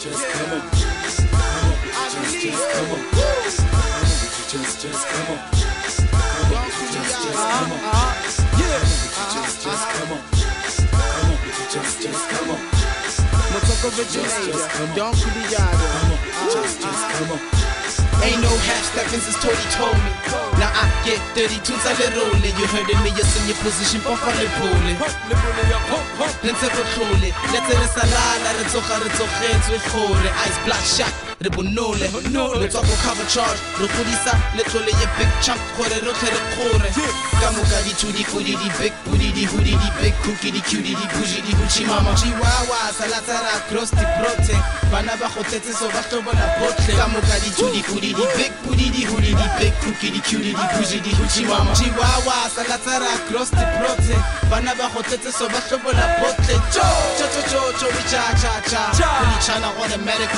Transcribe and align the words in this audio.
just 0.00 0.32
come 0.32 0.52
on. 0.52 0.70
Just, 0.70 1.28
come 1.28 1.44
on. 1.44 1.92
just 2.24 2.62
come 2.72 2.90
on, 2.90 3.00
I 3.00 3.20
want 3.20 4.32
bitches, 4.32 4.80
just 4.80 5.04
come 5.08 5.28
on. 5.28 5.38
Just, 5.52 6.00
come 6.08 6.16
on, 6.16 6.30
I 6.30 6.56
want 6.56 6.72
bitches, 6.72 7.04
just 7.04 7.36
come 7.36 7.72
on. 7.72 7.84
Just, 8.24 8.40
come 8.40 8.56
on, 8.56 8.74
I 8.80 9.16
want 9.20 9.20
bitches, 9.20 9.60
just 9.60 9.84
come 9.92 10.12
on. 10.12 10.22
Just, 10.32 10.88
come 10.88 11.00
on, 11.00 11.10
I 11.10 11.28
want 11.28 11.40
bitches, 11.44 11.68
just 11.70 12.24
come 12.30 12.40
on. 12.40 12.40
I 12.40 12.40
want 12.40 12.40
bitches, 12.40 12.40
just 12.40 12.40
come 12.40 12.50
on, 12.50 12.64
just, 12.70 13.20
come 13.20 13.26
on, 13.26 13.26
I 13.26 13.26
want 13.26 13.26
bitches, 13.26 13.26
just 13.26 13.26
come 13.28 13.30
on. 13.30 13.40
Motoka 13.50 13.88
originator, 13.92 14.64
Don 14.96 15.12
Kuliyaga. 15.12 15.84
Just, 15.84 16.00
come 16.00 16.10
on, 16.10 16.20
I 16.20 16.48
want 16.48 16.64
bitches, 16.64 16.80
just 16.80 17.04
come 17.18 17.32
on. 17.32 17.69
Ain't 18.22 18.42
no 18.42 18.52
half 18.68 18.84
stepping 18.92 19.20
since 19.20 19.38
Tony 19.40 19.66
told 19.72 19.96
me. 20.04 20.12
Now 20.60 20.68
I 20.76 20.84
get 21.04 21.20
32 21.32 21.72
a 21.72 21.92
little 21.96 22.36
You 22.44 22.66
heard 22.68 22.88
it 22.88 23.00
me, 23.00 23.10
you're 23.16 23.24
in 23.24 23.48
your 23.48 23.56
position, 23.64 24.00
pop 24.04 24.20
on 24.20 24.36
the 24.36 24.46
pole. 24.60 24.76
Lenze 26.44 26.68
botlhole 26.74 27.32
letse 27.52 27.74
re 27.80 27.88
sa 27.94 28.04
lala 28.04 28.50
re 28.58 28.64
tsoga 28.68 28.96
re 29.02 29.10
tsogetswe 29.16 29.78
gore 29.92 30.30
ice 30.46 30.58
blood 30.64 30.84
shot. 30.84 31.14
re 31.24 31.29
bonole 31.48 32.04
re 32.60 32.68
tswa 32.68 32.82
go 32.82 32.94
cover 33.00 33.24
charge. 33.24 33.60
Re 33.80 33.88
godisa 33.88 34.36
letlole 34.56 34.92
ye 34.92 35.06
big 35.16 35.30
chunk. 35.40 35.60
Gore 35.76 35.96
rotlhe 36.04 36.28
re 36.28 36.40
kgore 36.52 36.90
ka 37.40 37.48
moka 37.56 37.80
ditshudi 37.88 38.24
kodi 38.28 38.56
di 38.60 38.68
big 38.76 38.92
booty 39.04 39.32
di 39.32 39.44
hoodie 39.46 39.72
di 39.72 39.90
big 40.00 40.14
cookie 40.20 40.50
di 40.52 40.60
cutie 40.60 40.92
di 40.92 41.06
bougie 41.16 41.40
di 41.40 41.52
gucci 41.56 41.84
mama. 41.86 42.12
Chihuahua 42.12 42.92
salatsara 42.92 43.56
cross 43.68 43.90
di 43.96 44.04
prote 44.20 44.56
bana 44.90 45.16
ba 45.16 45.30
go 45.32 45.40
tletse 45.40 45.72
so 45.72 45.88
ba 45.88 46.04
botlhe. 46.60 46.92
Ka 46.92 47.08
moka 47.08 47.38
ditshudi 47.40 47.80
kodi 47.88 48.12
di 48.12 48.24
big 48.36 48.52
booty 48.60 48.90
di 48.90 49.04
hoodie 49.08 49.32
di 49.32 49.48
big 49.56 49.72
cookie 49.80 50.10
di 50.10 50.20
cutie 50.20 50.52
di 50.52 50.64
bougie 50.76 51.00
di 51.00 51.10
gucci 51.16 51.44
mama. 51.48 51.72
Chihuahua 51.72 52.50
salatsara 52.52 53.16
cross 53.32 53.48
di 53.48 53.64
prote 53.80 54.16
bana 54.50 54.74
ba 54.76 54.90
go 54.92 55.00
tletse 55.00 55.32
so 55.32 55.48
ba 55.48 55.60
tlobola 55.64 56.04
botlhe. 56.20 56.60
Cho 56.68 56.84
cho 57.16 57.24
cho 57.32 57.40
cho 57.48 57.60
cho 57.80 57.86
we 57.88 58.02
cha 58.12 58.28
cha 58.36 58.60
cha. 58.68 58.92
We 59.24 59.40
chana 59.40 59.72
automatic 59.80 60.28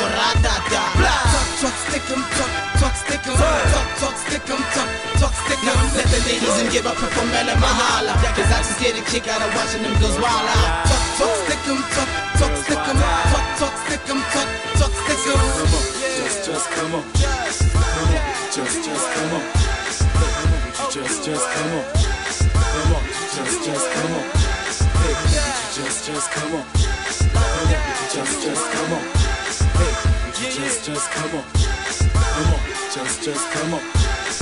ratata 1.00 1.30
talk 1.32 1.48
talk 1.60 1.74
stick 1.86 2.06
'em 2.10 2.22
talk 2.36 2.52
talk 2.80 2.94
stick 2.96 3.26
'em 3.26 3.36
talk 3.72 3.88
talk 4.00 4.16
stick 4.24 4.50
'em 4.50 4.62
talk 4.74 4.88
talk 5.20 5.34
stick 5.42 5.62
'em 5.64 5.78
let 5.96 6.06
the 6.12 6.20
ladies 6.28 6.56
and 6.60 6.70
give 6.72 6.86
up 6.86 6.96
for 6.96 7.24
Mela 7.32 7.54
Mahala 7.62 8.12
cause 8.36 8.50
I 8.50 8.58
just 8.66 8.80
get 8.80 8.98
a 8.98 9.02
kick 9.10 9.28
out 9.28 9.42
of 9.42 9.50
watching 9.56 9.82
them 9.84 9.94
girls 10.00 10.18
wild 10.18 10.48
out 10.54 10.86
talk 10.90 11.02
talk 11.18 11.32
stick 11.44 11.62
'em 11.68 11.80
talk 11.94 12.10
talk 12.40 12.52
stick 12.64 12.82
'em 12.90 12.98
talk 13.32 13.46
talk 13.60 13.74
stick 13.86 14.10
'em 14.10 14.20
talk 14.34 14.48
talk 14.78 14.92
stick 15.04 15.22
'em 15.26 15.40
Come 15.62 15.74
on. 15.74 15.84
Just, 16.16 16.46
just 16.46 16.70
come 16.74 16.94
on. 16.94 17.04
Come 17.12 18.12
on. 18.12 18.22
Just, 18.52 18.84
just 18.84 19.06
come 19.14 19.32
on. 19.32 19.42
Just, 20.92 21.24
just 21.24 21.46
come 21.54 21.72
on. 21.72 21.84
Come 22.72 22.92
on. 22.96 23.04
Just, 23.34 23.64
just 23.64 23.90
come 23.92 24.14
on. 24.14 24.24
Just, 25.74 26.06
just. 26.06 26.30
Come 26.30 26.54
on. 26.54 26.64
Just, 28.12 28.42
just 28.42 28.72
come 28.72 28.92
on. 28.92 29.31
Just, 30.34 30.84
just 30.84 31.11
come 31.11 31.38
on. 31.38 31.44
Come 31.52 32.55
on. 32.55 32.61
Just, 32.92 33.22
just 33.22 33.50
come 33.52 33.75
on. 33.75 33.80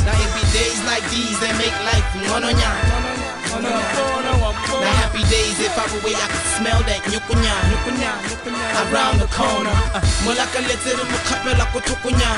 Now 0.04 0.16
it 0.16 0.30
be 0.34 0.42
days 0.52 0.82
like 0.84 1.04
these 1.10 1.38
that 1.40 1.54
make 1.58 1.76
life 1.84 2.04
mononya. 2.28 3.19
Now 3.50 4.94
happy 5.02 5.26
days 5.26 5.58
if 5.58 5.74
I 5.74 5.82
were 5.90 5.98
way 6.06 6.14
I 6.14 6.22
could 6.30 6.46
smell 6.54 6.80
that 6.86 7.02
nyukunya 7.10 7.50
around 8.86 9.18
the 9.18 9.26
corner. 9.34 9.74
Molaka 10.22 10.60
letere 10.62 11.02
mukapela 11.10 11.64
kutukunya 11.74 12.30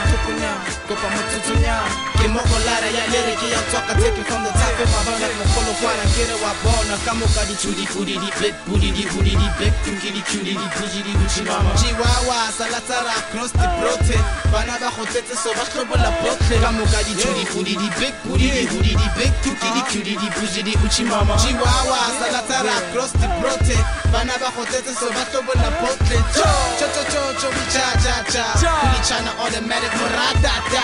kopa 0.89 1.09
mututunya. 1.13 1.77
Kimoko 2.17 2.57
lara 2.65 2.89
ya 2.89 3.05
lyric 3.13 3.43
ya 3.45 3.61
toka 3.69 3.93
take 4.01 4.17
it 4.17 4.27
from 4.27 4.43
the 4.43 4.51
top 4.57 4.81
of 4.81 4.89
my 4.89 5.01
heart 5.05 5.21
like 5.21 5.37
mukolo 5.37 5.73
kwana 5.83 6.05
get 6.17 6.33
it 6.33 6.39
wa 6.41 6.53
bona 6.65 6.97
kamuka 7.05 7.45
di 7.45 7.55
chudi 7.61 7.85
kudi 7.93 8.17
di 8.17 8.31
big 8.41 8.55
booty 8.65 8.91
di 8.93 9.03
hoodie 9.13 9.37
di 9.37 9.49
big 9.59 9.75
cookie 9.85 10.13
di 10.17 10.23
cutie 10.23 10.55
di 10.57 10.67
bougie 10.73 11.03
di 11.03 11.13
gucci 11.13 11.43
mama. 11.45 11.75
Chihuahua 11.77 12.49
salatara 12.57 13.21
cross 13.31 13.53
the 13.53 13.67
prote 13.77 14.17
bana 14.49 14.79
ba 14.81 14.89
go 14.97 15.05
tletse 15.05 15.37
so 15.37 15.53
ba 15.53 15.65
tlobola 15.69 16.11
botlhe 16.23 16.57
kamuka 16.63 17.03
di 17.05 17.15
chudi 17.21 17.45
kudi 17.53 17.75
di 17.77 17.89
big 18.01 18.15
booty 18.25 18.49
di 18.49 18.65
hoodie 18.71 18.97
di 18.97 19.09
big 19.19 19.33
cookie 19.43 19.73
di 19.77 19.83
cutie 19.91 20.17
di 20.17 20.29
bougie 20.39 20.63
di 20.63 20.73
gucci 21.03 21.11
mama. 21.11 21.37
Chihuahua 21.37 22.01
salatara 22.19 22.77
cross 22.93 23.13
the 23.13 23.27
prote 23.41 23.77
bana 24.13 24.33
ba 24.39 24.51
go 24.55 24.63
tletse 24.65 24.95
so 24.95 25.09
ba 25.11 25.25
tlobola 25.31 25.71
botlhe 25.81 26.19
cho 26.35 26.47
cho 26.79 26.87
cho 26.95 27.03
cho 27.11 27.23
cho 27.41 27.49
cha 27.73 27.87
cha 28.03 28.15
cha. 28.31 28.45
We 28.93 28.99
chana 29.07 29.33
automatic 29.39 29.93
ratata 30.15 30.83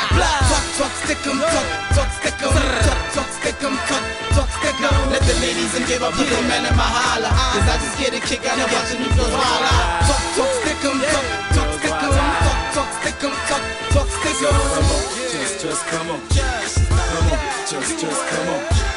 talk 0.51 0.65
talk 0.79 0.93
stick 1.05 1.27
'em 1.27 1.39
talk 1.41 1.67
talk 1.95 2.11
stick 2.19 2.43
'em. 2.43 2.53
Talk 2.87 3.01
talk 3.15 3.29
stick 3.39 3.63
'em 3.63 3.75
talk 3.89 4.05
talk 4.35 4.49
stick 4.59 4.81
'em. 4.81 5.11
Let 5.11 5.23
the 5.23 5.35
ladies 5.41 5.75
and 5.75 5.87
give 5.87 6.03
up 6.03 6.15
to 6.15 6.25
the 6.25 6.43
men 6.49 6.67
in 6.67 6.75
mahala 6.75 7.31
cause 7.53 7.69
I 7.69 7.77
just 7.79 7.97
get 7.99 8.15
a 8.15 8.21
kick 8.21 8.47
out 8.47 8.59
of 8.59 8.73
watching 8.73 9.03
them 9.03 9.13
girls 9.17 9.35
out 9.35 9.63
talk 10.09 10.23
talk 10.37 10.51
stick 10.63 10.85
'em 10.85 10.99
talk 11.13 11.27
talk 11.55 11.71
stick 11.79 12.03
'em. 12.03 12.13
Talk 12.45 12.61
talk 12.75 12.91
stick 13.01 13.25
'em 13.25 13.35
talk 13.49 13.63
talk 13.95 14.09
stick 14.19 14.43
'em. 14.43 14.55
Come 14.75 14.91
on. 14.91 15.03
Just, 15.33 15.63
just 15.63 15.85
come 15.87 16.11
on. 16.11 16.21
Come 16.29 17.33
on. 17.33 17.39
Just, 17.71 18.01
just 18.01 18.23
come 18.31 18.49
on. 18.55 18.88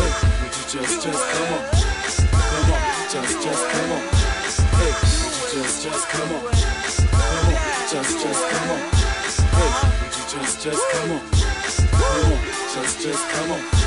Hey, 0.00 0.08
would 0.40 0.54
you 0.56 0.64
just, 0.64 1.04
just 1.04 1.24
come 1.30 1.52
on. 1.52 1.62
Come 2.32 2.72
on. 2.72 2.80
Just, 3.10 3.42
just 3.44 3.64
come 3.68 3.92
on. 3.92 4.02
Hey, 4.80 4.92
would 5.20 5.34
you 5.36 5.60
just, 5.60 5.82
just 5.84 6.08
come 6.08 6.32
on. 6.32 6.42
Come 6.48 7.46
on. 7.46 7.60
Just, 7.90 8.12
just 8.22 8.42
come 8.50 8.70
on. 8.70 8.80
Hey, 9.54 9.70
would 10.00 10.14
you 10.16 10.24
just, 10.32 10.62
just 10.64 10.84
come 10.92 11.10
on. 11.12 11.22
Come 11.92 12.32
on. 12.32 12.40
Just, 12.72 13.00
just 13.02 13.28
come 13.28 13.52
on. 13.52 13.80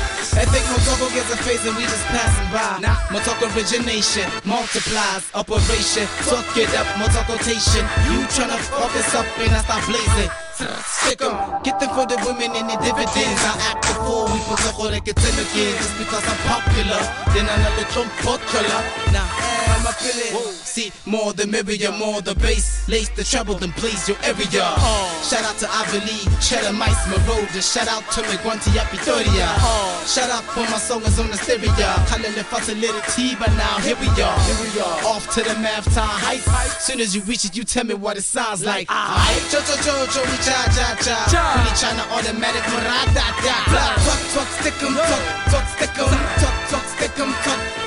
Think 0.54 1.14
gets 1.14 1.32
a 1.32 1.36
face 1.38 1.66
and 1.66 1.76
we 1.76 1.82
just 1.82 2.04
passing 2.06 2.50
by. 2.52 2.78
Nah, 2.78 2.94
Motoko 3.10 3.50
origination 3.56 4.30
multiplies 4.44 5.30
operation. 5.34 6.06
Talk 6.30 6.56
it 6.56 6.72
up, 6.76 6.86
Motokotation. 6.94 7.82
You 8.12 8.22
tryna 8.30 8.58
fuck 8.70 8.92
this 8.92 9.14
up 9.14 9.26
and 9.38 9.54
I 9.54 9.62
start 9.62 9.84
blazing. 9.86 10.43
Stick 10.54 11.20
'em, 11.20 11.34
get 11.64 11.80
them 11.80 11.90
for 11.96 12.06
the 12.06 12.16
women 12.24 12.54
and 12.54 12.70
the 12.70 12.76
dividends. 12.76 13.42
I 13.42 13.58
act 13.70 13.82
the 13.88 13.94
fool, 13.94 14.26
we 14.30 14.38
put 14.46 14.58
the 14.62 14.70
whole 14.70 14.88
like 14.88 15.08
again. 15.08 15.74
Just 15.74 15.98
because 15.98 16.22
I'm 16.30 16.38
popular, 16.46 17.02
then 17.34 17.48
I'm 17.50 17.66
a 17.66 17.72
little 17.76 18.06
popular. 18.22 18.80
Now, 19.10 19.63
I'm 19.74 19.86
a 19.86 19.92
feeling. 19.92 20.54
See, 20.54 20.92
more 21.06 21.32
the 21.32 21.46
merrier, 21.46 21.92
more 21.92 22.22
the 22.22 22.34
bass. 22.34 22.88
Lace 22.88 23.08
the 23.10 23.24
treble, 23.24 23.54
then 23.54 23.72
blaze 23.78 24.08
your 24.08 24.18
area. 24.22 24.62
Oh. 24.78 25.10
Shout 25.22 25.44
out 25.44 25.58
to 25.58 25.98
League, 26.06 26.30
Cheddar 26.40 26.72
Mice, 26.72 27.06
Maroda. 27.10 27.60
Shout 27.62 27.88
out 27.88 28.02
to 28.12 28.22
Miguanti 28.22 28.70
Apitoria. 28.78 29.48
Oh. 29.58 30.04
Shout 30.06 30.30
out 30.30 30.44
for 30.54 30.66
my 30.70 30.78
song 30.78 31.02
is 31.02 31.18
on 31.18 31.28
the 31.30 31.36
stereo. 31.36 31.90
Kalele 32.10 32.44
Fata 32.44 32.74
Little 32.74 33.00
T, 33.14 33.34
but 33.36 33.50
now 33.54 33.78
here 33.78 33.96
we 33.96 34.08
are. 34.22 34.38
Here 34.46 34.58
we 34.62 34.80
are. 34.80 34.98
Off 35.10 35.28
to 35.34 35.42
the 35.42 35.54
math 35.60 35.86
time 35.94 36.08
heights. 36.22 36.84
Soon 36.84 37.00
as 37.00 37.14
you 37.14 37.22
reach 37.22 37.44
it, 37.44 37.56
you 37.56 37.64
tell 37.64 37.84
me 37.84 37.94
what 37.94 38.16
it 38.16 38.22
sounds 38.22 38.64
like. 38.64 38.86
Ah. 38.90 39.26
Aight, 39.26 39.50
cho 39.50 39.58
cho 39.62 39.74
cho 39.82 39.94
cho, 40.12 40.20
we 40.22 40.36
cha 40.42 40.58
cha 40.74 40.86
cha. 41.02 41.16
Really 41.30 41.74
tryna 41.78 42.04
automatic 42.14 42.62
marada 42.70 43.26
da. 43.42 43.56
Talk 44.06 44.20
talk 44.34 44.48
stick 44.60 44.82
'em, 44.82 44.94
talk 44.94 45.22
talk 45.50 45.66
stick 45.76 45.98
'em, 45.98 46.10
talk 46.40 46.53
talk 47.04 47.12
stick 47.12 47.20
'em, 47.20 47.32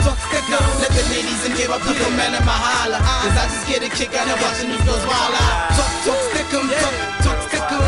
talk 0.04 0.18
stick 0.28 0.50
'em. 0.50 0.64
Let 0.80 0.92
the 0.92 1.04
ladies 1.10 1.46
and 1.46 1.58
give 1.58 1.72
up 1.72 1.82
to 1.82 1.94
the 1.94 2.10
men 2.12 2.34
in 2.36 2.46
my 2.46 2.52
holla. 2.52 3.00
Cause 3.00 3.38
I 3.38 3.46
just 3.48 3.68
get 3.68 3.84
a 3.84 3.90
kick 3.90 4.14
out 4.14 4.28
of 4.28 4.42
watching 4.42 4.70
these 4.70 4.84
girls 4.86 5.06
wild 5.06 5.34
out. 5.34 5.76
Talk 5.78 5.92
talk 6.06 6.20
stick 6.30 6.54
'em, 6.54 6.70
talk 6.84 6.96
talk 7.24 7.40
stick 7.48 7.72
'em, 7.72 7.84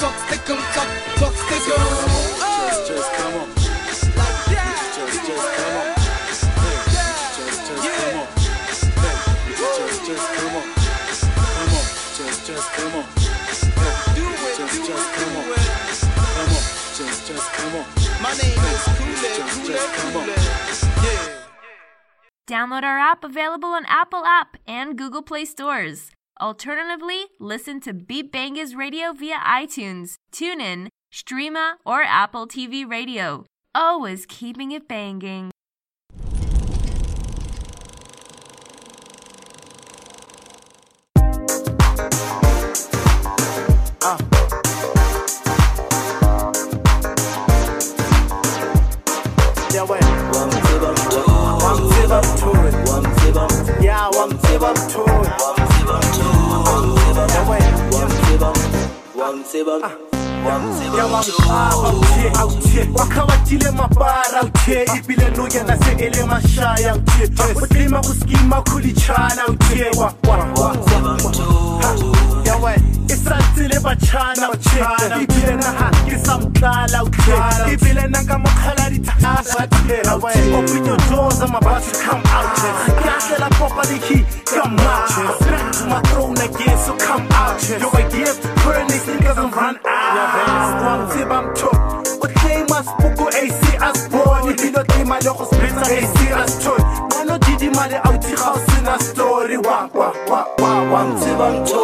talk 0.00 0.14
stick 0.26 1.62
stick. 1.62 2.13
Download 22.46 22.82
our 22.82 22.98
app 22.98 23.24
available 23.24 23.70
on 23.70 23.86
Apple 23.86 24.24
App 24.26 24.58
and 24.66 24.98
Google 24.98 25.22
Play 25.22 25.46
stores. 25.46 26.10
Alternatively, 26.40 27.26
listen 27.40 27.80
to 27.80 27.94
Beat 27.94 28.32
Bangas 28.32 28.76
Radio 28.76 29.12
via 29.12 29.36
iTunes, 29.36 30.16
TuneIn, 30.30 30.88
Streama, 31.12 31.74
or 31.86 32.02
Apple 32.02 32.46
TV 32.46 32.88
Radio. 32.88 33.46
Always 33.74 34.26
keeping 34.26 34.72
it 34.72 34.86
banging. 34.86 35.53
Ya 61.14 61.20
mangaba 61.46 61.88
uthe 61.88 62.32
awuthe 62.38 62.88
wakhawathile 62.94 63.70
mabara 63.70 64.42
uthe 64.42 64.84
ibile 64.98 65.30
nuyena 65.36 65.76
se 65.84 65.92
ele 66.04 66.24
mashaya 66.24 66.94
uthe 66.96 67.30
utima 67.62 68.00
kuskima 68.00 68.62
kulichana 68.62 69.46
uthe 69.48 69.90
wa 69.98 70.12
wa 70.28 70.36
wa 70.36 70.66
wa 70.68 71.53
isantile 73.14 73.80
batjhana 73.80 74.50
utshana 74.50 75.16
ibile 75.22 75.54
naha 75.56 75.90
ke 76.06 76.18
sa 76.26 76.38
mtlala 76.38 77.04
utshana 77.04 77.72
ibile 77.72 78.06
nanga 78.08 78.38
mokhala 78.38 78.90
dithasa 78.90 79.66
tshela 79.66 80.14
we 80.22 80.32
open 80.58 80.84
your 80.86 80.96
doors 81.08 81.40
I'm 81.40 81.54
about 81.54 81.82
to 81.82 81.94
come 82.02 82.22
out 82.38 82.56
ke 82.58 83.08
ahlela 83.14 83.48
popa 83.58 83.82
le 83.90 83.98
key 84.06 84.24
come 84.50 84.78
out 84.80 85.40
back 85.46 85.72
to 85.78 85.84
my 85.86 86.00
throne 86.10 86.38
again 86.38 86.78
so 86.86 86.96
come 86.98 87.26
out 87.32 87.62
yo 87.82 87.88
I 87.94 88.02
give 88.10 88.36
prayer 88.62 88.84
next 88.86 89.06
niggas 89.06 89.38
I'm 89.38 89.50
run 89.52 89.78
out. 89.86 90.82
One 90.84 91.04
tip 91.16 91.30
I'm 91.30 91.54
top 91.54 91.94
claim 92.44 92.66
us 92.72 92.86
puku 93.00 93.26
AC 93.42 93.62
as 93.80 94.08
born 94.08 94.42
ibilo 94.52 94.82
tima 94.92 95.16
le 95.24 95.32
go 95.38 95.44
spitsa 95.50 95.84
AC 95.98 96.16
as 96.42 96.52
toy. 96.62 96.78
Mano 97.10 97.38
didi 97.38 97.68
male 97.70 97.98
out 98.04 98.24
house 98.42 98.78
in 98.78 98.86
a 98.86 98.98
story. 98.98 99.56
Wa 99.58 99.88
wa 99.94 100.12
wa 100.28 100.40
wa 100.58 100.72
wa 100.92 101.04
mtsiba 101.04 101.50
mtho 101.50 101.80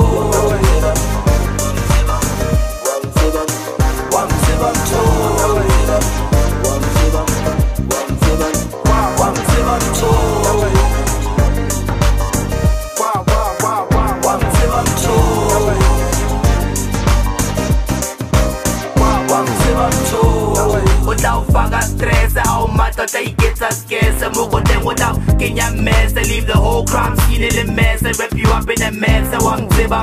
I'm 19.83 20.05
told 20.05 20.30
utawufaka 21.08 21.82
stress 21.82 22.37
awumadoda 22.37 23.20
iketsa 23.20 23.73
skese 23.73 24.29
mukoteng 24.35 24.87
utaw 24.87 25.17
kenya 25.38 25.70
mese 25.70 26.20
leave 26.31 26.47
the 26.47 26.58
whole 26.58 26.85
crime 26.85 27.17
scene 27.17 27.43
in 27.43 27.69
a 27.69 27.73
mess. 27.73 28.02
And 28.02 28.19
wrap 28.19 28.32
you 28.35 28.49
up 28.50 28.69
in 28.69 28.82
a 28.82 28.91
mess 28.93 29.32
I 29.35 29.38
wangitsiba 29.38 30.00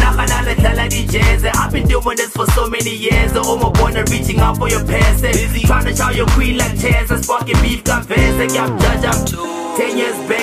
nagana 0.00 0.42
le 0.42 0.54
dlala 0.54 0.88
dijeze 0.88 1.50
I've 1.54 1.72
been 1.72 1.86
doing 1.86 2.16
this 2.16 2.32
for 2.32 2.46
so 2.52 2.68
many 2.68 2.94
years. 2.94 3.36
Almost 3.36 3.74
born 3.74 3.96
are 3.96 4.04
reaching 4.10 4.40
out 4.40 4.56
for 4.58 4.68
your 4.68 4.84
past. 4.84 5.22
Busy 5.22 5.60
trying 5.66 5.84
to 5.86 5.94
shout 5.94 6.16
your 6.16 6.26
queen 6.28 6.58
like 6.58 6.78
chairs 6.80 7.10
And 7.10 7.24
sparking 7.24 7.60
beef 7.62 7.84
confess. 7.84 8.34
Like 8.38 8.58
I'm 8.58 8.78
judge 8.78 9.04
I'm 9.04 9.67
Ten 9.78 9.96
years 9.96 10.18
back 10.26 10.42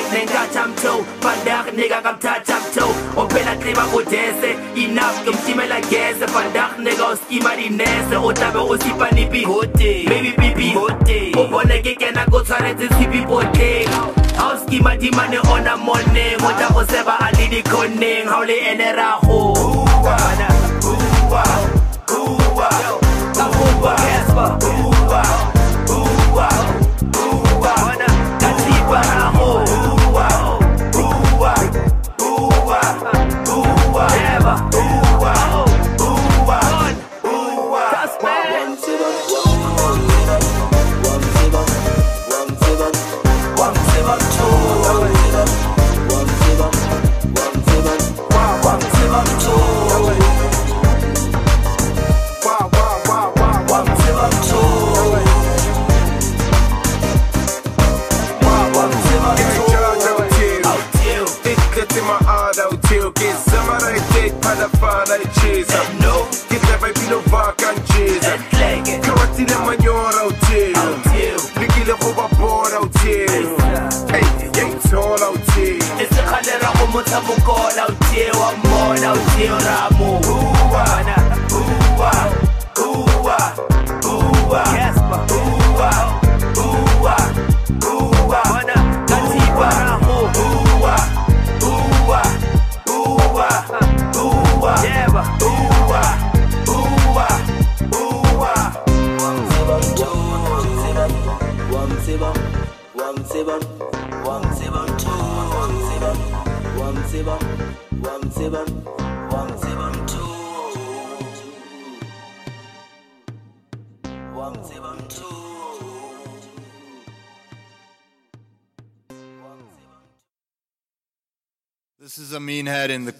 I'm 0.55 0.73
toe 0.77 1.03
Vandaag 1.19 1.75
nigga 1.75 1.99
I'm 1.99 2.15
toe 2.71 2.93
Opela 3.19 3.55
kliba 3.59 3.83
kodese 3.91 4.55
Enough 4.77 5.25
kumtimela 5.25 5.81
gese 5.89 6.25
Vandaag 6.31 6.79
nigga 6.79 7.11
uskima 7.11 7.53
di 7.57 7.69
nese 7.69 8.15
Otabe 8.15 8.59
usipa 8.59 9.11
nipi 9.11 9.43
hote 9.43 10.05
Baby 10.07 10.31
pipi 10.31 10.73
hote 10.73 11.33
Obone 11.35 11.83
ke 11.83 11.95
kena 11.99 12.25
go 12.31 12.41
tshwaretse 12.43 12.87
tshipi 12.87 13.25
poteng 13.27 13.89
Ha 14.37 14.53
o 14.53 14.57
skima 14.57 14.97
di 14.97 15.11
mane 15.11 15.39
ona 15.51 15.75
morning 15.75 16.39
O 16.39 16.53
tla 16.55 16.69
go 16.71 16.85
seba 16.85 17.17
a 17.19 17.29
le 17.35 17.47
dikoneng 17.51 18.27
Ha 18.27 18.39
o 18.39 18.45
le 18.45 18.57
ene 18.71 18.95
rago 18.95 19.51
Uwa 19.51 20.17
Uwa 21.27 21.43
Uwa 22.07 23.95
Casper 23.97 24.57
Uwa 24.63 25.23
Uwa 25.27 25.54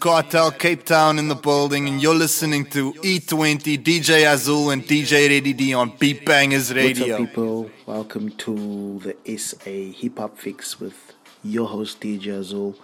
Cartel 0.06 0.52
Cape 0.52 0.86
Town 0.86 1.18
in 1.18 1.30
the 1.30 1.36
building, 1.36 1.88
and 1.88 2.00
you're 2.00 2.14
listening 2.14 2.64
to 2.66 2.94
E20 2.94 3.82
DJ 3.84 4.24
Azuhl 4.24 4.72
and 4.72 4.84
DJ 4.84 5.28
Ready 5.30 5.52
D 5.52 5.74
on 5.74 5.94
Beat 5.98 6.24
Bangers 6.24 6.72
What's 6.72 7.00
Radio. 7.00 7.16
up, 7.16 7.22
people? 7.22 7.72
Welcome 7.88 8.30
to 8.30 9.00
the 9.00 9.38
SA 9.40 9.72
Hip 10.00 10.20
Hop 10.20 10.38
Fix 10.38 10.80
with 10.80 11.16
your 11.44 11.68
host 11.68 12.02
DJ 12.02 12.26
Azuhl, 12.40 12.76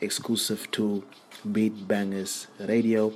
exclusive 0.00 0.70
to 0.70 1.04
Beat 1.52 1.86
Bangers 1.86 2.46
Radio. 2.58 3.12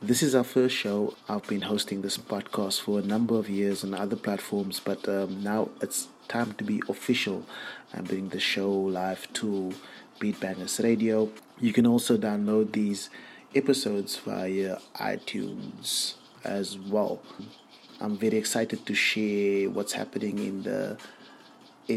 This 0.00 0.22
is 0.22 0.36
our 0.36 0.44
first 0.44 0.76
show. 0.76 1.16
I've 1.28 1.46
been 1.48 1.62
hosting 1.62 2.02
this 2.02 2.16
podcast 2.16 2.82
for 2.82 3.00
a 3.00 3.02
number 3.02 3.34
of 3.34 3.50
years 3.50 3.82
on 3.82 3.94
other 3.94 4.14
platforms, 4.14 4.78
but 4.78 5.08
um, 5.08 5.42
now 5.42 5.70
it's 5.80 6.06
time 6.28 6.52
to 6.52 6.62
be 6.62 6.80
official 6.88 7.44
and 7.92 8.06
bring 8.06 8.28
the 8.28 8.38
show 8.38 8.70
live 8.70 9.26
to 9.32 9.72
Beat 10.20 10.38
Bangers 10.38 10.78
Radio. 10.78 11.32
You 11.62 11.72
can 11.72 11.86
also 11.86 12.16
download 12.16 12.72
these 12.72 13.08
episodes 13.54 14.16
via 14.16 14.78
iTunes 14.96 16.14
as 16.42 16.76
well. 16.76 17.22
I'm 18.00 18.16
very 18.18 18.36
excited 18.36 18.84
to 18.84 18.94
share 18.96 19.70
what's 19.70 19.92
happening 19.92 20.40
in 20.40 20.64
the 20.64 20.98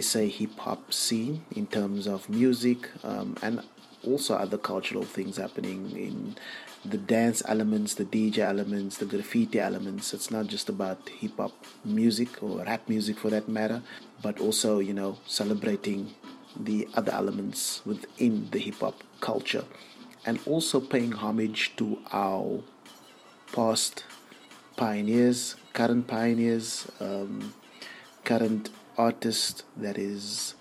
SA 0.01 0.19
hip 0.19 0.55
hop 0.59 0.93
scene 0.93 1.45
in 1.55 1.65
terms 1.65 2.05
of 2.05 2.29
music 2.29 2.91
um, 3.03 3.37
and 3.41 3.63
also 4.03 4.35
other 4.35 4.59
cultural 4.59 5.03
things 5.03 5.37
happening 5.37 5.89
in 5.97 6.35
the 6.87 6.99
dance 6.99 7.41
elements, 7.47 7.95
the 7.95 8.05
DJ 8.05 8.37
elements, 8.39 8.97
the 8.97 9.05
graffiti 9.05 9.59
elements. 9.59 10.13
It's 10.13 10.29
not 10.29 10.45
just 10.45 10.69
about 10.69 11.09
hip 11.09 11.37
hop 11.37 11.53
music 11.83 12.43
or 12.43 12.59
rap 12.59 12.87
music 12.87 13.17
for 13.17 13.31
that 13.31 13.49
matter, 13.49 13.81
but 14.21 14.39
also, 14.39 14.77
you 14.77 14.93
know, 14.93 15.17
celebrating 15.25 16.13
the 16.59 16.87
other 16.93 17.11
elements 17.11 17.81
within 17.85 18.49
the 18.51 18.59
hip 18.59 18.79
hop 18.79 19.03
culture 19.19 19.63
and 20.25 20.39
also 20.45 20.79
paying 20.79 21.11
homage 21.11 21.75
to 21.77 21.99
our 22.11 22.61
past 23.51 24.03
pioneers, 24.75 25.55
current 25.73 26.07
pioneers, 26.07 26.87
um, 26.99 27.53
current 28.23 28.69
artists 28.97 29.63
that 29.77 29.97
is 29.97 30.55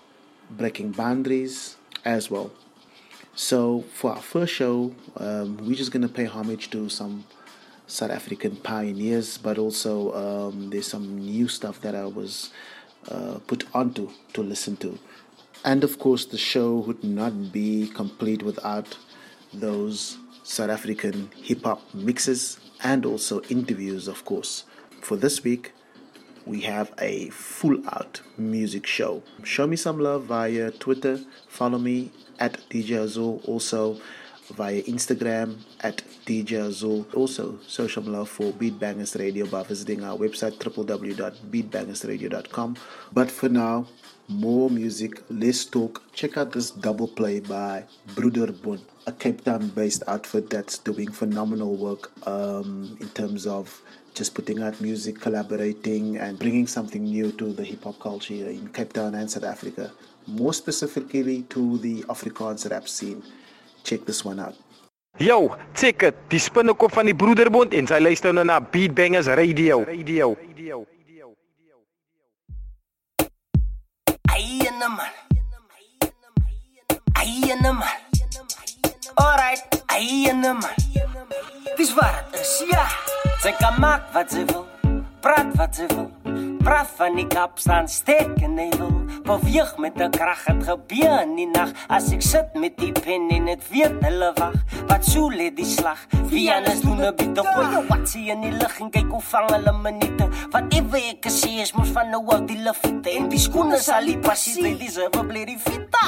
breaking 0.49 0.91
boundaries 0.91 1.77
as 2.03 2.29
well. 2.29 2.51
So 3.35 3.81
for 3.93 4.11
our 4.11 4.21
first 4.21 4.53
show, 4.53 4.95
um, 5.17 5.57
we're 5.57 5.75
just 5.75 5.91
gonna 5.91 6.07
pay 6.07 6.25
homage 6.25 6.69
to 6.71 6.87
some 6.89 7.25
South 7.87 8.11
African 8.11 8.55
pioneers, 8.55 9.37
but 9.37 9.57
also 9.57 10.13
um, 10.13 10.69
there's 10.69 10.87
some 10.87 11.17
new 11.19 11.47
stuff 11.47 11.81
that 11.81 11.95
I 11.95 12.05
was 12.05 12.51
uh, 13.09 13.39
put 13.45 13.65
onto 13.75 14.09
to 14.33 14.41
listen 14.41 14.77
to. 14.77 14.97
And 15.65 15.83
of 15.83 15.97
course, 15.97 16.25
the 16.25 16.37
show 16.37 16.75
would 16.75 17.03
not 17.03 17.51
be 17.51 17.89
complete 17.95 18.43
without 18.43 18.95
those 19.51 20.19
South 20.43 20.69
African 20.69 21.31
hip 21.35 21.63
hop 21.63 21.81
mixes 21.91 22.59
and 22.83 23.03
also 23.03 23.41
interviews, 23.49 24.07
of 24.07 24.23
course. 24.25 24.65
For 25.01 25.17
this 25.17 25.43
week, 25.43 25.71
we 26.45 26.61
have 26.61 26.93
a 26.99 27.31
full 27.31 27.81
out 27.89 28.21
music 28.37 28.85
show. 28.85 29.23
Show 29.43 29.65
me 29.65 29.75
some 29.75 29.99
love 29.99 30.25
via 30.25 30.69
Twitter. 30.69 31.19
Follow 31.47 31.79
me 31.79 32.11
at 32.39 32.59
DJ 32.69 33.03
Azuhl. 33.03 33.43
Also, 33.47 33.99
via 34.53 34.83
Instagram 34.83 35.57
at 35.81 36.03
DJ 36.27 36.59
Azuhl. 36.69 37.11
Also, 37.15 37.57
social 37.65 38.03
love 38.03 38.29
for 38.29 38.53
Beat 38.53 38.79
Bangers 38.79 39.15
Radio 39.15 39.47
by 39.47 39.63
visiting 39.63 40.03
our 40.03 40.15
website 40.15 40.59
www.beatbangersradio.com. 40.59 42.77
But 43.11 43.31
for 43.31 43.49
now, 43.49 43.87
more 44.27 44.69
music, 44.69 45.21
less 45.29 45.65
talk. 45.65 46.01
Check 46.13 46.37
out 46.37 46.51
this 46.51 46.71
double 46.71 47.07
play 47.07 47.39
by 47.39 47.83
Broederbund, 48.15 48.81
a 49.07 49.11
Cape 49.11 49.43
Town 49.43 49.67
based 49.69 50.03
outfit 50.07 50.49
that's 50.49 50.77
doing 50.77 51.11
phenomenal 51.11 51.75
work 51.75 52.11
um, 52.27 52.97
in 52.99 53.09
terms 53.09 53.45
of 53.45 53.81
just 54.13 54.33
putting 54.33 54.63
out 54.63 54.79
music, 54.81 55.19
collaborating, 55.19 56.17
and 56.17 56.39
bringing 56.39 56.67
something 56.67 57.03
new 57.03 57.31
to 57.33 57.51
the 57.51 57.63
hip 57.63 57.83
hop 57.83 57.99
culture 57.99 58.49
in 58.49 58.69
Cape 58.69 58.93
Town 58.93 59.13
and 59.15 59.29
South 59.29 59.43
Africa. 59.43 59.91
More 60.27 60.53
specifically 60.53 61.43
to 61.49 61.77
the 61.79 62.03
Afrikaans 62.03 62.69
rap 62.71 62.87
scene. 62.87 63.21
Check 63.83 64.05
this 64.05 64.25
one 64.25 64.39
out. 64.39 64.55
Yo, 65.19 65.55
check 65.75 66.03
it. 66.03 66.15
Die 66.29 66.39
spinnekop 66.39 66.91
van 66.91 67.07
die 67.07 67.15
Broederbond 67.15 67.75
en 67.77 67.87
sy 67.87 68.01
luister 68.01 68.35
na 68.35 68.59
Beat 68.59 68.95
Bangers 68.97 69.31
Radio. 69.31 69.83
Radio. 69.87 70.35
Aiyana 74.75 74.89
man. 74.89 75.07
Aiyana 77.15 77.73
man. 77.73 77.97
Alright, 79.17 79.63
aiyana 79.87 80.53
man. 80.53 80.75
Dis 81.77 81.93
waar 81.93 82.25
het 82.31 82.39
is, 82.41 82.63
ja. 82.67 82.83
Sy 83.39 83.53
kan 83.59 83.79
maak 83.79 84.11
wat 84.11 84.35
sy 84.35 84.43
wil. 84.51 84.67
Praat 85.23 85.55
wat 85.55 85.79
sy 85.79 85.87
wil. 85.93 86.11
Praat 86.59 86.91
van 86.97 87.15
die 87.15 87.27
kap 87.31 87.55
staan 87.59 87.87
steek 87.87 88.35
en 88.43 88.59
hy 88.59 88.67
wil 88.75 88.94
Beweeg 89.25 89.77
met 89.77 89.95
die 89.97 90.09
kracht, 90.09 90.45
het 90.45 90.63
gebeur 90.63 91.21
in 91.21 91.35
die 91.35 91.47
nacht. 91.49 91.73
As 91.89 92.11
ek 92.13 92.21
sit 92.21 92.53
met 92.53 92.75
die 92.77 92.91
pen 92.93 93.25
en 93.33 93.47
het 93.49 93.63
weet 93.71 93.95
hulle 94.05 94.27
wacht 94.37 94.75
Wat 94.85 95.05
so 95.05 95.31
leed 95.33 95.55
die 95.57 95.65
slag, 95.65 96.03
wie 96.29 96.43
anders 96.53 96.83
doen 96.83 96.99
een 97.01 97.15
biete 97.17 97.41
Gooi 97.47 97.71
jou? 97.73 97.81
Wat 97.89 98.05
sê 98.11 98.21
in 98.33 98.43
die 98.45 98.51
licht 98.53 98.83
en 98.85 98.91
kyk 98.93 99.09
hoe 99.09 99.21
vang 99.31 99.49
hulle 99.49 99.73
minute? 99.79 100.27
Wat 100.53 100.75
ewe 100.77 101.01
ek 101.09 101.25
sê 101.33 101.55
is 101.63 101.73
moes 101.73 101.89
van 101.95 102.13
nou 102.13 102.21
al 102.35 102.45
die 102.45 102.59
lifiete 102.61 103.15
En 103.17 103.31
die 103.33 103.41
skoene 103.41 103.81
sal 103.81 104.05
die 104.05 104.19
passie, 104.21 104.59
die 104.61 104.75
die 104.83 104.91
zibbe 104.93 105.25
bly 105.25 105.47
die 105.49 105.57
fieta 105.63 106.05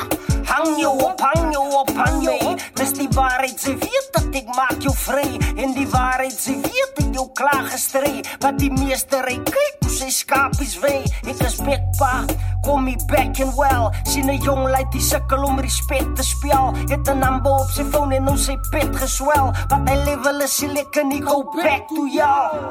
Hang 0.52 0.78
jou 0.78 0.94
op, 1.08 1.26
hang 1.26 1.50
jou 1.56 1.66
op, 1.80 1.90
hang 1.98 2.22
my 2.28 2.54
Dis 2.78 2.94
die 3.02 3.10
waarheid, 3.18 3.58
sy 3.58 3.74
weet 3.82 4.14
dat 4.14 4.40
ek 4.44 4.54
maak 4.54 4.78
jou 4.86 4.94
vry 5.08 5.26
En 5.58 5.74
die 5.74 5.90
waarheid, 5.90 6.38
sy 6.38 6.60
weet 6.62 7.02
ek 7.02 7.18
jou 7.18 7.26
klaar 7.42 7.66
gestree 7.74 8.22
Wat 8.46 8.62
die 8.62 8.72
meester, 8.78 9.26
hy 9.26 9.42
kyk 9.42 9.78
hoe 9.88 9.96
sy 9.98 10.10
skapies 10.14 10.76
wei. 10.84 11.00
Ek 11.28 11.40
is 11.48 11.58
bekpa, 11.64 12.26
kom 12.68 12.84
me 12.84 12.96
back 13.08 13.40
and 13.40 13.56
well. 13.56 13.92
Sien 14.04 14.28
een 14.28 14.42
jong 14.44 14.68
leid 14.68 14.92
die 14.92 15.02
sikkel 15.02 15.44
om 15.48 15.60
respect 15.60 16.16
te 16.16 16.24
speel 16.24 16.74
Het 16.92 17.08
een 17.08 17.20
number 17.20 17.52
op 17.52 17.72
sy 17.72 17.86
phone 17.92 18.20
en 18.20 18.28
nou 18.28 18.36
sy 18.38 18.58
pet 18.72 18.92
geswel 19.00 19.54
Wat 19.72 19.88
hy 19.88 19.96
level 20.04 20.44
is, 20.44 20.58
sy 20.60 20.68
lekker 20.74 21.08
nie 21.08 21.22
go 21.24 21.44
back 21.56 21.88
to 21.94 22.08
jou 22.12 22.66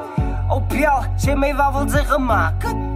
Op 0.53 0.77
jou, 0.77 0.99
sê 1.17 1.33
my 1.35 1.53
wat 1.57 1.73
wil 1.79 1.89
sy 1.97 2.05
gemaakt 2.11 2.69
het 2.69 2.86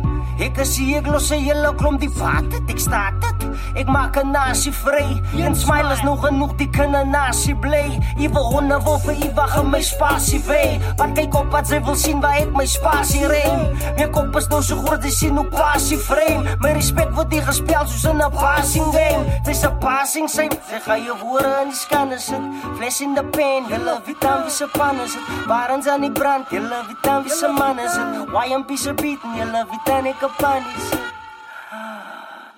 Ek 0.42 0.58
is 0.58 0.72
hier, 0.80 1.04
ek 1.04 1.10
los 1.14 1.28
sy 1.30 1.38
hele 1.44 1.70
klomp 1.78 2.02
die 2.02 2.10
vat 2.18 2.48
het, 2.50 2.70
ek 2.74 2.80
staat 2.82 3.20
het 3.28 3.44
Ek 3.78 3.88
maak 3.88 4.16
een 4.18 4.32
nasie 4.34 4.74
vry 4.74 5.04
En 5.46 5.56
smile 5.56 5.94
is 5.94 6.02
nog 6.02 6.26
genoeg, 6.26 6.56
die 6.60 6.70
kinne 6.74 7.04
nasie 7.06 7.56
bly. 7.56 8.00
Ewe 8.18 8.44
honde 8.52 8.80
wil 8.84 8.98
vir 9.06 9.22
ewig 9.28 9.56
in 9.62 9.70
my 9.72 9.82
spasie 9.86 10.42
wei 10.48 10.80
Want 11.00 11.16
kyk 11.20 11.38
op 11.38 11.54
wat 11.54 11.70
sy 11.70 11.82
wil 11.86 11.98
sien 12.00 12.22
waar 12.24 12.40
ek 12.42 12.56
my 12.58 12.66
spasie 12.70 13.28
rein 13.30 13.70
My 14.00 14.08
kop 14.14 14.36
is 14.40 14.50
nou 14.52 14.62
so 14.66 14.82
groot, 14.82 15.06
sien 15.14 15.38
hoe 15.38 15.46
pasie 15.54 16.00
vreemd 16.08 16.62
My 16.64 16.74
respect 16.78 17.14
word 17.18 17.32
die 17.32 17.42
gespeel 17.46 17.86
soos 17.90 18.04
in 18.10 18.20
een 18.22 18.34
passing 18.36 18.90
game. 18.94 19.24
Sy 19.46 19.54
is 19.54 19.62
een 19.66 19.78
passing 19.82 20.30
same, 20.30 20.58
sy 20.70 20.80
ga 20.86 20.98
je 21.00 21.16
woorde 21.22 21.52
in 21.62 21.72
die 21.72 21.78
scanner 21.78 22.20
sit. 22.22 22.44
Fles 22.78 23.00
in 23.02 23.16
de 23.18 23.24
pen, 23.36 23.68
jylle 23.72 23.96
weet 24.06 24.26
aan 24.30 24.44
wie 24.46 24.54
sy 24.54 24.68
pan 24.74 25.00
is 25.04 25.16
het 25.18 25.48
Barens 25.50 25.88
aan 25.92 26.06
die 26.06 26.12
brand, 26.12 26.50
jylle 26.54 26.82
weet 26.88 27.10
aan 27.12 27.26
wie 27.26 27.34
sy 27.36 27.50
man 27.56 27.82
is 27.82 27.98
het 27.98 28.36
YMP 28.42 28.76
sy 28.80 28.94
beaten, 28.98 29.36
jylle 29.40 29.64
weet 29.72 29.92
aan 29.96 30.10
ek 30.12 30.26
panies. 30.38 31.11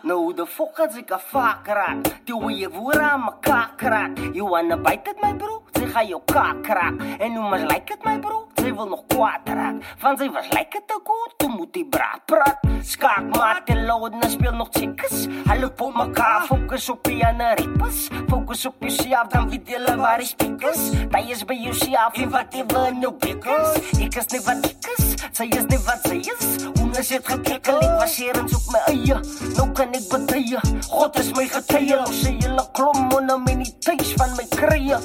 Nou 0.04 0.18
hoe 0.20 0.48
as 0.84 0.96
ek 0.98 1.12
'n 1.12 1.20
vaak 1.32 1.68
raak? 1.68 2.04
Die 2.26 2.34
hoe 2.34 2.52
jy 2.52 2.70
woorde 2.70 3.02
aan 3.02 3.24
mekaar 3.24 3.70
kraak. 3.78 4.20
You 4.34 4.50
wanna 4.50 4.78
bite 4.78 5.10
it 5.10 5.22
my 5.22 5.34
bro? 5.34 5.64
Sy 5.74 5.86
gaan 5.88 6.08
jou 6.08 6.22
kaak 6.26 6.62
kraak. 6.64 6.96
En 7.20 7.36
hoe 7.36 7.50
mas 7.50 7.62
like 7.62 7.94
it 7.94 8.04
my 8.04 8.20
bro? 8.20 8.48
Sy 8.56 8.74
wil 8.74 8.90
nog 8.90 9.04
kwaad 9.08 9.48
raak. 9.48 9.76
Van 9.98 10.18
sy 10.18 10.30
was 10.30 10.50
like 10.52 10.78
it 10.78 10.88
te 10.88 11.00
goed, 11.04 11.34
toe 11.38 11.50
moet 11.50 11.74
die 11.74 11.86
braad 11.86 12.20
praat. 12.26 12.60
Skaak 12.84 13.24
maar 13.36 13.64
te 13.64 13.76
loud 13.76 14.14
en 14.14 14.30
speel 14.30 14.52
nog 14.52 14.68
chicks. 14.72 15.28
Hallo 15.46 15.68
op 15.78 15.96
mekaar, 15.96 16.46
focus 16.48 16.90
op 16.90 17.04
die 17.04 17.26
ander 17.26 17.56
rippers. 17.56 18.10
Focus 18.28 18.66
op 18.66 18.76
jezelf, 18.80 19.28
dan 19.28 19.50
weet 19.50 19.70
jy 19.70 19.96
waar 19.96 20.18
die 20.18 20.28
speakers. 20.28 20.90
Jy 20.92 21.32
is 21.32 21.46
by 21.46 21.54
jezelf 21.54 22.18
en 22.20 22.30
wat 22.30 22.54
jy 22.54 22.66
wil 22.68 22.92
nou 23.00 23.14
bikkers. 23.24 23.78
Ek 24.04 24.20
is 24.20 24.28
nie 24.34 24.42
wat 24.44 24.68
ek 24.68 24.90
is, 24.98 25.16
sy 25.32 25.48
is 25.48 25.68
nie 25.72 25.80
wat 25.88 26.08
sy 26.08 26.20
is. 26.20 26.68
Ons 26.82 27.10
het 27.10 27.28
gekekkel, 27.28 27.80
ek 27.80 28.00
was 28.02 28.18
hier 28.20 28.36
en 28.38 28.50
soek 28.52 28.68
my 28.74 28.82
eie. 28.92 29.20
Nou 29.56 29.70
kan 29.72 29.93
ek 29.98 30.06
betuie, 30.12 30.60
God 30.90 31.18
is 31.20 31.32
my 31.38 31.46
getuie. 31.50 31.94
Nou 31.94 32.14
sê 32.16 32.34
julle 32.42 32.66
klom 32.78 33.14
onder 33.16 33.40
my 33.42 33.56
nie 33.62 33.72
thuis 33.86 34.14
van 34.20 34.34
my 34.38 34.46
krye. 34.54 35.00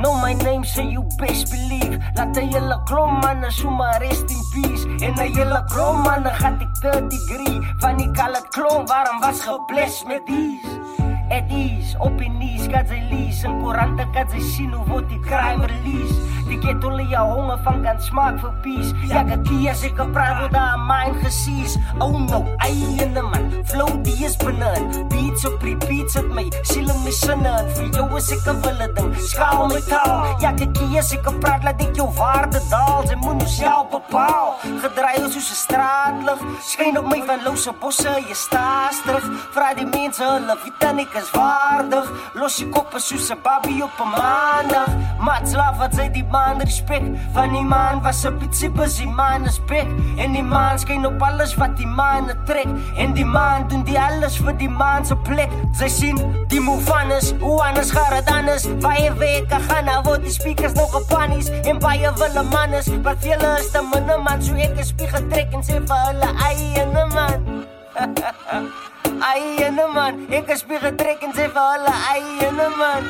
No 0.00 0.14
my 0.20 0.32
name 0.44 0.64
say 0.64 0.86
you 0.88 1.04
best 1.20 1.50
believe. 1.52 2.00
Laat 2.18 2.36
hy 2.38 2.46
julle 2.52 2.78
klom 2.90 3.20
man, 3.24 3.44
so 3.54 3.70
maar 3.70 4.00
rest 4.04 4.32
in 4.32 4.44
peace. 4.54 4.86
En 5.04 5.16
hy 5.20 5.28
julle 5.36 5.62
klom 5.72 6.02
man, 6.06 6.28
gaan 6.40 6.60
ek 6.60 6.72
30 6.82 7.10
degree. 7.16 7.60
Van 7.84 8.00
die 8.00 8.10
kalle 8.16 8.42
klom, 8.54 8.86
waarom 8.90 9.20
was 9.24 9.44
gebless 9.46 10.04
met 10.08 10.26
these? 10.28 10.89
At 11.30 11.50
ease, 11.54 11.94
op 12.02 12.18
die 12.18 12.30
knees, 12.30 12.66
kat 12.72 12.90
sy 12.90 12.98
lees 13.10 13.44
In 13.46 13.60
korante 13.62 14.06
kat 14.14 14.32
sy 14.34 14.42
sien 14.42 14.74
hoe 14.74 14.84
word 14.88 15.08
die 15.12 15.20
crime 15.24 15.68
release. 15.70 16.16
Die 16.50 16.58
ketole 16.58 17.04
jou 17.06 17.22
honger 17.28 17.60
van 17.62 17.84
kan 17.84 18.00
smaak 18.02 18.40
vir 18.42 18.54
peace. 18.64 18.90
Ja, 19.06 19.22
ek 19.22 19.44
die 19.46 19.68
as 19.70 19.84
ek 19.86 19.94
gepraat 20.00 20.40
word 20.42 20.56
daar 20.56 20.80
mind 20.82 21.20
gesies 21.22 21.76
Oh 22.02 22.10
no, 22.18 22.40
einde 22.66 23.22
man, 23.22 23.46
flow 23.70 23.88
die 24.06 24.16
is 24.26 24.34
benun 24.40 24.88
Beats 25.12 25.44
op 25.46 25.62
repeats 25.62 26.16
het 26.18 26.26
my, 26.34 26.46
siel 26.66 26.90
in 26.90 27.00
my 27.04 27.12
sinne 27.14 27.52
En 27.60 27.68
vir 27.76 27.88
jou 27.94 28.06
is 28.18 28.30
ek 28.34 28.46
een 28.48 28.60
wille 28.64 28.88
ding, 28.96 29.10
schaal 29.30 29.66
my 29.70 29.80
taal. 29.86 30.26
Ja, 30.42 30.50
ek 30.52 30.74
die 30.76 30.98
as 30.98 31.12
ek 31.14 31.26
gepraat, 31.28 31.64
laat 31.66 31.82
ek 31.84 31.98
jou 31.98 32.06
waarde 32.18 32.60
daal. 32.70 33.04
Sy 33.08 33.18
moet 33.20 33.44
ons 33.44 33.56
jou 33.60 33.78
bepaal. 33.92 34.54
Gedraai 34.84 35.22
ons 35.22 35.34
soos 35.36 35.50
een 35.52 35.60
straatlig. 35.60 36.44
Skyn 36.70 37.00
op 37.00 37.08
my 37.10 37.20
van 37.28 37.44
loose 37.46 37.74
bosse, 37.82 38.14
jy 38.26 38.36
staas 38.38 39.02
terug. 39.06 39.26
Vraag 39.54 39.80
die 39.80 39.88
mense, 39.90 40.24
hulle 40.24 40.56
weet 40.64 40.86
en 40.90 41.02
ek 41.04 41.19
is 41.22 41.30
waardig 41.30 42.10
Los 42.40 42.56
je 42.56 42.68
koppen 42.68 43.00
soos 43.00 43.28
een 43.28 43.38
baby 43.42 43.82
op 43.82 43.90
een 43.98 44.08
maandag. 44.08 44.88
Maat 45.18 45.48
slaaf 45.48 45.76
wat 45.76 45.94
sy 45.94 46.06
die 46.14 46.24
man 46.30 46.60
respect. 46.62 47.04
Van 47.32 47.52
die 47.52 47.62
man 47.62 48.02
was 48.02 48.22
een 48.22 48.36
principe, 48.36 48.86
die 48.96 49.08
man 49.08 49.44
is 49.44 49.58
bek. 49.64 49.88
En 50.16 50.32
die 50.32 50.42
man 50.42 50.78
skyn 50.78 51.06
op 51.06 51.22
alles 51.22 51.54
wat 51.54 51.76
die 51.76 51.86
man 51.86 52.30
trek. 52.46 52.68
En 52.96 53.12
die 53.12 53.24
man 53.24 53.68
doen 53.68 53.82
die 53.84 53.98
alles 54.00 54.38
vir 54.40 54.56
die 54.56 54.68
man 54.68 55.04
se 55.06 55.16
plek. 55.26 55.50
Sy 55.76 55.88
sien 55.88 56.20
die 56.48 56.60
move 56.60 56.84
van 56.86 57.10
is, 57.10 57.32
hoe 57.40 57.58
anders 57.62 57.90
gaat 57.90 58.14
het 58.14 58.30
anders? 58.30 58.68
Baie 58.80 59.12
weke 59.18 59.58
gaan 59.68 59.84
na 59.84 60.00
word 60.06 60.22
die 60.24 60.32
speakers 60.32 60.72
nog 60.72 60.94
op 60.94 61.08
panies 61.08 61.50
En 61.68 61.78
baie 61.78 62.12
wille 62.16 62.42
man 62.52 62.78
is, 62.78 62.88
wat 63.02 63.18
vele 63.20 63.56
is 63.58 63.70
te 63.74 63.82
minne 63.92 64.16
man. 64.22 64.42
So 64.42 64.54
ek 64.54 64.78
een 64.78 64.86
spiegel 64.94 65.28
trek 65.28 65.52
en 65.52 65.66
vir 65.66 66.06
hulle 66.06 66.32
eie 66.46 66.86
man 67.10 67.66
Eie 69.04 69.70
man, 69.70 70.26
ek 70.32 70.50
is 70.54 70.60
spiegel 70.64 70.94
trek 70.96 71.22
en 71.26 71.32
sê 71.36 71.46
vir 71.54 71.66
hulle 71.72 71.94
eie 72.12 72.50
man 72.56 73.08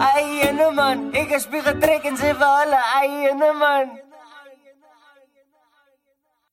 Eie 0.00 0.70
man, 0.76 1.02
ek 1.22 1.34
is 1.36 1.44
spiegel 1.48 1.76
trek 1.82 2.06
en 2.08 2.16
sê 2.20 2.30
vir 2.42 2.54
hulle 2.60 2.80
eie 3.00 3.34
man 3.64 3.98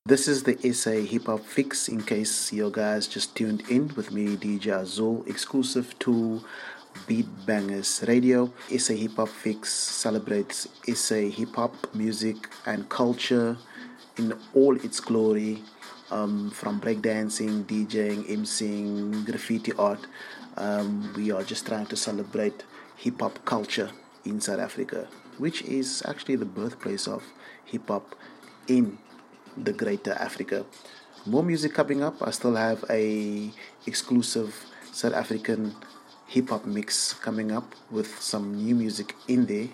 This 0.07 0.29
is 0.29 0.43
the 0.43 0.55
SA 0.71 1.01
Hip 1.11 1.25
Hop 1.27 1.43
Fix 1.43 1.89
in 1.89 2.01
case 2.01 2.53
you 2.53 2.69
guys 2.71 3.07
just 3.07 3.35
tuned 3.35 3.63
in 3.69 3.91
with 3.95 4.09
me, 4.09 4.37
DJ 4.37 4.71
Azuhl, 4.79 5.27
exclusive 5.27 5.99
to 5.99 6.41
Beat 7.05 7.27
Bangers 7.45 8.05
Radio. 8.07 8.53
SA 8.71 8.93
Hip 8.93 9.17
Hop 9.17 9.27
Fix 9.27 9.73
celebrates 9.73 10.69
SA 10.87 11.27
hip 11.29 11.55
hop 11.55 11.75
music 11.93 12.49
and 12.65 12.87
culture 12.87 13.57
in 14.17 14.33
all 14.53 14.75
its 14.77 14.99
glory 15.01 15.61
um, 16.11 16.51
from 16.51 16.79
breakdancing, 16.79 17.65
DJing, 17.65 18.25
MCing, 18.27 19.25
graffiti 19.25 19.73
art. 19.73 19.99
Um, 20.55 21.13
we 21.15 21.31
are 21.31 21.43
just 21.43 21.67
trying 21.67 21.85
to 21.87 21.95
celebrate 21.95 22.63
hip 22.95 23.21
hop 23.21 23.43
culture 23.45 23.91
in 24.25 24.41
South 24.41 24.59
Africa, 24.59 25.07
which 25.37 25.61
is 25.63 26.03
actually 26.07 26.35
the 26.35 26.45
birthplace 26.45 27.07
of 27.07 27.23
hip 27.65 27.87
hop 27.87 28.15
in 28.67 28.97
the 29.55 29.73
greater 29.73 30.13
Africa. 30.13 30.65
More 31.25 31.43
music 31.43 31.73
coming 31.73 32.03
up. 32.03 32.21
I 32.21 32.31
still 32.31 32.55
have 32.55 32.85
a 32.89 33.51
exclusive 33.85 34.65
South 34.91 35.13
African 35.13 35.75
hip 36.27 36.49
hop 36.49 36.65
mix 36.65 37.13
coming 37.13 37.51
up 37.51 37.75
with 37.91 38.19
some 38.21 38.55
new 38.55 38.75
music 38.75 39.13
in 39.27 39.45
there. 39.45 39.69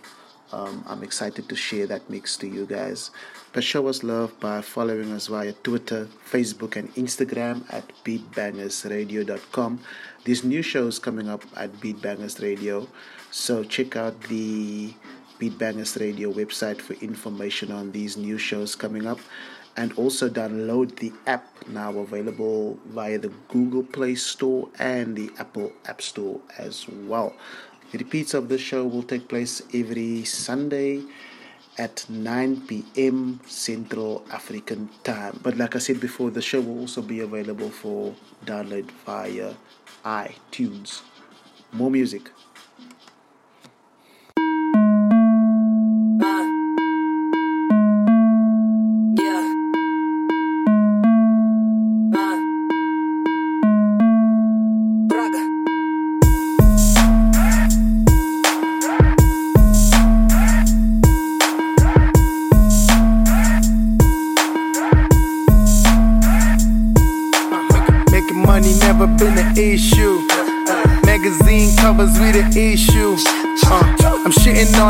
um, 0.53 0.83
I'm 0.87 1.03
excited 1.03 1.49
to 1.49 1.55
share 1.55 1.87
that 1.87 2.09
mix 2.09 2.37
to 2.37 2.47
you 2.47 2.65
guys. 2.65 3.09
But 3.53 3.63
show 3.63 3.87
us 3.87 4.01
love 4.01 4.39
by 4.39 4.61
following 4.61 5.11
us 5.11 5.27
via 5.27 5.53
Twitter, 5.53 6.07
Facebook, 6.25 6.75
and 6.75 6.89
Instagram 6.95 7.61
at 7.71 7.85
beatbangersradio.com. 8.03 9.79
These 10.25 10.43
new 10.43 10.63
shows 10.63 10.97
coming 10.97 11.29
up 11.29 11.43
at 11.55 11.71
Beatbangers 11.73 12.41
Radio, 12.41 12.87
so 13.29 13.63
check 13.63 13.95
out 13.95 14.19
the 14.23 14.95
Beatbangers 15.39 15.99
Radio 16.01 16.33
website 16.33 16.81
for 16.81 16.93
information 16.93 17.71
on 17.71 17.91
these 17.91 18.17
new 18.17 18.39
shows 18.39 18.73
coming 18.73 19.05
up 19.05 19.19
and 19.77 19.93
also 19.93 20.29
download 20.29 20.95
the 20.95 21.13
app 21.27 21.45
now 21.67 21.95
available 21.97 22.79
via 22.87 23.19
the 23.19 23.31
Google 23.49 23.83
Play 23.83 24.15
Store 24.15 24.67
and 24.79 25.15
the 25.15 25.29
Apple 25.37 25.71
App 25.85 26.01
Store 26.01 26.39
as 26.57 26.87
well. 26.89 27.35
The 27.91 27.99
Repeats 27.99 28.33
of 28.33 28.49
the 28.49 28.57
show 28.57 28.83
will 28.87 29.03
take 29.03 29.27
place 29.27 29.61
every 29.73 30.25
Sunday 30.25 31.03
at 31.77 32.05
9 32.09 32.61
p.m. 32.67 33.39
Central 33.47 34.23
African 34.31 34.89
Time. 35.03 35.39
But 35.41 35.57
like 35.57 35.75
I 35.75 35.79
said 35.79 35.99
before, 35.99 36.29
the 36.31 36.41
show 36.41 36.61
will 36.61 36.79
also 36.79 37.01
be 37.01 37.19
available 37.21 37.69
for 37.69 38.13
download 38.45 38.89
via 39.05 39.53
iTunes. 40.05 41.01
More 41.71 41.89
music. 41.89 42.29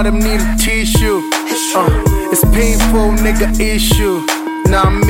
Them 0.04 0.20
need 0.20 0.42
a 0.42 0.56
tissue. 0.58 1.22
Uh, 1.76 2.04
it's 2.32 2.44
painful, 2.46 3.16
nigga 3.24 3.48
issue. 3.60 4.26
Nah, 4.70 4.90
me. 4.90 5.03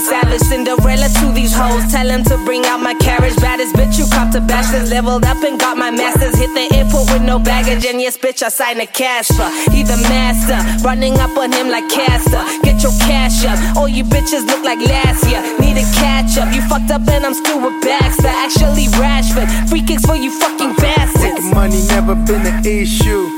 21, 0.00 0.32
a 0.32 0.38
savage. 0.38 0.40
Cinderella 0.40 1.08
to 1.20 1.32
these 1.32 1.54
hoes. 1.54 1.90
Tell 1.92 2.06
them 2.06 2.24
to 2.24 2.36
bring 2.44 2.64
out 2.66 2.78
my 2.78 2.94
carriage. 2.94 3.36
Baddest 3.36 3.74
bitch, 3.74 3.98
you 3.98 4.06
cop 4.10 4.32
to 4.32 4.40
bastards. 4.40 4.90
Leveled 4.90 5.24
up 5.24 5.42
and 5.44 5.58
got 5.58 5.76
my 5.76 5.90
masters. 5.90 6.36
Hit 6.36 6.50
the 6.54 6.74
airport 6.76 7.10
with 7.12 7.22
no 7.22 7.38
baggage. 7.38 7.84
And 7.86 8.00
yes, 8.00 8.16
bitch, 8.16 8.42
I 8.42 8.48
signed 8.48 8.80
a 8.80 8.86
Casper. 8.86 9.48
He 9.70 9.82
the 9.82 9.96
master. 10.08 10.58
Running 10.84 11.18
up 11.18 11.36
on 11.36 11.52
him 11.52 11.68
like 11.68 11.88
Castor. 11.88 12.42
Get 12.62 12.82
your 12.82 12.92
cash 13.00 13.44
up. 13.44 13.76
All 13.76 13.88
you 13.88 14.04
bitches 14.04 14.46
look 14.46 14.64
like 14.64 14.80
last 14.80 15.28
year. 15.28 15.40
Need 15.60 15.76
a 15.78 15.86
catch 16.00 16.38
up. 16.38 16.52
You 16.54 16.62
fucked 16.68 16.90
up 16.90 17.06
and 17.08 17.24
I'm 17.24 17.34
still 17.34 17.60
with 17.60 17.82
Baxter. 17.82 18.28
Actually, 18.28 18.86
Rashford. 18.98 19.48
Free 19.68 19.82
kicks 19.82 20.04
for 20.04 20.16
you 20.16 20.30
fucking 20.38 20.74
bastards. 20.76 21.44
Making 21.44 21.54
money 21.54 21.80
never 21.88 22.14
been 22.14 22.46
an 22.46 22.64
issue. 22.66 23.28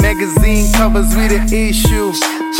Magazine 0.00 0.72
covers 0.72 1.14
we 1.16 1.28
the 1.28 1.40
issue. 1.52 2.12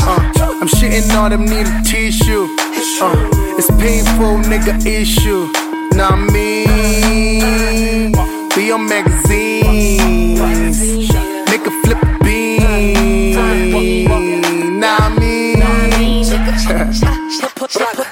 Uh, 0.02 0.18
I'm 0.61 0.68
shitting 0.68 1.09
all 1.14 1.29
them 1.29 1.44
need 1.44 1.66
a 1.66 1.83
tissue. 1.83 2.48
Uh, 2.96 3.14
it's 3.57 3.70
painful, 3.72 4.38
nigga 4.51 4.74
issue. 4.85 5.46
Nah, 5.94 6.16
me. 6.16 6.66
We 8.57 8.72
on 8.72 8.88
magazines. 8.88 10.40
Make 11.46 11.66
a 11.66 11.70
flip 11.83 12.03
a 12.03 12.18
bean. 12.24 13.35
Nah, 14.81 15.09
me. 15.11 15.55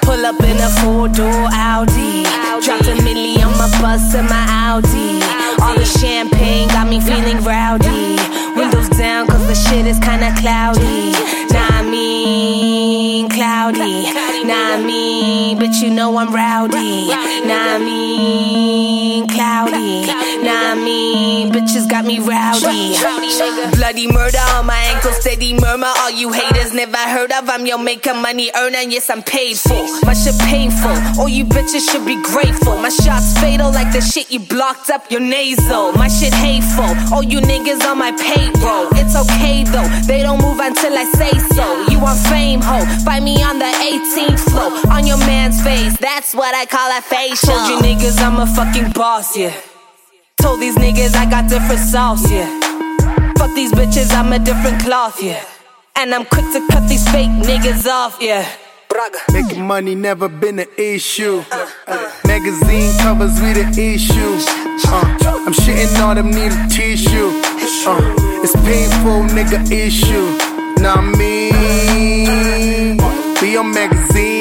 Pull 0.01 0.25
up 0.25 0.39
in 0.41 0.57
a 0.57 0.69
four 0.79 1.09
door 1.09 1.49
Audi. 1.51 2.23
Dropped 2.63 2.87
a 2.87 2.95
milli 3.03 3.43
on 3.43 3.51
my 3.57 3.67
bus 3.81 4.13
and 4.13 4.29
my 4.29 4.45
Audi. 4.47 5.19
All 5.61 5.75
the 5.75 5.85
champagne 5.99 6.69
got 6.69 6.87
me 6.87 7.01
feeling 7.01 7.43
rowdy. 7.43 8.15
Windows 8.55 8.87
down 8.89 9.27
cause 9.27 9.45
the 9.47 9.55
shit 9.55 9.85
is 9.85 9.99
kinda 9.99 10.33
cloudy. 10.39 11.11
I 11.51 11.66
mean, 11.89 13.29
cloudy. 13.29 14.11
Nah, 14.43 14.77
mean, 14.85 15.57
but 15.57 15.73
you 15.81 15.89
know 15.89 16.17
I'm 16.17 16.33
rowdy. 16.33 17.07
Nah, 17.07 17.75
I 17.75 17.79
mean, 17.79 19.27
cloudy. 19.27 20.16
Mean, 20.75 21.51
bitches 21.51 21.89
got 21.89 22.05
me 22.05 22.19
rowdy. 22.19 22.95
Bloody 23.77 24.11
murder 24.11 24.43
on 24.55 24.65
my 24.65 24.77
ankle, 24.91 25.11
steady 25.13 25.53
murmur. 25.53 25.87
All 25.87 26.11
you 26.11 26.31
haters 26.31 26.73
never 26.73 26.97
heard 26.97 27.31
of. 27.31 27.49
I'm 27.49 27.65
your 27.65 27.77
maker, 27.77 28.13
money 28.13 28.51
earner. 28.55 28.79
Yes, 28.79 29.09
I'm 29.09 29.23
paid 29.23 29.57
for. 29.57 29.87
My 30.05 30.13
shit 30.13 30.37
painful. 30.39 30.91
All 31.19 31.29
you 31.29 31.45
bitches 31.45 31.89
should 31.89 32.05
be 32.05 32.21
grateful. 32.21 32.77
My 32.77 32.89
shots 32.89 33.37
fatal 33.39 33.71
like 33.71 33.91
the 33.93 34.01
shit 34.01 34.29
you 34.31 34.39
blocked 34.39 34.89
up 34.89 35.09
your 35.09 35.21
nasal. 35.21 35.93
My 35.93 36.07
shit 36.07 36.33
hateful. 36.33 36.91
All 37.13 37.23
you 37.23 37.39
niggas 37.39 37.83
on 37.85 37.97
my 37.97 38.11
payroll. 38.11 38.87
It's 38.99 39.15
okay 39.15 39.63
though. 39.63 39.87
They 40.05 40.21
don't 40.21 40.41
move 40.41 40.59
until 40.59 40.93
I 40.97 41.05
say 41.15 41.31
so. 41.55 41.87
You 41.91 41.99
want 41.99 42.19
fame, 42.27 42.61
ho? 42.61 42.85
Find 43.05 43.23
me 43.23 43.41
on 43.41 43.59
the 43.59 43.71
18th 43.71 44.39
floor. 44.51 44.71
On 44.93 45.07
your 45.07 45.17
man's 45.19 45.61
face. 45.63 45.97
That's 45.97 46.35
what 46.35 46.53
I 46.53 46.65
call 46.65 46.91
a 46.91 47.01
facial. 47.01 47.55
Told 47.55 47.69
you 47.69 47.77
niggas 47.79 48.19
I'm 48.21 48.37
a 48.39 48.45
fucking 48.45 48.91
boss, 48.91 49.37
yeah. 49.37 49.53
Told 50.41 50.59
these 50.59 50.75
niggas 50.75 51.15
I 51.15 51.29
got 51.29 51.49
different 51.49 51.81
sauce, 51.81 52.29
yeah. 52.31 52.47
Fuck 53.37 53.53
these 53.55 53.71
bitches, 53.71 54.11
I'm 54.11 54.31
a 54.33 54.39
different 54.39 54.81
cloth, 54.81 55.21
yeah. 55.21 55.43
And 55.95 56.13
I'm 56.13 56.25
quick 56.25 56.45
to 56.53 56.65
cut 56.71 56.87
these 56.87 57.07
fake 57.09 57.29
niggas 57.29 57.87
off, 57.87 58.17
yeah. 58.21 58.47
Making 59.31 59.67
money 59.67 59.93
never 59.93 60.27
been 60.27 60.59
an 60.59 60.67
issue. 60.77 61.43
Magazine 62.25 62.97
covers 62.99 63.39
we 63.41 63.53
the 63.53 63.93
issue. 63.93 64.33
Uh, 64.89 65.43
I'm 65.45 65.53
shitting 65.53 65.99
all 65.99 66.15
them 66.15 66.31
need 66.31 66.51
a 66.51 66.67
tissue. 66.67 67.29
Uh, 67.87 68.41
it's 68.43 68.53
painful, 68.65 69.23
nigga 69.35 69.69
issue. 69.71 70.27
Nah, 70.81 71.01
me. 71.01 71.51
be 73.39 73.57
on 73.57 73.71
magazines. 73.71 74.36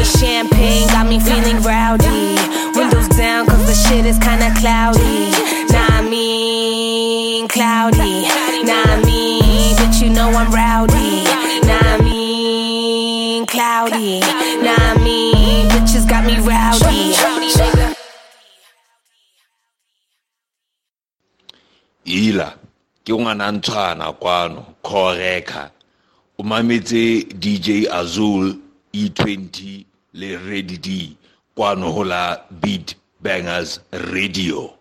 The 0.00 0.06
champagne 0.06 0.88
got 0.88 1.06
me 1.06 1.20
feeling 1.20 1.60
rowdy. 1.60 2.34
Windows 2.74 3.08
down 3.08 3.44
cause 3.44 3.66
the 3.66 3.74
shit 3.74 4.06
is 4.06 4.18
kinda 4.18 4.48
cloudy. 4.58 5.28
Nah, 5.68 5.98
I 5.98 6.08
mean, 6.08 7.46
cloudy. 7.48 8.24
Nah, 8.64 8.96
I 8.96 9.02
mean, 9.04 9.76
but 9.76 10.00
you 10.00 10.08
know 10.08 10.30
I'm 10.30 10.50
rowdy. 10.50 11.24
Nah, 11.68 11.96
I 11.96 12.00
mean, 12.00 13.44
cloudy. 13.44 14.20
Nah, 14.64 14.72
I 14.72 14.96
mean, 15.04 15.68
bitches 15.68 16.08
got 16.08 16.24
me 16.24 16.36
rowdy. 16.40 17.12
ila 22.06 22.56
ke 23.04 23.12
ngwanantshwana 23.12 24.12
kwano 24.12 24.64
coreka 24.82 25.70
o 26.38 26.42
mametse 26.42 27.22
dj 27.36 27.86
azul 27.92 28.56
e20 28.94 29.89
le 30.12 30.36
ready 30.36 30.78
d 30.78 31.16
kwano 31.54 31.90
ho 31.94 32.02
la 32.04 32.22
beat 32.62 32.94
bangers 33.22 33.80
radio 33.90 34.74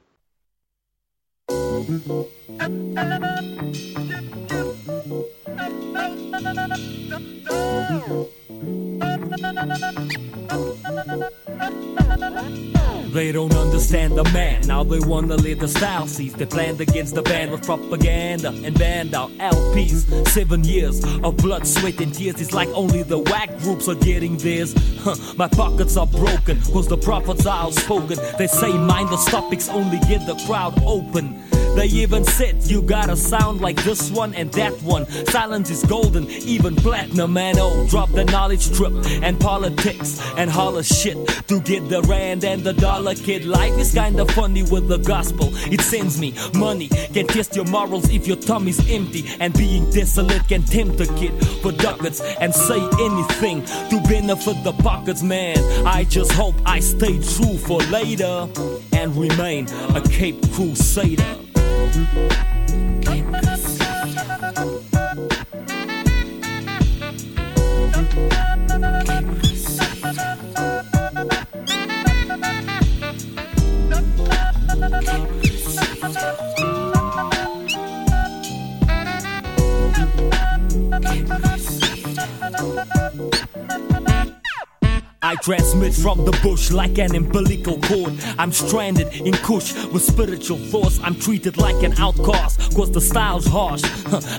They 13.12 13.32
don't 13.32 13.56
understand 13.56 14.18
the 14.18 14.24
man. 14.34 14.62
Now 14.68 14.84
they 14.84 15.00
wanna 15.00 15.36
lead 15.36 15.60
the 15.60 15.68
style 15.68 16.08
cease. 16.08 16.34
They 16.34 16.46
planned 16.46 16.82
against 16.82 17.16
the 17.16 17.22
band 17.22 17.52
with 17.52 17.64
propaganda 17.64 18.50
and 18.50 18.78
banned 18.78 19.14
our 19.14 19.30
LPs. 19.30 20.28
Seven 20.28 20.64
years 20.64 21.04
of 21.24 21.38
blood, 21.38 21.68
sweat, 21.68 22.00
and 22.02 22.14
tears. 22.14 22.42
It's 22.42 22.54
like 22.54 22.70
only 22.70 23.04
the 23.04 23.20
whack 23.20 23.58
groups 23.60 23.88
are 23.88 23.96
getting 23.96 24.38
theirs. 24.38 24.74
Huh, 25.00 25.16
my 25.38 25.48
pockets 25.48 25.98
are 25.98 26.08
broken, 26.08 26.62
cause 26.62 26.88
the 26.88 26.98
prophets 26.98 27.46
are 27.46 27.66
outspoken. 27.66 28.18
They 28.38 28.48
say 28.48 28.72
mind 28.74 29.10
the 29.10 29.18
topics 29.30 29.70
only 29.70 30.00
get 30.08 30.26
the 30.26 30.36
crowd 30.46 30.82
open. 30.84 31.42
They 31.76 31.86
even 31.86 32.24
said 32.24 32.64
you 32.64 32.82
gotta 32.82 33.16
sound 33.16 33.62
like 33.62 33.82
this 33.84 34.12
one 34.12 34.34
and 34.34 34.52
that 34.54 34.74
one. 34.82 35.06
Silence 35.28 35.70
is 35.70 35.84
golden, 35.84 36.30
even 36.30 36.76
platinum. 36.76 37.34
Man, 37.34 37.56
oh, 37.58 37.88
drop 37.88 38.12
the 38.12 38.26
knowledge 38.26 38.76
trip 38.76 38.94
and 39.24 39.40
politics 39.40 40.22
and 40.38 40.50
holler 40.50 40.84
shit 40.84 41.18
to 41.48 41.60
get 41.62 41.88
the 41.90 42.02
rand 42.04 42.44
and 42.44 42.64
the 42.64 42.74
dollar. 42.74 43.16
Kid, 43.16 43.46
life 43.46 43.78
is 43.78 43.94
kinda 43.94 44.26
funny 44.34 44.64
with 44.64 44.88
the 44.88 44.98
gospel. 44.98 45.50
It 45.72 45.82
sends 45.82 46.20
me 46.20 46.34
money, 46.54 46.88
can 47.14 47.28
test 47.28 47.56
your 47.56 47.66
morals 47.66 48.10
if 48.10 48.28
your 48.28 48.38
tummy's 48.38 48.80
empty. 48.90 49.26
And 49.40 49.54
being 49.54 49.90
desolate 49.92 50.48
can 50.48 50.64
tempt 50.64 51.00
a 51.00 51.08
kid 51.14 51.34
for 51.62 51.72
ducats 51.72 52.22
and 52.42 52.54
say 52.54 52.80
anything 53.00 53.66
to 53.90 54.02
benefit 54.08 54.64
the 54.64 54.74
pockets, 54.84 55.24
man. 55.24 55.58
I 55.86 56.04
just 56.04 56.32
hope 56.34 56.56
I 56.66 56.80
stay 56.80 57.20
true 57.20 57.58
for 57.58 57.80
later 57.92 58.48
and 58.94 59.16
remain 59.16 59.68
a 59.96 60.02
Cape 60.02 60.42
Crusader. 60.52 61.49
Mm-hmm. 61.92 62.59
I 85.30 85.36
transmit 85.36 85.94
from 85.94 86.26
the 86.26 86.32
bush 86.42 86.72
like 86.72 86.98
an 86.98 87.16
umbilical 87.16 87.78
cord. 87.82 88.16
I'm 88.40 88.52
stranded 88.52 89.14
in 89.14 89.34
Kush 89.34 89.76
with 89.94 90.02
spiritual 90.02 90.58
force. 90.58 91.00
I'm 91.04 91.14
treated 91.14 91.56
like 91.56 91.84
an 91.84 91.94
outcast, 92.00 92.76
cause 92.76 92.90
the 92.90 93.00
style's 93.00 93.46
harsh. 93.46 93.84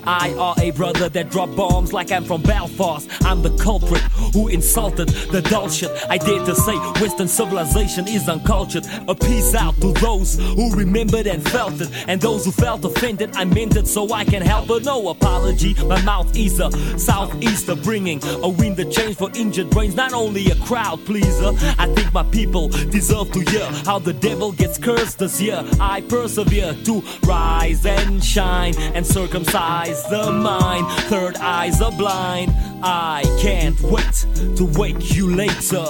I 0.05 0.35
are 0.37 0.57
a 0.61 0.73
brother 0.73 1.09
that 1.09 1.31
drop 1.31 1.55
bombs 1.55 1.93
like 1.93 2.11
I'm 2.11 2.25
from 2.25 2.43
Belfast. 2.43 3.09
I'm 3.25 3.41
the 3.41 3.57
culprit 3.57 4.03
who 4.35 4.49
insulted 4.49 5.11
the 5.31 5.43
dull 5.43 5.69
shit. 5.69 5.93
I 6.09 6.19
dare 6.19 6.45
to 6.45 6.57
say 6.57 6.77
Western 7.01 7.29
civilization 7.29 8.09
is 8.09 8.29
uncultured. 8.29 8.85
A 9.07 9.15
peace 9.15 9.55
out 9.55 9.81
to 9.83 9.93
those 9.93 10.41
who 10.41 10.75
remembered 10.75 11.29
and 11.29 11.41
felt 11.49 11.81
it, 11.81 11.89
and 12.09 12.21
those 12.21 12.47
who 12.47 12.51
felt 12.51 12.85
offended. 12.85 13.37
I 13.37 13.45
meant 13.45 13.77
it 13.77 13.87
so 13.87 14.13
I 14.13 14.25
can 14.25 14.43
help, 14.43 14.67
but 14.67 14.83
no 14.83 15.11
apology. 15.11 15.75
My 15.85 16.03
mouth 16.03 16.37
is 16.37 16.59
a 16.59 16.69
southeaster, 16.99 17.77
bringing 17.77 18.21
a 18.25 18.49
wind 18.49 18.81
of 18.81 18.91
change 18.91 19.19
for 19.19 19.31
injured 19.37 19.71
brains. 19.71 19.95
Not 19.95 20.13
only 20.13 20.51
a 20.51 20.57
crowd 20.57 20.80
pleaser. 20.97 21.53
I 21.79 21.87
think 21.95 22.13
my 22.13 22.23
people 22.25 22.69
deserve 22.69 23.33
to 23.33 23.41
hear 23.41 23.67
how 23.85 23.99
the 23.99 24.13
devil 24.13 24.53
gets 24.53 24.79
cursed 24.79 25.19
this 25.19 25.41
year. 25.41 25.65
I 25.81 26.01
persevere 26.03 26.75
to 26.85 27.03
rise 27.25 27.85
and 27.87 28.23
shine 28.23 28.75
and 28.95 29.07
circumcise 29.07 30.03
the 30.05 30.31
mind. 30.31 30.87
Third 31.09 31.37
eyes 31.37 31.81
are 31.83 31.93
blind. 31.93 32.53
I 32.83 33.23
can't 33.41 33.81
wait 33.83 34.27
to 34.57 34.65
wake 34.79 35.15
you 35.15 35.35
later. 35.35 35.85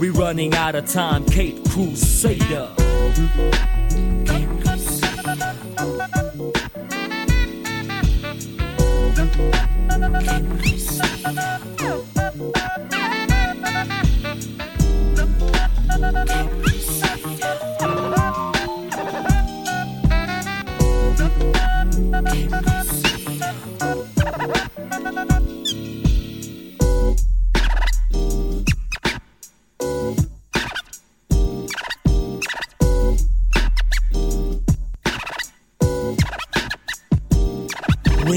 We're 0.00 0.12
running 0.12 0.54
out 0.54 0.74
of 0.74 0.88
time, 0.88 1.24
Cape 1.26 1.68
Crusader. 1.70 2.70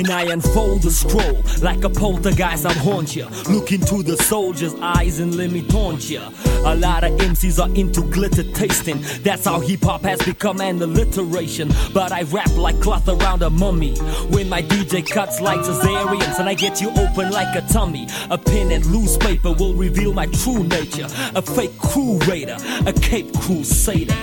When 0.08 0.16
I 0.16 0.32
unfold 0.32 0.84
the 0.84 0.90
scroll, 0.90 1.44
like 1.62 1.84
a 1.84 1.90
poltergeist, 1.90 2.66
I'll 2.66 2.74
haunt 2.76 3.14
ya. 3.14 3.28
Look 3.50 3.74
into 3.74 4.04
the 4.04 4.16
soldier's 4.16 4.74
eyes 4.76 5.20
and 5.20 5.36
let 5.36 5.52
me 5.52 5.68
taunt 5.68 6.10
ya. 6.10 6.32
A 6.64 6.78
lot 6.78 7.04
of 7.04 7.12
MCs 7.20 7.62
are 7.62 7.70
into 7.76 8.04
glitter 8.04 8.44
tasting. 8.54 9.04
That's 9.24 9.44
how 9.44 9.60
hip 9.60 9.84
hop 9.84 10.04
has 10.04 10.22
become 10.22 10.62
an 10.62 10.82
alliteration. 10.82 11.74
But 11.94 12.14
I 12.14 12.22
rap 12.22 12.56
like 12.56 12.80
cloth 12.80 13.10
around 13.10 13.42
a 13.42 13.50
mummy. 13.50 13.98
When 14.30 14.48
my 14.48 14.62
DJ 14.62 15.06
cuts 15.06 15.42
like 15.42 15.60
cesareans, 15.60 16.40
and 16.40 16.48
I 16.48 16.54
get 16.54 16.80
you 16.80 16.90
open 16.92 17.32
like 17.32 17.54
a 17.58 17.68
tummy. 17.68 18.08
A 18.32 18.38
pen 18.38 18.72
and 18.72 18.86
loose 18.86 19.18
paper 19.18 19.52
will 19.52 19.74
reveal 19.74 20.14
my 20.14 20.28
true 20.28 20.64
nature. 20.64 21.08
A 21.36 21.42
fake 21.42 21.78
crew 21.80 22.18
raider, 22.20 22.56
a 22.86 22.94
Cape 22.94 23.34
Crusader. 23.34 24.16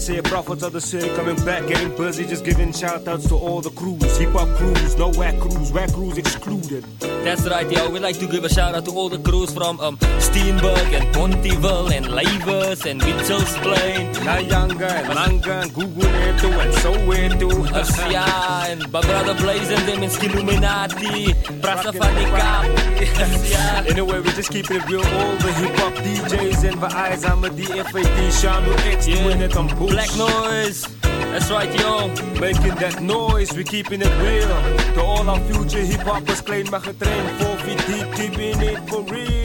Say 0.00 0.20
prophets 0.22 0.62
of 0.62 0.72
the 0.72 0.80
city 0.80 1.08
coming 1.16 1.36
back, 1.44 1.66
getting 1.66 1.94
busy, 1.96 2.26
just 2.26 2.44
giving 2.44 2.72
shout 2.72 3.08
outs 3.08 3.28
to 3.28 3.34
all 3.34 3.60
the 3.60 3.70
crews. 3.70 4.18
Hip 4.18 4.30
hop 4.30 4.48
crews, 4.56 4.96
no 4.96 5.10
whack 5.10 5.38
crews, 5.40 5.72
whack 5.72 5.92
crews 5.92 6.18
excluded. 6.18 6.84
That's 7.24 7.46
right, 7.48 7.70
yo. 7.70 7.90
We'd 7.90 8.02
like 8.02 8.18
to 8.20 8.26
give 8.26 8.44
a 8.44 8.48
shout 8.48 8.74
out 8.74 8.84
to 8.86 8.90
all 8.92 9.08
the 9.08 9.18
crews 9.18 9.52
from 9.52 9.78
um, 9.80 9.96
Steenberg 10.18 10.92
and 10.98 11.14
Pontyville 11.14 11.92
and 11.92 12.06
Lavers 12.06 12.86
and 12.86 13.00
Mitchell's 13.00 13.54
Plain. 13.58 14.14
Nyanga 14.14 14.90
and 14.90 15.08
Manga 15.14 15.60
and 15.60 15.70
Guguletu 15.72 16.50
and 16.62 16.72
Soweto. 16.74 18.10
yeah, 18.10 18.66
and 18.66 18.90
brother 18.90 19.34
Blaze 19.34 19.70
and 19.70 19.88
them 19.88 20.02
in 20.02 20.10
Skilluminati. 20.10 21.34
Prasa 21.60 21.92
Fanika. 21.92 22.88
Anyway, 23.88 24.20
we're 24.20 24.32
just 24.32 24.50
keeping 24.50 24.76
it 24.76 24.86
real. 24.88 25.00
All 25.00 25.36
the 25.36 25.52
hip 25.52 25.76
hop 25.76 25.94
DJs 25.94 26.68
and 26.70 26.80
the 26.80 26.86
eyes, 26.94 27.24
I'm 27.24 27.44
a 27.44 27.48
DFAD, 27.48 28.28
Shanu 28.40 28.92
X, 28.92 29.06
doing 29.06 29.40
it 29.40 29.56
on 29.56 29.68
push. 29.68 29.90
Black 29.90 30.16
noise. 30.16 30.86
That's 31.32 31.50
right, 31.50 31.72
yo. 31.80 32.08
Making 32.40 32.74
that 32.76 33.00
noise, 33.02 33.52
we 33.52 33.62
keeping 33.64 34.00
it 34.02 34.14
real. 34.22 34.48
To 34.94 35.02
all 35.02 35.28
our 35.28 35.40
future 35.40 35.84
hip 35.84 36.00
hoppers, 36.00 36.40
claim 36.40 36.70
my 36.70 36.78
getrain 36.78 37.26
for 37.38 37.54
deep, 37.86 38.06
keeping 38.16 38.62
it 38.62 38.78
for 38.88 39.02
real. 39.02 39.38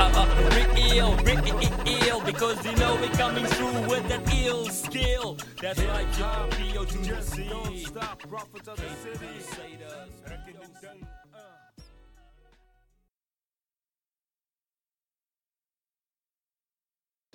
Uh, 0.00 0.12
uh, 0.14 0.26
real, 0.74 1.16
real, 1.16 2.20
because 2.20 2.64
you 2.64 2.74
know 2.76 2.96
we're 3.00 3.08
coming 3.10 3.44
through 3.44 3.80
with 3.88 4.08
that 4.08 4.22
ill 4.44 4.66
skill. 4.66 5.36
That's 5.60 5.82
right, 5.82 6.18
yo. 6.18 6.48
P.O. 6.50 6.84
to 6.84 6.98
the. 6.98 7.48
Don't 7.48 7.78
stop, 7.78 8.18
prophets 8.28 8.68
of 8.68 8.76
the 8.76 8.88
city. 9.02 9.30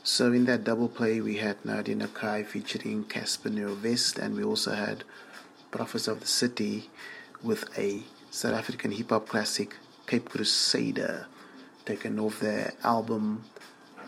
So 0.07 0.31
in 0.33 0.45
that 0.45 0.63
double 0.63 0.87
play, 0.87 1.19
we 1.19 1.37
had 1.37 1.65
Nadia 1.65 1.95
Nakai 1.95 2.45
featuring 2.45 3.05
Casper 3.05 3.49
Vest, 3.49 4.19
and 4.19 4.35
we 4.35 4.43
also 4.43 4.73
had 4.73 5.03
Prophets 5.71 6.07
of 6.07 6.19
the 6.19 6.27
City 6.27 6.91
with 7.41 7.75
a 7.75 8.03
South 8.29 8.53
African 8.53 8.91
hip 8.91 9.09
hop 9.09 9.27
classic, 9.27 9.75
Cape 10.05 10.29
Crusader, 10.29 11.25
taken 11.87 12.19
off 12.19 12.39
their 12.39 12.73
album. 12.83 13.45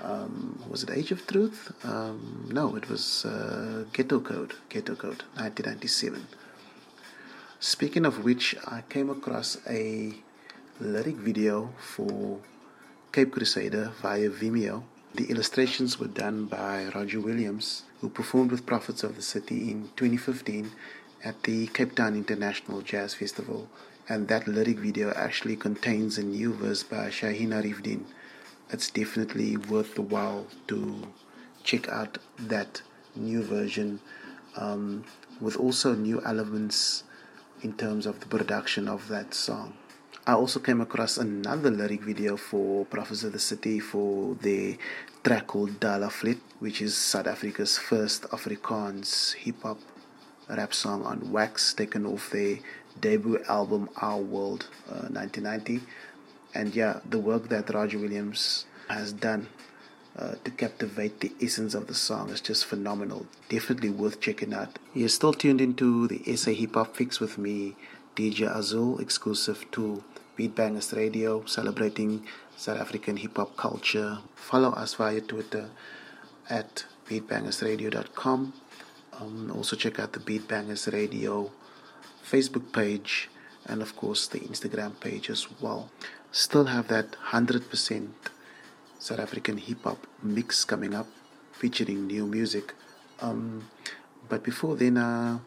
Um, 0.04 0.64
was 0.70 0.84
it 0.84 0.92
Age 0.92 1.10
of 1.10 1.26
Truth? 1.26 1.74
Um, 1.84 2.48
no, 2.54 2.76
it 2.76 2.88
was 2.90 3.26
uh, 3.26 3.86
Ghetto 3.92 4.20
Code. 4.20 4.54
Ghetto 4.70 4.94
Code, 4.94 5.24
1997. 5.34 6.28
Speaking 7.60 8.06
of 8.06 8.24
which, 8.24 8.56
I 8.68 8.84
came 8.88 9.10
across 9.10 9.58
a 9.68 10.14
lyric 10.80 11.16
video 11.16 11.74
for 11.80 12.40
Cape 13.12 13.32
Crusader 13.32 13.94
via 14.00 14.30
Vimeo. 14.30 14.84
The 15.16 15.30
illustrations 15.32 16.00
were 16.00 16.08
done 16.08 16.46
by 16.46 16.92
Roger 16.94 17.20
Williams, 17.20 17.84
who 18.02 18.10
performed 18.10 18.52
with 18.52 18.66
Prophets 18.66 19.04
of 19.04 19.16
the 19.16 19.22
City 19.22 19.72
in 19.72 19.90
2015 19.96 20.72
at 21.24 21.44
the 21.44 21.68
Cape 21.68 21.96
Town 21.96 22.16
International 22.16 22.82
Jazz 22.82 23.16
Festival, 23.16 23.70
and 24.10 24.28
that 24.28 24.48
lyric 24.48 24.78
video 24.78 25.12
actually 25.16 25.56
contains 25.56 26.18
a 26.18 26.24
new 26.24 26.54
verse 26.54 26.84
by 26.84 27.08
Shaheen 27.08 27.50
Ariefdien. 27.50 28.04
It's 28.70 28.92
definitely 28.92 29.58
worth 29.58 29.96
the 29.96 30.02
while 30.02 30.48
to 30.68 31.08
check 31.64 31.88
out 31.90 32.18
that 32.38 32.82
new 33.16 33.42
version 33.44 34.00
um, 34.56 35.06
with 35.40 35.56
also 35.56 35.96
new 35.96 36.22
elements 36.26 37.04
in 37.62 37.74
terms 37.74 38.06
of 38.06 38.20
the 38.20 38.28
production 38.28 38.88
of 38.88 39.08
that 39.08 39.34
song. 39.34 39.74
I 40.28 40.34
also 40.34 40.60
came 40.60 40.82
across 40.82 41.18
another 41.18 41.72
lyric 41.72 42.02
video 42.02 42.36
for 42.36 42.84
Prophets 42.84 43.24
of 43.24 43.32
the 43.32 43.40
City 43.40 43.80
for 43.80 44.36
the 44.42 44.78
track 45.24 45.48
called 45.48 45.80
Dala 45.80 46.10
Flat, 46.10 46.36
which 46.60 46.82
is 46.82 46.98
South 46.98 47.28
Africa's 47.28 47.78
first 47.78 48.24
Afrikaans 48.24 49.36
hip 49.36 49.64
hop 49.64 49.80
rap 50.50 50.74
song 50.74 51.06
on 51.06 51.32
wax, 51.32 51.74
taken 51.74 52.06
off 52.06 52.30
their 52.32 52.58
debut 53.00 53.42
album 53.48 53.88
Our 54.02 54.18
World 54.18 54.68
uh, 54.90 55.08
1990. 55.08 55.80
And 56.54 56.76
yeah, 56.76 57.00
the 57.10 57.20
work 57.20 57.48
that 57.48 57.74
Roger 57.74 57.98
Williams 57.98 58.66
has 58.90 59.14
done 59.14 59.48
uh, 60.20 60.36
to 60.44 60.52
captivate 60.52 61.22
the 61.22 61.32
essence 61.42 61.74
of 61.74 61.88
the 61.88 61.96
song 61.96 62.32
is 62.32 62.42
just 62.42 62.66
phenomenal. 62.66 63.28
Definitely 63.48 63.92
worth 63.92 64.20
checking 64.20 64.54
out. 64.54 64.78
You're 64.94 65.08
still 65.08 65.32
tuned 65.32 65.62
into 65.62 66.06
the 66.10 66.36
SA 66.36 66.52
Hip 66.52 66.74
Hop 66.76 66.98
Fix 66.98 67.22
with 67.22 67.38
me, 67.38 67.78
DJ 68.18 68.54
Azuhl, 68.54 69.00
exclusive 69.00 69.66
to 69.72 70.04
Beat 70.38 70.54
Bangers 70.54 70.94
Radio, 70.94 71.44
celebrating 71.46 72.28
South 72.56 72.80
African 72.80 73.18
hip 73.18 73.38
hop 73.38 73.58
culture. 73.58 74.20
Follow 74.36 74.70
us 74.70 74.94
via 74.94 75.20
Twitter 75.20 75.72
at 76.48 76.86
beatbangersradio.com. 77.10 78.54
Um, 79.20 79.52
also, 79.56 79.76
check 79.76 80.00
out 80.00 80.14
the 80.14 80.20
Beat 80.20 80.48
Bangers 80.48 80.88
Radio 80.94 81.50
Facebook 82.24 82.72
page 82.72 83.30
and, 83.66 83.82
of 83.82 83.96
course, 83.96 84.28
the 84.28 84.40
Instagram 84.42 85.00
page 85.00 85.32
as 85.32 85.48
well. 85.60 85.90
Still 86.32 86.66
have 86.66 86.88
that 86.90 87.14
100% 87.32 88.10
South 89.00 89.20
African 89.20 89.58
hip 89.58 89.84
hop 89.86 90.06
mix 90.22 90.64
coming 90.66 90.94
up 90.94 91.08
featuring 91.52 92.06
new 92.06 92.28
music. 92.28 92.76
Um, 93.22 93.72
but 94.30 94.44
before 94.44 94.76
then, 94.76 94.98
uh, 94.98 95.40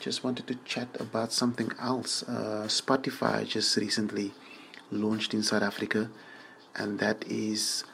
just 0.00 0.24
wanted 0.24 0.46
to 0.48 0.54
chat 0.64 0.88
about 1.00 1.32
something 1.32 1.70
else. 1.80 2.22
Uh, 2.24 2.66
Spotify 2.66 3.46
just 3.46 3.76
recently 3.76 4.32
launched 4.90 5.34
in 5.34 5.42
South 5.42 5.62
Africa, 5.62 6.10
and 6.76 6.98
that 6.98 7.24
is 7.26 7.84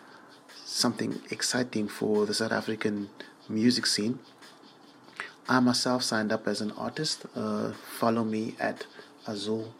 something 0.65 1.21
exciting 1.31 1.89
for 1.89 2.27
the 2.27 2.35
South 2.35 2.53
African 2.53 3.11
music 3.49 3.87
scene. 3.87 4.19
I 5.49 5.61
myself 5.61 6.03
signed 6.03 6.33
up 6.33 6.47
as 6.47 6.61
an 6.61 6.71
artist. 6.73 7.27
Uh, 7.35 7.73
follow 7.99 8.25
me 8.25 8.55
at 8.61 8.87
Azuhl 9.27 9.73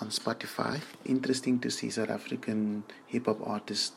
on 0.00 0.08
Spotify. 0.08 0.80
Interesting 1.04 1.58
to 1.60 1.70
see 1.70 1.90
South 1.90 2.10
African 2.10 2.84
hip 3.06 3.26
hop 3.26 3.46
artists 3.46 3.92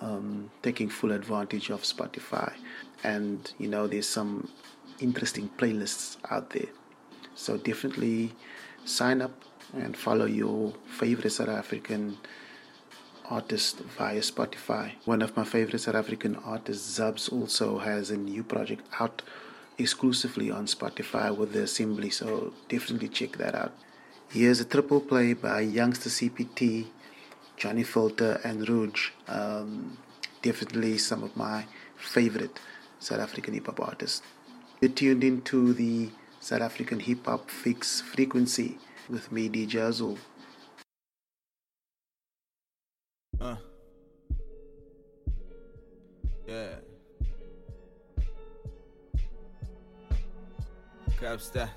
um, 0.00 0.50
taking 0.62 0.88
full 0.88 1.12
advantage 1.12 1.70
of 1.70 1.82
Spotify. 1.82 2.54
And 3.04 3.52
you 3.58 3.68
know, 3.68 3.86
there's 3.86 4.08
some 4.08 4.48
interesting 5.00 5.50
playlists 5.58 6.16
out 6.30 6.50
there. 6.50 6.68
So 7.40 7.56
definitely 7.56 8.34
sign 8.84 9.22
up 9.22 9.32
and 9.72 9.96
follow 9.96 10.26
your 10.26 10.74
favorite 10.98 11.30
South 11.30 11.48
African 11.48 12.18
artist 13.30 13.78
via 13.96 14.20
Spotify. 14.20 14.92
One 15.06 15.22
of 15.22 15.34
my 15.38 15.44
favorite 15.44 15.80
South 15.80 15.94
African 15.94 16.36
artists, 16.36 16.98
Zubz, 16.98 17.32
also 17.32 17.78
has 17.78 18.10
a 18.10 18.16
new 18.18 18.42
project 18.42 18.86
out 19.00 19.22
exclusively 19.78 20.50
on 20.50 20.66
Spotify 20.66 21.34
with 21.34 21.54
the 21.54 21.62
Assembly, 21.62 22.10
so 22.10 22.52
definitely 22.68 23.08
check 23.08 23.38
that 23.38 23.54
out. 23.54 23.72
Here's 24.28 24.60
a 24.60 24.66
triple 24.66 25.00
play 25.00 25.32
by 25.32 25.64
YoungstaCPT, 25.64 26.88
Johnny 27.56 27.84
Filter, 27.84 28.38
and 28.44 28.68
Rouge. 28.68 29.12
Um, 29.28 29.96
definitely 30.42 30.98
some 30.98 31.22
of 31.22 31.34
my 31.38 31.64
favorite 31.96 32.60
South 32.98 33.20
African 33.20 33.54
hip 33.54 33.64
hop 33.64 33.80
artists. 33.80 34.20
You're 34.82 34.90
tuned 34.90 35.24
into 35.24 35.72
the 35.72 36.10
South 36.40 36.62
African 36.62 36.98
hip 36.98 37.26
hop 37.26 37.50
fix 37.50 38.00
frequency 38.00 38.78
with 39.10 39.30
me, 39.30 39.48
DJ 39.50 39.74
Azuhl. 39.86 40.16
Uh. 43.38 43.56
Yeah. 46.48 46.76
Crabster. 51.20 51.68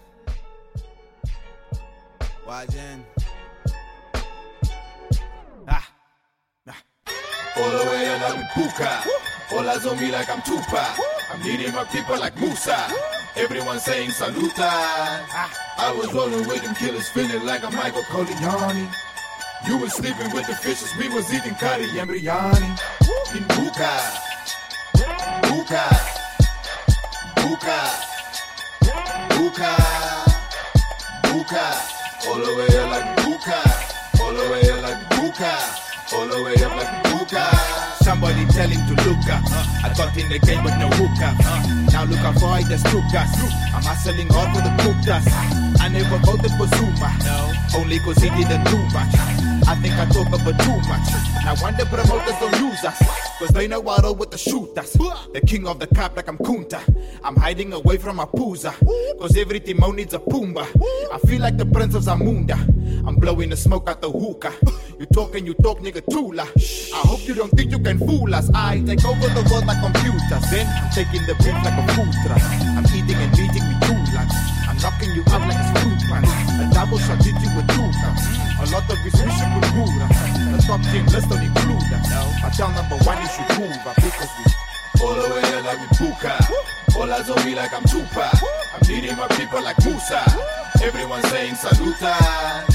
Wajen. 2.47 3.03
Ah. 5.67 5.91
ah. 6.69 6.83
All 7.57 7.69
the 7.69 7.85
way 7.91 8.07
up 8.15 8.35
like 8.35 8.53
Puka. 8.53 9.03
All 9.51 9.69
eyes 9.69 9.85
on 9.85 9.99
me 9.99 10.09
like 10.11 10.29
I'm 10.29 10.41
Tupac. 10.41 10.97
I'm 11.31 11.43
leading 11.43 11.73
my 11.75 11.83
people 11.83 12.17
like 12.17 12.39
Musa. 12.39 13.12
Everyone 13.35 13.79
saying 13.79 14.11
saluta. 14.11 14.69
I 15.77 15.91
was 15.97 16.13
rolling 16.13 16.47
with 16.47 16.61
them 16.61 16.75
killers, 16.75 17.09
feeling 17.09 17.43
like 17.45 17.63
I'm 17.63 17.73
Michael 17.75 18.03
Corleone. 18.03 18.87
You 19.67 19.77
was 19.79 19.93
sleeping 19.93 20.31
with 20.33 20.45
the 20.45 20.55
fishes, 20.55 20.91
we 20.99 21.09
was 21.09 21.33
eating 21.33 21.55
curry 21.55 21.89
and 21.97 22.09
biryani. 22.09 22.77
In 23.35 23.43
Buka, 23.55 23.93
Buka, 25.49 25.85
Buka, 27.41 27.79
Buka, 29.33 29.73
Buka. 31.23 31.65
All 32.27 32.37
the 32.37 32.55
way 32.55 32.77
up 32.77 32.91
like 32.91 33.17
Buka, 33.17 34.21
all 34.21 34.33
the 34.33 34.49
way 34.51 34.69
up 34.69 34.81
like 34.83 35.09
Buka, 35.09 36.13
all 36.13 36.27
the 36.27 36.43
way 36.43 36.63
up 36.63 36.75
like 36.75 37.03
Buka. 37.05 37.92
Somebody 38.03 38.45
tell 38.51 38.67
him 38.67 38.83
to 38.87 38.95
look 39.07 39.23
up. 39.31 39.43
I 39.83 39.93
got 39.95 40.15
in 40.17 40.27
the 40.27 40.37
game 40.39 40.63
with 40.63 40.75
no 40.77 40.89
hookup. 40.91 41.39
Now 41.93 42.03
look 42.03 42.19
how 42.19 42.33
far 42.33 42.55
I 42.59 42.63
just 42.63 42.85
took 42.87 43.03
us. 43.15 43.31
I'm 43.73 43.81
hustling 43.81 44.27
hard 44.27 44.51
for 44.55 44.61
the 44.61 44.75
cook 44.83 44.99
dust. 45.05 45.29
I 45.79 45.87
never 45.87 46.17
voted 46.17 46.51
for 46.59 46.67
Zuma. 46.67 47.09
Only 47.75 47.99
cause 47.99 48.17
he 48.17 48.29
didn't 48.29 48.65
do 48.65 48.77
much. 48.91 49.15
I 49.65 49.75
think 49.81 49.95
I 49.95 50.05
talk 50.11 50.27
about 50.27 50.59
too 50.59 50.77
much. 50.89 51.07
Now 51.45 51.55
wonder 51.61 51.85
promoters 51.85 52.35
don't 52.39 52.59
use 52.59 52.83
us. 52.83 52.99
Cause 53.39 53.49
they 53.49 53.67
know 53.67 53.81
I 53.87 54.01
roll 54.01 54.15
with 54.15 54.31
the 54.31 54.37
shooters. 54.37 54.91
The 54.91 55.41
king 55.45 55.65
of 55.65 55.79
the 55.79 55.87
cap 55.87 56.15
like 56.17 56.27
I'm 56.27 56.37
Kunta. 56.37 56.81
I'm 57.23 57.37
hiding 57.37 57.71
away 57.71 57.97
from 57.97 58.17
my 58.17 58.25
pooza. 58.25 58.73
Cause 59.19 59.37
every 59.37 59.61
Timon 59.61 59.95
needs 59.95 60.13
a 60.13 60.19
Pumbaa. 60.19 60.67
I 61.13 61.17
feel 61.27 61.41
like 61.41 61.57
the 61.57 61.65
prince 61.65 61.95
of 61.95 62.03
Zamunda. 62.03 62.57
I'm 63.07 63.15
blowing 63.15 63.49
the 63.49 63.57
smoke 63.57 63.89
out 63.89 64.01
the 64.01 64.11
hookah. 64.11 64.53
You 64.99 65.05
talk 65.07 65.35
and 65.35 65.45
you 65.45 65.53
talk, 65.55 65.79
nigga, 65.79 66.01
tula. 66.09 66.43
I 66.43 67.07
hope 67.07 67.27
you 67.27 67.33
don't 67.33 67.49
think 67.49 67.71
you 67.71 67.79
can 67.79 67.92
fool 67.99 68.33
us. 68.33 68.49
I 68.53 68.81
take 68.85 69.03
over 69.05 69.29
the 69.33 69.43
world 69.49 69.65
like 69.65 69.81
computers. 69.81 70.45
Then 70.49 70.65
I'm 70.69 70.89
taking 70.91 71.25
the 71.25 71.35
beat 71.41 71.57
like 71.65 71.77
a 71.77 71.83
truck. 72.23 72.43
I'm 72.77 72.85
eating 72.93 73.19
and 73.19 73.31
beating 73.35 73.65
with 73.67 73.81
two 73.85 73.99
lunch. 74.13 74.35
I'm 74.69 74.77
knocking 74.81 75.11
you 75.13 75.23
out 75.33 75.43
like 75.45 75.59
a 75.59 75.67
fruit 75.79 75.99
punch. 76.09 76.29
A 76.61 76.65
double 76.73 76.99
shot 76.99 77.21
hit 77.23 77.37
you 77.39 77.51
with 77.55 77.67
two. 77.73 77.83
A 78.63 78.65
lot 78.71 78.87
of 78.89 78.97
his 79.03 79.13
mission 79.19 79.49
with 79.59 79.67
Gura. 79.75 80.07
The 80.55 80.63
top 80.65 80.81
10 80.81 81.05
list 81.11 81.29
don't 81.29 81.43
include 81.43 81.91
us. 81.91 82.07
I 82.43 82.49
tell 82.55 82.71
number 82.71 82.95
one 83.03 83.19
you 83.19 83.27
should 83.27 83.49
move 83.59 83.75
up 83.85 83.95
because 83.95 84.31
we 84.39 85.03
All 85.03 85.15
the 85.15 85.27
way 85.35 85.61
like 85.61 85.79
we 85.83 85.87
Puka. 85.97 86.37
All 86.95 87.11
eyes 87.11 87.29
on 87.29 87.43
me 87.45 87.55
like 87.55 87.73
I'm 87.73 87.83
Tupac. 87.83 88.31
I'm 88.73 88.81
leading 88.87 89.17
my 89.17 89.27
people 89.35 89.61
like 89.61 89.77
Musa. 89.83 90.23
Everyone 90.81 91.21
saying 91.23 91.55
saluta. 91.55 92.15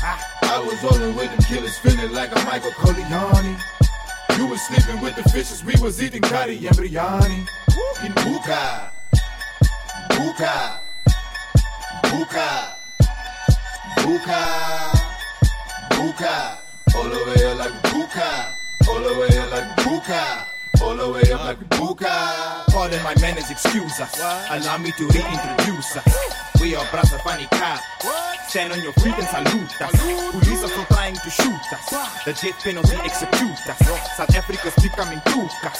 Ah. 0.02 0.38
I 0.42 0.58
was 0.60 0.82
rolling 0.82 1.14
with 1.14 1.30
them 1.30 1.38
killers, 1.44 1.78
feeling 1.78 2.12
like 2.12 2.36
I'm 2.36 2.44
Michael 2.46 2.72
Corleone. 2.72 3.56
You 4.38 4.46
was 4.46 4.62
sleeping 4.62 5.02
with 5.02 5.16
the 5.16 5.24
fishes, 5.30 5.64
we 5.64 5.74
was 5.82 6.00
eating 6.00 6.22
curry 6.22 6.64
and 6.64 6.76
biryani. 6.76 7.38
In 8.04 8.12
Buka, 8.22 8.88
Buka, 10.10 10.78
Buka, 12.04 12.76
Buka, 13.96 14.42
Buka. 15.90 16.58
All 16.94 17.02
the 17.02 17.24
way 17.26 17.50
up 17.50 17.58
like 17.58 17.82
Buka, 17.82 18.54
all 18.88 19.00
the 19.00 19.18
way 19.18 19.38
up 19.38 19.50
like 19.50 19.76
Buka. 19.78 20.46
All 20.82 20.94
the 20.94 21.10
way 21.10 21.32
up 21.32 21.44
like 21.44 21.58
Buka. 21.70 22.64
Pardon 22.70 23.02
my 23.02 23.16
manners, 23.20 23.50
excuse 23.50 23.98
us. 23.98 24.20
Allow 24.20 24.78
me 24.78 24.92
to 24.92 25.08
reintroduce 25.08 25.96
us. 25.96 26.47
We 26.60 26.74
are 26.74 26.84
Brasa 26.86 27.22
Funny 27.22 27.46
Cop. 27.52 27.78
Stand 28.48 28.72
on 28.72 28.82
your 28.82 28.92
feet 28.94 29.14
and 29.14 29.28
salute 29.28 29.80
us. 29.80 29.94
Police 30.32 30.64
are 30.64 30.68
still 30.68 30.84
trying 30.86 31.14
to 31.14 31.30
shoot 31.30 31.72
us. 31.72 31.86
The 32.24 32.32
death 32.34 32.58
penalty 32.64 32.96
execute 32.96 33.62
us. 33.68 33.78
South 34.16 34.34
Africa's 34.34 34.74
becoming 34.82 35.18
Tuka. 35.30 35.70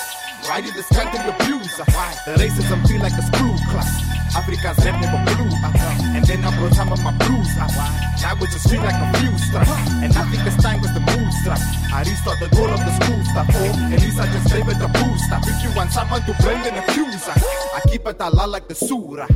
Why 0.47 0.61
did 0.61 0.75
this 0.75 0.87
country 0.89 1.19
abuse 1.19 1.81
us? 1.81 1.91
The 2.25 2.39
racism 2.39 2.87
feel 2.87 3.03
like 3.03 3.13
a 3.13 3.23
screw 3.23 3.57
class. 3.75 3.91
Africa's 4.37 4.79
rap 4.87 5.03
never 5.03 5.19
blew 5.35 5.51
up. 5.67 5.75
And 6.15 6.25
then 6.25 6.45
I 6.45 6.51
Well, 6.61 6.71
some 6.73 6.93
of 6.93 7.03
my 7.03 7.11
blues 7.11 7.51
up. 7.59 7.75
Now 8.23 8.35
we 8.39 8.47
just 8.47 8.71
feel 8.71 8.83
like 8.83 8.95
a 8.95 9.19
fuse 9.19 9.43
strap. 9.51 9.67
And 9.99 10.15
I 10.15 10.23
think 10.31 10.45
this 10.45 10.63
time 10.63 10.81
was 10.81 10.95
the 10.95 11.01
move 11.01 11.33
strap. 11.43 11.59
I 11.93 12.05
the 12.05 12.49
all 12.61 12.71
of 12.71 12.79
the 12.79 12.93
school 13.03 13.25
stuff. 13.25 13.49
Oh, 13.51 13.91
at 13.93 14.01
least 14.01 14.21
I 14.21 14.27
just 14.31 14.53
favored 14.53 14.79
the 14.79 14.89
boost 14.89 15.33
up. 15.33 15.43
If 15.43 15.63
you 15.65 15.75
want 15.75 15.91
someone 15.91 16.23
to 16.23 16.35
blame, 16.43 16.63
then 16.63 16.77
accuse 16.79 17.27
us. 17.27 17.43
I 17.75 17.81
keep 17.89 18.07
it 18.07 18.17
a 18.21 18.31
lot 18.31 18.51
like 18.51 18.69
the 18.69 18.75
surah. 18.75 19.27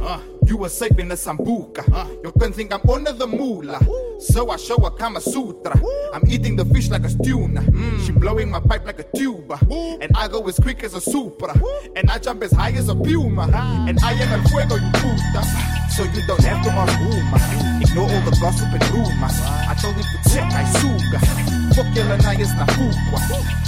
You 0.44 0.56
were 0.56 0.68
saving 0.68 1.08
the 1.08 1.14
sambuca. 1.14 1.84
You 2.24 2.32
can 2.32 2.52
think 2.52 2.72
I'm 2.72 2.88
under 2.88 3.12
the 3.12 3.26
moolah. 3.26 3.80
So 4.20 4.50
I 4.50 4.56
show 4.56 4.76
a 4.76 4.90
Kama 4.90 5.20
Sutra. 5.20 5.80
I'm 6.12 6.22
eating 6.28 6.56
the 6.56 6.64
fish 6.64 6.90
like 6.90 7.04
a 7.04 7.08
tuna. 7.08 7.60
Mm. 7.60 8.06
She 8.06 8.12
blowing 8.12 8.50
my 8.50 8.60
pipe 8.60 8.84
like 8.84 8.98
a 8.98 9.04
tuba. 9.16 9.58
And 10.00 10.10
I 10.16 10.28
go 10.28 10.46
as 10.48 10.58
quick 10.58 10.82
as 10.84 10.94
a 10.94 11.00
Supra. 11.00 11.54
And 11.96 12.10
I 12.10 12.18
jump 12.18 12.42
as 12.42 12.52
high 12.52 12.72
as 12.72 12.88
a 12.88 12.94
Puma. 12.94 13.48
Ah. 13.52 13.86
And 13.88 13.98
I 14.00 14.12
am 14.12 14.40
el 14.40 14.48
fuego, 14.48 14.76
you 14.76 14.90
puta. 14.94 15.42
So 15.90 16.04
you 16.04 16.26
don't 16.26 16.42
have 16.44 16.64
to 16.64 16.70
ask 16.70 17.00
Uma. 17.00 17.82
Ignore 17.82 18.10
all 18.10 18.30
the 18.30 18.36
gossip 18.40 18.72
and 18.72 18.90
rumors. 18.90 19.38
I 19.42 19.74
told 19.80 19.94
him 19.94 20.04
to 20.04 20.30
check 20.30 20.44
my 20.52 20.64
suga. 20.78 21.52
Fuck 21.74 21.86
na 21.94 22.30
is 22.32 22.52
na 22.54 22.66
fukwa. 22.66 23.20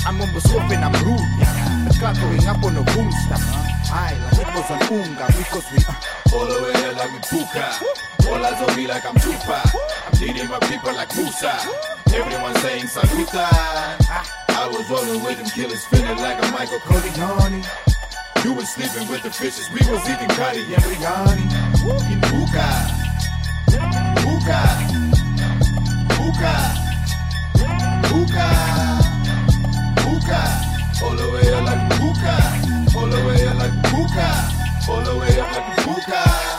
I'm 0.07 0.21
on 0.21 0.33
the 0.35 0.41
swap 0.41 0.71
and 0.71 0.85
I'm 0.85 0.93
rude. 1.05 1.19
The 1.89 1.97
clock 1.99 2.17
going 2.21 2.47
up 2.47 2.63
on 2.63 2.75
the 2.75 2.83
boomsta. 2.93 3.33
Uh-huh. 3.33 3.95
Aye, 3.95 4.19
like 4.25 4.47
it 4.47 4.55
was 4.55 4.71
an 4.71 4.81
unga 4.93 5.27
because 5.39 5.65
we. 5.73 5.79
Uh, 5.89 6.14
All 6.35 6.47
the 6.47 6.63
way 6.63 6.73
there 6.73 6.93
like 6.95 7.13
we 7.13 7.21
Puka. 7.31 7.79
All 8.29 8.45
eyes 8.45 8.61
on 8.61 8.77
me 8.77 8.89
like 8.89 9.07
I'm 9.07 9.15
Tupac. 9.15 9.71
I'm 10.07 10.19
leading 10.21 10.49
my 10.49 10.59
people 10.67 10.93
like 10.93 11.15
Musa. 11.15 11.55
Everyone 12.13 12.55
saying 12.57 12.87
Saluta. 12.87 13.47
I 14.51 14.67
was 14.67 14.89
rolling 14.91 15.23
with 15.23 15.39
them 15.39 15.47
killers, 15.47 15.85
feeling 15.87 16.19
like 16.19 16.43
a 16.43 16.51
Michael 16.51 16.81
Corleone. 16.81 17.63
You 18.43 18.53
was 18.53 18.69
sleeping 18.69 19.09
with 19.09 19.23
the 19.23 19.31
fishes, 19.31 19.71
we 19.71 19.81
was 19.91 20.03
eating 20.11 20.29
curry 20.35 20.67
and 20.75 20.83
biryani. 20.83 21.47
In 22.11 22.21
Puka. 22.27 22.67
Puka. 24.19 24.61
Puka. 26.19 26.55
Puka. 28.11 28.47
Puka. 30.03 30.41
All 31.05 31.15
the 31.15 31.27
way 31.31 31.47
up 31.55 31.65
like 31.65 31.85
Puka. 31.95 32.35
All 32.99 33.07
the 33.07 33.21
way 33.23 33.47
up 33.47 33.57
like 33.59 33.77
Puka. 33.87 34.29
All 34.91 35.01
the 35.01 35.17
way 35.17 35.41
up 35.41 35.53
like 35.53 35.84
Puka. 36.05 36.54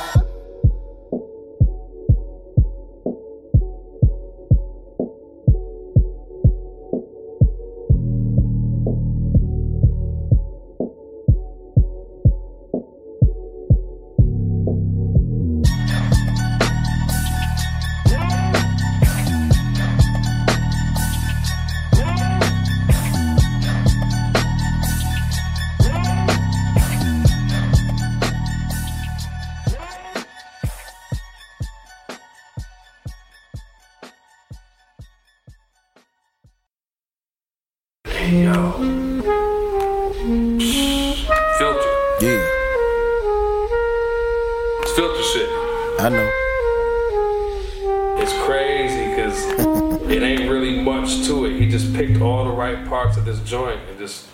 I 45.97 46.09
know. 46.09 46.29
It's 48.19 48.33
crazy 48.45 49.09
because 49.09 49.45
it 50.11 50.21
ain't 50.21 50.49
really 50.49 50.81
much 50.81 51.25
to 51.27 51.45
it. 51.45 51.59
He 51.59 51.69
just 51.69 51.93
picked 51.93 52.21
all 52.21 52.43
the 52.43 52.51
right 52.51 52.85
parts 52.87 53.15
of 53.17 53.23
this 53.23 53.39
joint 53.39 53.79
and 53.89 53.97
just. 53.97 54.25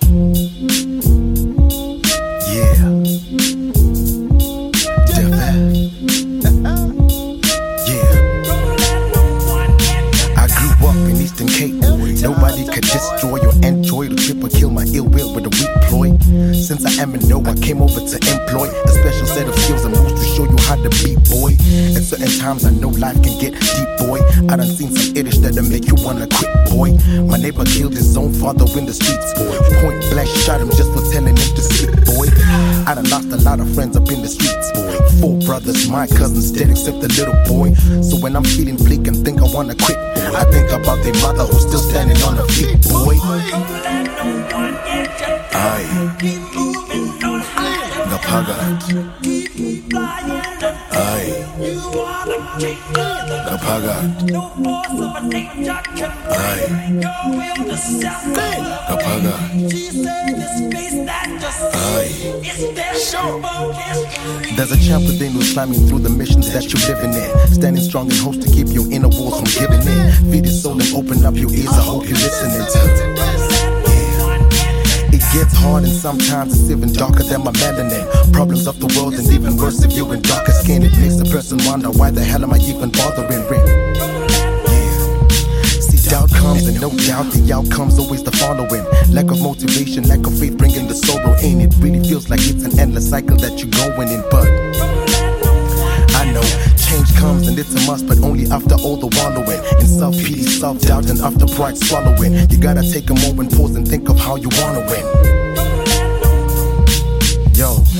Yeah. 2.48 2.74
yeah. 7.88 8.12
I 10.36 10.48
grew 10.58 10.88
up 10.88 10.96
in 10.96 11.22
Eastern 11.22 11.48
Cape. 11.48 11.76
Nobody 11.76 12.66
could 12.66 12.82
destroy 12.82 13.40
your 13.42 13.54
the 13.54 13.81
trip 14.22 14.44
or 14.44 14.50
kill 14.50 14.70
my 14.70 14.86
ill 14.94 15.10
will 15.10 15.34
with 15.34 15.50
a 15.50 15.54
weak 15.58 15.74
ploy. 15.90 16.14
Since 16.54 16.86
I 16.86 17.02
am 17.02 17.16
a 17.16 17.20
no, 17.26 17.42
I 17.42 17.56
came 17.58 17.82
over 17.82 18.00
to 18.00 18.18
employ 18.30 18.70
a 18.70 18.92
special 18.94 19.26
set 19.26 19.48
of 19.50 19.56
skills 19.58 19.84
and 19.84 19.98
moves 19.98 20.22
to 20.22 20.28
show 20.38 20.46
you 20.46 20.58
how 20.70 20.78
to 20.78 20.90
be 21.02 21.18
boy. 21.34 21.58
At 21.98 22.06
certain 22.06 22.30
times, 22.38 22.66
I 22.66 22.72
know 22.72 22.90
life 22.90 23.18
can 23.26 23.34
get 23.42 23.58
deep, 23.58 23.90
boy. 23.98 24.22
I 24.46 24.62
done 24.62 24.70
seen 24.70 24.94
some 24.94 25.16
idiots 25.18 25.40
that'll 25.40 25.66
make 25.66 25.88
you 25.88 25.96
wanna 26.06 26.28
quit, 26.28 26.52
boy. 26.70 26.94
My 27.26 27.38
neighbor 27.38 27.66
killed 27.66 27.94
his 27.94 28.16
own 28.16 28.34
father 28.34 28.66
in 28.78 28.86
the 28.86 28.94
streets, 28.94 29.34
boy. 29.34 29.58
Point 29.82 30.00
blank 30.14 30.30
shot 30.46 30.62
him 30.62 30.70
just 30.70 30.94
for 30.94 31.02
telling 31.10 31.36
him 31.36 31.52
to 31.58 31.62
sleep, 31.62 31.92
boy. 32.06 32.30
I 32.86 32.94
done 32.94 33.10
lost 33.10 33.34
a 33.34 33.38
lot 33.42 33.60
of 33.60 33.74
friends 33.74 33.98
up 33.98 34.06
in 34.12 34.22
the 34.22 34.30
streets, 34.30 34.70
boy. 34.78 34.94
Four 35.20 35.38
brothers, 35.50 35.90
my 35.90 36.06
cousins 36.06 36.52
dead 36.52 36.70
except 36.70 37.02
the 37.02 37.10
little 37.18 37.38
boy. 37.50 37.74
So 38.06 38.18
when 38.22 38.36
I'm 38.36 38.46
feeling 38.46 38.78
bleak 38.78 39.08
and 39.08 39.18
think 39.26 39.42
I 39.42 39.50
wanna 39.50 39.76
quit, 39.76 39.98
I 40.38 40.46
think 40.46 40.70
about 40.72 41.02
their 41.04 41.18
mother 41.26 41.46
who's 41.50 41.66
still 41.66 41.82
standing 41.82 42.22
on 42.24 42.38
her 42.38 42.48
feet, 42.48 42.78
boy. 42.86 43.18
Aye. 44.22 45.88
Napagat. 48.06 48.84
Aye. 50.94 51.30
Napagat. 53.50 54.10
Aye. 56.30 56.62
Aye. 61.74 62.12
There's 64.56 64.72
a 64.72 64.78
champ 64.78 65.04
within 65.06 65.32
who's 65.32 65.54
climbing 65.54 65.88
through 65.88 66.00
the 66.00 66.10
missions 66.10 66.54
that 66.54 66.72
you're 66.72 66.96
living 66.96 67.14
in. 67.14 67.48
Standing 67.48 67.84
strong 67.84 68.12
and 68.12 68.20
hopes 68.20 68.38
to 68.38 68.52
keep 68.52 68.68
your 68.68 68.86
inner 68.92 69.10
walls 69.10 69.40
from 69.40 69.46
giving 69.46 69.82
in. 69.82 70.12
Feed 70.32 70.46
your 70.46 70.54
soul 70.54 70.80
and 70.80 70.94
open 70.94 71.26
up 71.26 71.36
your 71.36 71.50
ears. 71.52 71.70
I 71.70 71.82
hope 71.82 72.04
you're 72.08 72.14
listening 72.14 73.61
gets 75.34 75.54
hard 75.54 75.84
and 75.84 75.94
sometimes 75.94 76.60
it's 76.60 76.70
even 76.70 76.92
darker 76.92 77.24
than 77.24 77.44
my 77.44 77.52
melanin. 77.52 78.34
Problems 78.34 78.68
of 78.68 78.80
the 78.80 78.88
world 78.98 79.14
and 79.14 79.28
even 79.32 79.56
worse 79.58 79.84
if 79.84 79.94
you're 79.94 80.14
in 80.14 80.22
darker 80.22 80.52
skin. 80.52 80.84
It 80.84 80.98
makes 80.98 81.20
a 81.20 81.26
person 81.26 81.60
wonder 81.66 81.90
why 81.90 82.12
the 82.12 82.24
hell 82.24 82.44
am 82.44 82.54
I 82.54 82.58
even 82.58 82.92
bothering? 82.92 83.42
Doubt 86.12 86.30
comes 86.32 86.68
and 86.68 86.82
no 86.82 86.90
doubt 87.08 87.32
the 87.32 87.54
outcome's 87.54 87.98
always 87.98 88.22
the 88.22 88.34
following. 88.34 88.84
Lack 89.16 89.32
of 89.32 89.42
motivation, 89.42 90.04
lack 90.10 90.28
of 90.28 90.38
faith, 90.38 90.58
bringing 90.58 90.86
the 90.90 90.94
sorrow 90.94 91.40
in. 91.40 91.62
It 91.62 91.74
really 91.78 92.04
feels 92.04 92.30
like 92.30 92.42
it's 92.44 92.66
an 92.66 92.78
endless 92.78 93.10
cycle 93.10 93.38
that 93.38 93.64
you're 93.64 93.72
going 93.72 94.10
in, 94.10 94.22
but 94.30 95.01
change 96.92 97.16
comes 97.16 97.48
and 97.48 97.58
it's 97.58 97.74
a 97.76 97.88
must, 97.88 98.08
but 98.08 98.18
only 98.20 98.50
after 98.52 98.76
all 98.76 98.98
the 98.98 99.08
wallowing 99.18 99.62
in 99.80 99.88
self 99.88 100.16
pity, 100.16 100.44
self 100.44 100.80
doubt, 100.82 101.10
and 101.10 101.20
after 101.22 101.46
pride 101.48 101.78
swallowing. 101.78 102.34
You 102.50 102.58
gotta 102.58 102.84
take 102.84 103.10
a 103.10 103.16
moment, 103.16 103.56
pause, 103.56 103.76
and 103.76 103.88
think 103.88 104.10
of 104.10 104.20
how 104.20 104.36
you 104.36 104.50
wanna 104.60 104.82
win. 104.90 105.51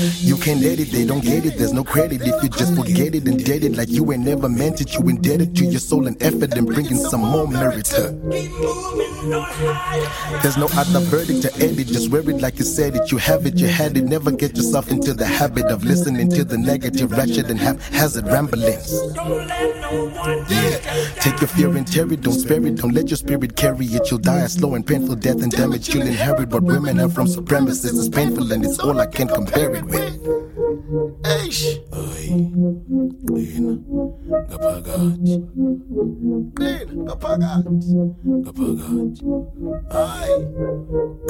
Yo, 0.02 0.08
you 0.20 0.36
can't 0.36 0.60
let 0.60 0.80
it, 0.80 0.90
they 0.90 1.04
don't 1.06 1.22
get 1.22 1.46
it. 1.46 1.56
There's 1.56 1.72
no 1.72 1.84
credit 1.84 2.22
if 2.22 2.42
you 2.42 2.48
just 2.48 2.74
forget 2.74 3.14
it 3.14 3.24
and 3.28 3.44
dead 3.44 3.62
it 3.62 3.76
like 3.76 3.88
you 3.88 4.10
ain't 4.12 4.24
never 4.24 4.48
meant 4.48 4.80
it. 4.80 4.94
You 4.94 5.08
indebted 5.08 5.54
to 5.56 5.64
your 5.64 5.78
soul 5.78 6.08
and 6.08 6.20
effort 6.20 6.52
and 6.54 6.66
bringing 6.66 6.96
some 6.96 7.20
more 7.20 7.46
merit. 7.46 7.88
huh? 7.88 8.10
There's 10.42 10.56
no 10.56 10.66
other 10.74 10.98
verdict 11.06 11.42
to 11.42 11.54
end 11.64 11.78
it. 11.78 11.86
Just 11.86 12.10
wear 12.10 12.28
it 12.28 12.40
like 12.40 12.58
you 12.58 12.64
said 12.64 12.96
it. 12.96 13.12
You 13.12 13.18
have 13.18 13.46
it, 13.46 13.58
you 13.58 13.68
had 13.68 13.96
it. 13.96 14.02
Never 14.04 14.32
get 14.32 14.56
yourself 14.56 14.90
into 14.90 15.14
the 15.14 15.26
habit 15.26 15.66
of 15.66 15.84
listening 15.84 16.28
to 16.30 16.42
the 16.44 16.58
negative, 16.58 17.12
ratchet, 17.12 17.48
and 17.48 17.60
haphazard 17.60 18.26
ramblings. 18.26 18.92
Yeah, 20.50 20.78
take 21.20 21.40
your 21.40 21.48
fear 21.48 21.76
and 21.76 21.86
tear 21.86 22.12
it. 22.12 22.22
Don't 22.22 22.32
spare 22.32 22.64
it. 22.66 22.76
Don't 22.76 22.92
let 22.92 23.08
your 23.08 23.18
spirit 23.18 23.54
carry 23.56 23.86
it. 23.86 24.10
You'll 24.10 24.18
die 24.20 24.40
a 24.40 24.48
slow 24.48 24.74
and 24.74 24.84
painful 24.84 25.14
death 25.16 25.42
and 25.42 25.52
damage 25.52 25.94
you'll 25.94 26.06
inherit. 26.06 26.48
What 26.48 26.64
women 26.64 26.96
have 26.96 27.12
from 27.14 27.26
supremacists 27.28 27.98
is 27.98 28.08
painful 28.08 28.50
and 28.52 28.64
it's 28.64 28.78
all 28.80 28.98
I 28.98 29.06
can 29.06 29.28
compare 29.28 29.74
it 29.76 29.84
with. 29.84 29.91
Eish. 29.92 31.78
Clean. 33.26 33.84
Ngaphakathi. 34.48 35.34
Clean. 36.56 36.88
Ngaphakathi. 37.04 37.92
Ngaphakathi. 38.40 39.22
Aye. 39.92 40.36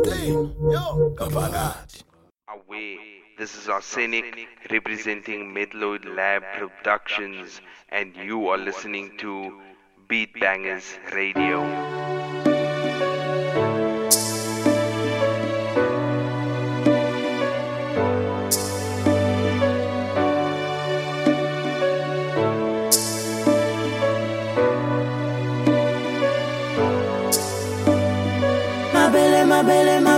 Clean. 0.05 0.39
Yo. 0.71 0.85
Ngaphakathi. 1.19 2.03
Away. 2.49 2.99
This 3.39 3.57
is 3.57 3.69
Arsenic 3.69 4.47
representing 4.71 5.53
Midload 5.53 6.05
Lab 6.05 6.43
Productions, 6.57 7.61
and 7.89 8.15
you 8.15 8.49
are 8.49 8.59
listening 8.59 9.17
to 9.19 9.61
Beat 10.09 10.39
Bangers 10.39 10.99
Radio. 11.13 12.12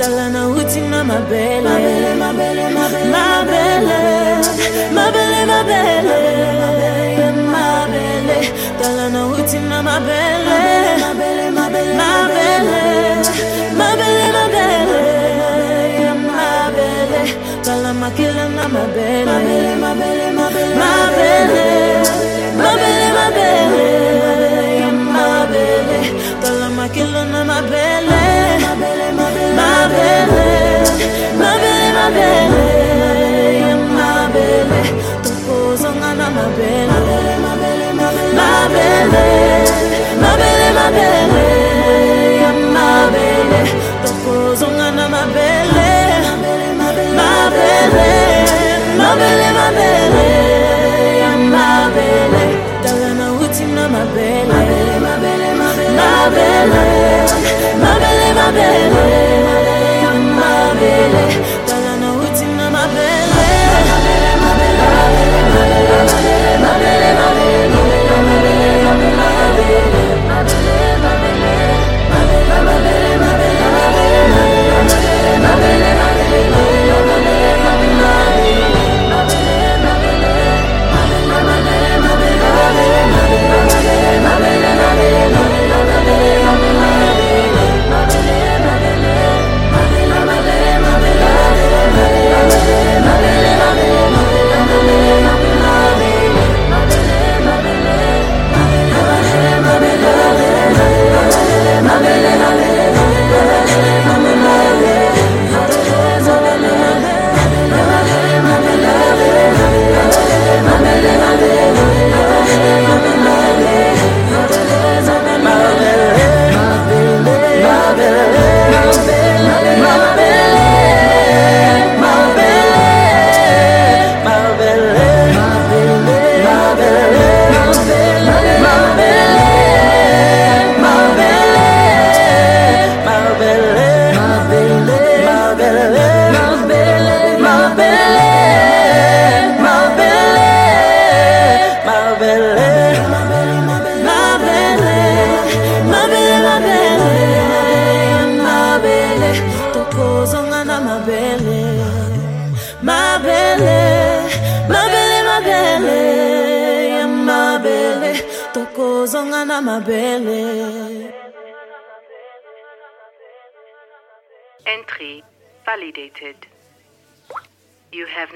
Tala 0.00 0.26
na 0.30 0.48
uti 0.48 0.80
na 0.80 1.04
mabele. 1.04 1.60
Mabele, 1.68 2.10
mabele, 2.22 2.64
mabele 2.76 3.10
Mabele, 3.12 3.98
mabele, 4.96 5.40
mabele 5.50 6.16
Mabele, 7.52 8.38
tala 8.80 9.06
na 9.14 9.20
uti 9.36 9.58
na 9.70 9.78
mabele. 9.82 10.56
Mabele, 11.02 11.46
mabele, 11.56 11.92
mabele 12.00 12.82
Mabele, 13.78 14.32
mabele, 14.38 15.02
mabele 16.28 17.20
Tala 17.64 17.92
makila 17.92 18.44
na 18.56 18.64
mabele. 18.74 19.24
Mabele, 19.28 19.72
mabele, 19.84 20.26
mabele 20.38 20.74
Mabele, 20.80 21.66
mabele, 22.62 23.06
mabele 23.16 23.86
Mabele, 25.14 26.00
tala 26.42 26.68
makila 26.78 27.22
na 27.32 27.40
mabele 27.44 28.19
mabele 53.90 54.98
mabele 55.04 55.50
mabele 55.60 56.00
mabele 57.82 58.32
mabele 58.38 59.39
toilet 61.10 61.49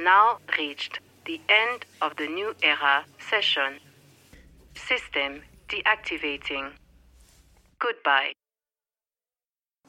now 0.05 0.39
reached 0.59 1.01
the 1.25 1.41
end 1.49 1.87
of 2.03 2.15
the 2.17 2.29
new 2.29 2.55
era 2.63 3.07
session. 3.31 3.81
System 4.77 5.41
deactivating. 5.69 6.73
Goodbye. 7.79 8.33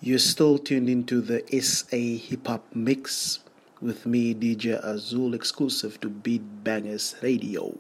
You're 0.02 0.20
still 0.20 0.58
tuned 0.58 0.90
into 0.90 1.22
the 1.22 1.42
SA 1.62 1.98
Hip 2.28 2.48
Hop 2.48 2.66
Mix 2.74 3.40
with 3.82 4.06
me, 4.06 4.34
DJ 4.34 4.82
Azuhl, 4.84 5.34
exclusive 5.34 6.02
to 6.02 6.10
Beat 6.10 6.64
Bangers 6.64 7.16
Radio. 7.22 7.78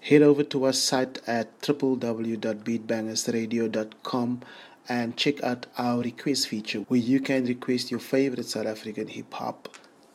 Head 0.00 0.22
over 0.22 0.44
to 0.44 0.64
our 0.64 0.72
site 0.72 1.20
at 1.26 1.60
www.beatbangersradio.com 1.60 4.40
and 4.88 5.16
check 5.16 5.42
out 5.42 5.66
our 5.78 6.02
request 6.02 6.48
feature 6.48 6.80
where 6.80 7.00
you 7.00 7.20
can 7.20 7.46
request 7.46 7.90
your 7.90 8.00
favorite 8.00 8.46
South 8.46 8.66
African 8.66 9.08
hip 9.08 9.32
hop 9.32 9.68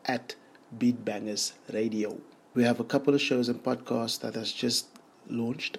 at 0.04 0.34
Beat 0.76 1.04
Bangers 1.04 1.52
Radio. 1.72 2.18
We 2.54 2.64
have 2.64 2.80
a 2.80 2.84
couple 2.84 3.14
of 3.14 3.20
shows 3.20 3.48
and 3.48 3.62
podcasts 3.62 4.18
that 4.20 4.34
has 4.34 4.50
just 4.52 4.88
launched. 5.28 5.78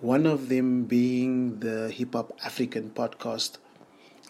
One 0.00 0.26
of 0.26 0.48
them 0.48 0.84
being 0.84 1.60
the 1.60 1.90
Hip 1.90 2.14
Hop 2.14 2.32
African 2.44 2.90
podcast 2.90 3.58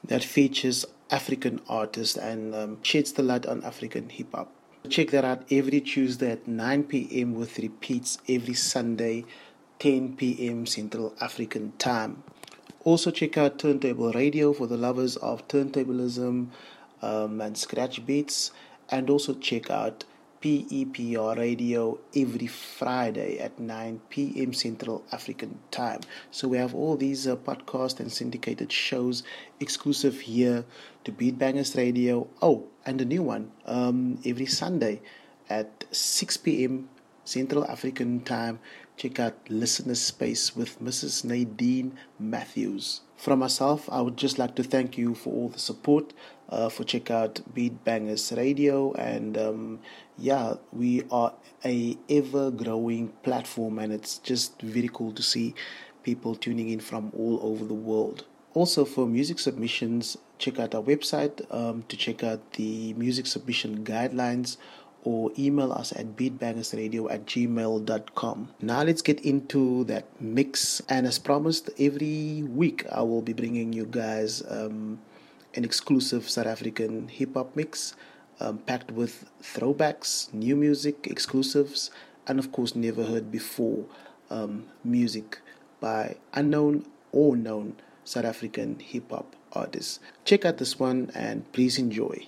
that 0.05 0.25
features 0.25 0.85
African 1.11 1.61
artists 1.69 2.17
and 2.17 2.55
um, 2.55 2.79
sheds 2.83 3.13
the 3.13 3.23
light 3.23 3.47
on 3.47 3.63
African 3.65 4.09
hip 4.09 4.35
hop. 4.35 4.53
Check 4.89 5.11
that 5.13 5.25
out 5.25 5.45
every 5.51 5.81
Tuesday 5.81 6.33
at 6.33 6.49
9 6.49 6.85
p.m. 6.85 7.35
with 7.35 7.59
repeats 7.59 8.19
every 8.29 8.55
Sunday, 8.55 9.25
10 9.79 10.17
p.m. 10.17 10.67
Central 10.67 11.15
African 11.21 11.73
Time. 11.79 12.25
Also, 12.85 13.13
check 13.13 13.39
out 13.39 13.61
Turntable 13.61 14.11
Radio 14.13 14.53
for 14.53 14.67
the 14.67 14.77
lovers 14.77 15.17
of 15.19 15.47
turntablism 15.47 16.49
um, 17.01 17.41
and 17.41 17.57
scratch 17.57 18.05
beats, 18.05 18.51
and 18.91 19.09
also 19.09 19.35
check 19.35 19.71
out 19.71 20.05
PEPR 20.43 21.37
Radio 21.37 22.01
every 22.17 22.49
Friday 22.49 23.39
at 23.39 23.61
9 23.61 24.01
p.m. 24.11 24.53
Central 24.53 25.05
African 25.13 25.61
Time. 25.71 26.01
So 26.33 26.49
we 26.49 26.57
have 26.57 26.75
all 26.75 26.97
these 26.97 27.29
uh, 27.29 27.37
podcast 27.37 28.01
and 28.01 28.11
syndicated 28.11 28.73
shows 28.73 29.23
exclusive 29.61 30.23
here 30.23 30.65
to 31.05 31.13
Beat 31.13 31.39
Bangers 31.39 31.77
Radio. 31.77 32.29
Oh, 32.41 32.69
and 32.85 33.01
a 33.01 33.05
new 33.05 33.23
one 33.23 33.53
um, 33.67 34.19
every 34.25 34.47
Sunday 34.47 35.01
at 35.49 35.85
6 35.91 36.37
p.m. 36.39 36.89
Central 37.25 37.65
African 37.67 38.21
Time. 38.21 38.59
Check 38.97 39.19
out 39.19 39.35
Listener 39.49 39.95
Space 39.95 40.55
with 40.55 40.81
Mrs. 40.83 41.25
Nadine 41.25 41.99
Matthews. 42.19 43.01
From 43.17 43.39
myself, 43.39 43.89
I 43.91 44.01
would 44.01 44.17
just 44.17 44.39
like 44.39 44.55
to 44.57 44.63
thank 44.63 44.99
you 44.99 45.15
for 45.15 45.33
all 45.33 45.49
the 45.49 45.59
support, 45.59 46.13
uh, 46.49 46.69
for 46.69 46.85
check 46.85 47.11
out 47.11 47.41
Beat 47.55 47.85
Bangers 47.85 48.33
Radio, 48.37 48.93
and 48.95 49.39
um, 49.39 49.79
yeah, 50.19 50.55
we 50.73 51.05
are 51.11 51.33
a 51.65 51.97
ever 52.09 52.51
growing 52.51 53.09
platform, 53.23 53.79
and 53.79 53.93
it's 53.93 54.19
just 54.19 54.61
very 54.61 54.91
cool 54.93 55.13
to 55.13 55.23
see 55.23 55.55
people 56.03 56.35
tuning 56.35 56.69
in 56.69 56.81
from 56.81 57.13
all 57.17 57.39
over 57.43 57.65
the 57.65 57.75
world. 57.75 58.25
Also, 58.55 58.85
for 58.85 59.07
music 59.07 59.39
submissions, 59.39 60.19
check 60.43 60.59
out 60.59 60.75
our 60.75 60.83
website 60.83 61.41
um, 61.55 61.85
to 61.89 61.97
check 61.97 62.25
out 62.25 62.55
the 62.55 62.93
music 62.95 63.27
submission 63.27 63.85
guidelines 63.85 64.57
or 65.05 65.31
email 65.39 65.73
us 65.73 65.93
at 65.93 66.17
beatbangersradio 66.17 67.11
at 67.11 67.27
gmail.com. 67.27 68.49
Now 68.61 68.83
let's 68.83 69.03
get 69.03 69.21
into 69.21 69.85
that 69.85 70.05
mix. 70.21 70.83
And 70.89 71.07
as 71.07 71.19
promised, 71.19 71.71
every 71.79 72.43
week 72.43 72.85
I 72.91 73.03
will 73.03 73.23
be 73.23 73.33
bringing 73.33 73.73
you 73.73 73.87
guys 73.87 74.43
um, 74.49 75.01
an 75.55 75.65
exclusive 75.65 76.29
South 76.29 76.47
African 76.47 77.09
hip 77.09 77.35
hop 77.35 77.55
mix 77.57 77.95
um, 78.41 78.59
packed 78.59 78.91
with 78.91 79.31
throwbacks, 79.43 80.33
new 80.33 80.57
music, 80.57 81.07
exclusives, 81.09 81.91
and 82.27 82.39
of 82.39 82.53
course, 82.53 82.75
never 82.75 83.05
heard 83.05 83.31
before 83.31 83.85
um, 84.31 84.67
music 84.85 85.41
by 85.81 86.17
unknown 86.35 86.87
or 87.11 87.37
known 87.37 87.77
South 88.05 88.25
African 88.25 88.79
hip 88.79 89.11
hop 89.11 89.37
artists. 89.55 90.01
Check 90.25 90.45
out 90.45 90.59
this 90.59 90.79
one 90.79 91.11
and 91.15 91.51
please 91.53 91.79
enjoy. 91.79 92.27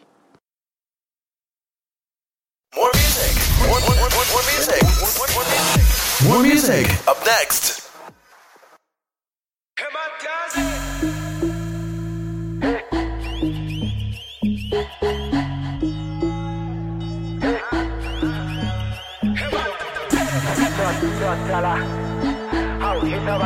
More 2.77 2.91
music. 2.95 3.37
More, 3.61 3.81
more, 3.81 3.97
more, 3.97 4.11
more, 4.11 4.27
more 4.33 4.45
music. 4.53 4.83
More, 4.83 5.12
more, 5.16 5.31
more 5.35 5.47
music. 5.53 5.85
More 6.29 6.43
music. 6.43 7.09
Up 7.09 7.25
next. 7.25 7.85
How 22.81 23.01
hit 23.01 23.29
our 23.29 23.41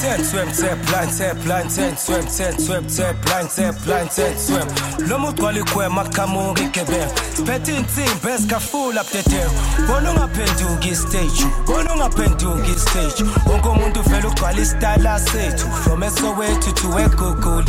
Ten 0.00 0.24
swim, 0.24 0.48
ten 0.52 0.78
blind, 0.86 1.12
ten 1.18 1.36
blind, 1.42 1.70
ten 1.70 1.96
swim, 1.96 2.24
ten 2.24 2.58
swim, 2.58 2.86
ten 2.86 3.14
blind, 3.22 3.50
ten 3.50 3.74
blind, 3.84 4.10
ten 4.10 4.38
swim. 4.38 4.66
Lomu 5.08 5.32
twali 5.32 5.62
kwe 5.62 5.88
makamungi 5.88 6.68
kebe. 6.72 7.06
Spetting 7.34 7.84
team, 7.94 8.18
best 8.22 8.48
ka 8.48 8.58
full 8.58 8.98
up 8.98 9.06
the 9.06 9.22
tail. 9.22 9.50
Bono 9.86 10.12
ngaphenduki 10.14 10.94
stage, 10.94 11.44
bono 11.66 11.96
ngaphenduki 11.96 12.78
stage. 12.78 13.24
Wonke 13.46 13.68
umuntu 13.68 14.02
vele 14.02 14.28
ugcwala 14.28 14.60
istyle 14.60 15.18
sethu. 15.18 15.66
From 15.84 16.00
Soweto 16.02 16.72
to 16.74 16.88
eGoogle. 16.98 17.64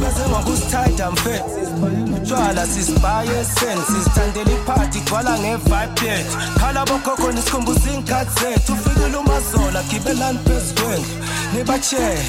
Bese 0.00 0.28
ngokusithanda 0.28 1.10
mfethu. 1.10 2.19
Utshwala 2.22 2.66
sisibaye 2.66 3.44
sense, 3.44 3.92
sithandela 4.04 4.50
iphathi 4.52 5.00
gcwala 5.00 5.38
nge-vibe 5.38 6.06
yethu. 6.06 6.36
Khala 6.60 6.84
bokhokho 6.84 7.32
nisikhumbuza 7.32 7.90
iy'nkathi 7.90 8.40
zethu. 8.40 8.72
Ufikile 8.72 9.16
umazola 9.16 9.82
gibelani 9.82 10.38
phezu 10.44 10.74
kwendlu. 10.74 11.29
Nibatshele, 11.54 12.22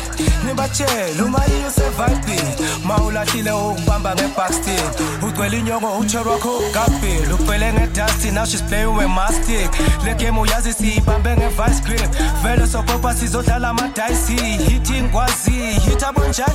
nibatshele 0.45 1.21
uma 1.21 1.39
yiyo 1.45 1.67
usevibini. 1.67 2.55
Ma 2.85 2.97
ulahlile 2.97 3.51
ukubamba 3.51 4.15
ngebackstage. 4.15 5.03
Ugcwele 5.21 5.59
inyongo 5.59 5.97
utshe 5.99 6.17
rwakho 6.17 6.57
ugabhile. 6.57 7.33
Ugcwele 7.33 7.73
ngedusty 7.73 8.31
now 8.31 8.45
she's 8.45 8.61
playing 8.61 8.95
with 8.97 9.07
mastic. 9.09 9.69
Le 10.05 10.15
game 10.15 10.39
uyazi 10.39 10.73
siyibambe 10.73 11.37
nge-vice 11.37 11.81
grip. 11.85 12.11
Vele 12.43 12.67
sopopa 12.67 13.13
sizodlala 13.15 13.69
amadayisi. 13.69 14.35
Hit 14.35 14.89
ingwazi, 14.89 15.51
hit 15.51 16.03
abonjani 16.03 16.51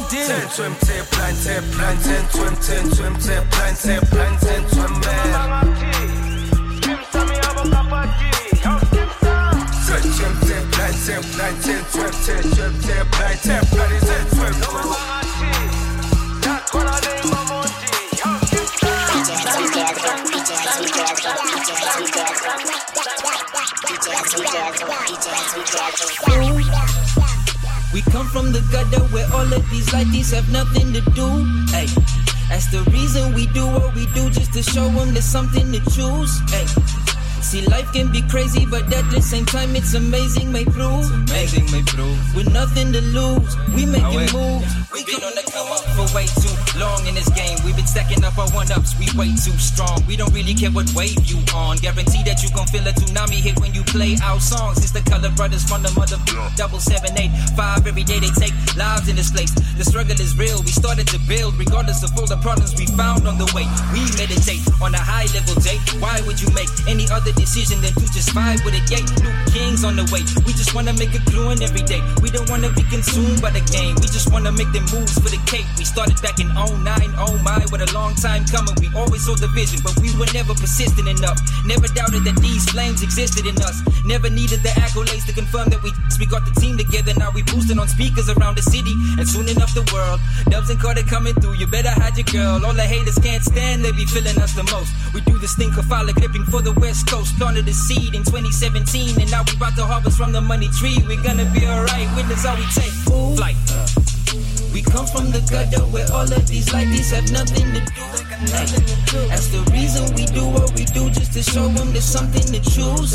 ten 11.07 11.23
swim. 11.23 11.47
We 27.93 28.03
come 28.03 28.27
from 28.27 28.53
the 28.53 28.61
gutter 28.73 29.05
where 29.15 29.27
all 29.33 29.53
of 29.53 29.71
these 29.71 29.87
lighties 29.91 30.35
have 30.35 30.51
nothing 30.51 30.93
to 30.93 31.01
do. 31.13 31.29
Hey, 31.71 31.87
that's 32.49 32.67
the 32.73 32.83
reason 32.91 33.33
we 33.33 33.47
do 33.47 33.65
what 33.65 33.95
we 33.95 34.07
do, 34.07 34.29
just 34.31 34.53
to 34.55 34.63
show 34.63 34.89
them 34.89 35.13
there's 35.13 35.25
something 35.25 35.71
to 35.73 35.79
choose. 35.91 36.41
Hey, 36.51 37.06
see, 37.47 37.63
life 37.67 37.93
can 37.93 38.11
be 38.11 38.23
crazy, 38.23 38.67
but 38.67 38.83
at 38.93 39.07
the 39.11 39.23
same 39.23 39.47
time, 39.47 39.77
it's 39.77 39.95
amazing, 39.95 40.51
may 40.51 40.65
prove. 40.65 41.07
Amazing, 41.31 41.71
may 41.71 41.83
prove. 41.87 42.19
With 42.35 42.53
nothing 42.53 42.93
to 42.93 43.01
lose, 43.01 43.55
we 43.71 43.87
make 43.87 44.03
it 44.03 44.35
move. 44.35 44.67
We've 44.91 45.07
been 45.07 45.23
on 45.23 45.35
the 45.39 45.47
come 45.47 45.71
up 45.71 45.85
for 45.95 46.09
way 46.11 46.27
too 46.27 46.51
long 46.81 47.07
in 47.07 47.15
this 47.15 47.31
game. 47.31 47.55
We've 47.63 47.77
been 47.77 47.87
stacking 47.87 48.25
up 48.25 48.37
our 48.37 48.51
one 48.51 48.71
ups, 48.73 48.99
we 48.99 49.07
way 49.15 49.31
too 49.39 49.55
strong. 49.63 50.03
We 50.11 50.17
don't 50.17 50.35
really 50.35 50.55
care 50.55 50.75
what 50.75 50.91
wave 50.99 51.23
you 51.23 51.39
on. 51.55 51.79
Guarantee 51.79 52.27
that 52.27 52.43
you 52.43 52.51
gon' 52.51 52.67
feel 52.67 52.83
a 52.83 52.93
tsunami 52.93 53.39
hit 53.39 53.61
when 53.61 53.73
you 53.73 53.85
play 53.85 54.19
our 54.25 54.41
songs. 54.41 54.83
It's 54.83 54.91
the 54.91 55.05
color 55.07 55.31
brothers 55.31 55.63
from 55.63 55.87
the 55.87 55.93
mother 55.95 56.19
double 56.57 56.81
seven 56.81 57.15
eight 57.17 57.31
five. 57.55 57.87
Every 57.87 58.03
day 58.03 58.19
they 58.19 58.33
take 58.35 58.57
lives 58.75 59.07
in 59.07 59.15
this 59.15 59.31
place. 59.31 59.55
The 59.79 59.85
struggle 59.85 60.19
is 60.19 60.35
real. 60.37 60.59
We 60.67 60.75
started 60.75 61.07
to 61.15 61.19
build, 61.31 61.55
regardless 61.55 62.03
of 62.03 62.11
all 62.19 62.27
the 62.27 62.41
problems 62.43 62.75
we 62.75 62.87
found 62.99 63.29
on 63.29 63.39
the 63.39 63.47
way. 63.55 63.69
We 63.93 64.03
meditate 64.19 64.65
on 64.83 64.97
a 64.97 65.03
high 65.03 65.29
level 65.37 65.55
day. 65.63 65.79
Why 66.03 66.19
would 66.27 66.41
you 66.41 66.51
make 66.57 66.73
any 66.89 67.07
other 67.13 67.36
decision 67.37 67.81
than 67.81 67.93
to 67.95 68.07
just 68.13 68.31
vibe 68.31 68.65
with 68.65 68.75
it? 68.75 68.91
Yay, 68.91 69.05
new 69.23 69.33
on 69.87 69.95
the 69.95 70.05
way. 70.11 70.27
We 70.43 70.53
just 70.53 70.75
wanna 70.75 70.93
make 70.99 71.15
a 71.15 71.23
clue 71.31 71.55
in 71.55 71.63
every 71.63 71.83
day. 71.87 72.03
We 72.21 72.29
don't 72.31 72.51
wanna 72.51 72.75
be 72.75 72.83
consumed 72.91 73.41
by 73.41 73.55
the 73.55 73.63
game. 73.71 73.95
We 74.03 74.11
just 74.11 74.33
wanna 74.35 74.51
make 74.51 74.71
them 74.75 74.83
moves 74.91 75.15
for 75.15 75.31
the 75.31 75.39
cake. 75.47 75.67
We 75.79 75.87
started 75.87 76.19
back 76.21 76.43
in 76.43 76.51
09, 76.51 77.15
oh 77.23 77.39
my, 77.47 77.63
what 77.71 77.81
a 77.81 77.91
long 77.95 78.19
time 78.19 78.45
coming. 78.51 78.75
We 78.83 78.91
always 78.99 79.25
saw 79.25 79.39
the 79.39 79.47
vision, 79.55 79.79
but 79.87 79.95
we 80.03 80.11
were 80.19 80.27
never 80.35 80.55
persistent 80.59 81.07
enough. 81.07 81.39
Never 81.65 81.87
doubted 81.87 82.27
that 82.27 82.37
these 82.43 82.67
flames 82.69 83.03
existed 83.03 83.47
in 83.47 83.55
us. 83.63 83.79
Never 84.05 84.29
needed 84.29 84.67
the 84.67 84.75
accolades 84.75 85.25
to 85.31 85.33
confirm 85.33 85.71
that 85.71 85.83
we 85.83 85.95
we 86.19 86.27
got 86.27 86.45
the 86.45 86.55
team 86.59 86.77
together. 86.77 87.15
Now 87.15 87.31
we 87.31 87.43
boosting 87.43 87.79
on 87.79 87.89
speakers 87.89 88.29
around 88.29 88.57
the 88.57 88.63
city 88.63 88.95
and 89.19 89.29
soon 89.29 89.49
enough 89.49 89.75
the 89.75 89.87
world. 89.95 90.19
Dubs 90.51 90.71
and 90.71 90.81
Carter 90.81 91.03
coming 91.05 91.35
through. 91.35 91.55
You 91.55 91.67
better 91.67 91.91
hide 91.91 92.17
your 92.17 92.27
girl. 92.27 92.65
All 92.65 92.75
the 92.75 92.83
haters 92.83 93.19
can't 93.19 93.45
stand. 93.45 93.85
They 93.85 93.93
be 93.93 94.07
feeling 94.07 94.39
us 94.41 94.55
the 94.55 94.65
most. 94.73 94.91
We 95.15 95.21
do 95.23 95.39
this 95.39 95.55
thing 95.55 95.71
Kafala 95.71 96.17
clipping 96.17 96.45
for 96.45 96.63
the 96.63 96.73
West 96.73 97.07
Coast. 97.07 97.37
Planted 97.37 97.67
the 97.67 97.75
seed 97.75 98.15
in 98.15 98.25
2017, 98.25 99.21
and 99.21 99.31
now 99.31 99.45
we 99.47 99.55
about 99.57 99.76
to 99.77 99.85
harvest 99.85 100.17
from 100.17 100.33
the 100.33 100.41
money 100.41 100.69
tree. 100.69 101.05
We're 101.07 101.23
gonna 101.23 101.45
be 101.53 101.67
alright. 101.67 102.09
Witness 102.17 102.45
all 102.47 102.57
we 102.57 102.65
take. 102.73 102.93
Flight. 103.37 103.57
Uh, 103.71 103.87
we 104.73 104.83
come 104.83 105.07
from 105.07 105.31
the 105.31 105.41
gutter 105.51 105.85
where 105.93 106.11
all 106.13 106.25
of 106.25 106.47
these 106.49 106.73
ladies 106.73 107.11
have 107.11 107.31
nothing 107.31 107.65
to 107.73 107.81
do. 107.81 108.17
That's 109.29 109.49
the 109.49 109.61
reason 109.73 110.05
we 110.15 110.25
do 110.27 110.47
what 110.49 110.73
we 110.75 110.85
do, 110.85 111.09
just 111.11 111.33
to 111.35 111.43
show 111.43 111.69
them 111.69 111.93
there's 111.93 112.05
something 112.05 112.45
to 112.53 112.61
choose. 112.61 113.13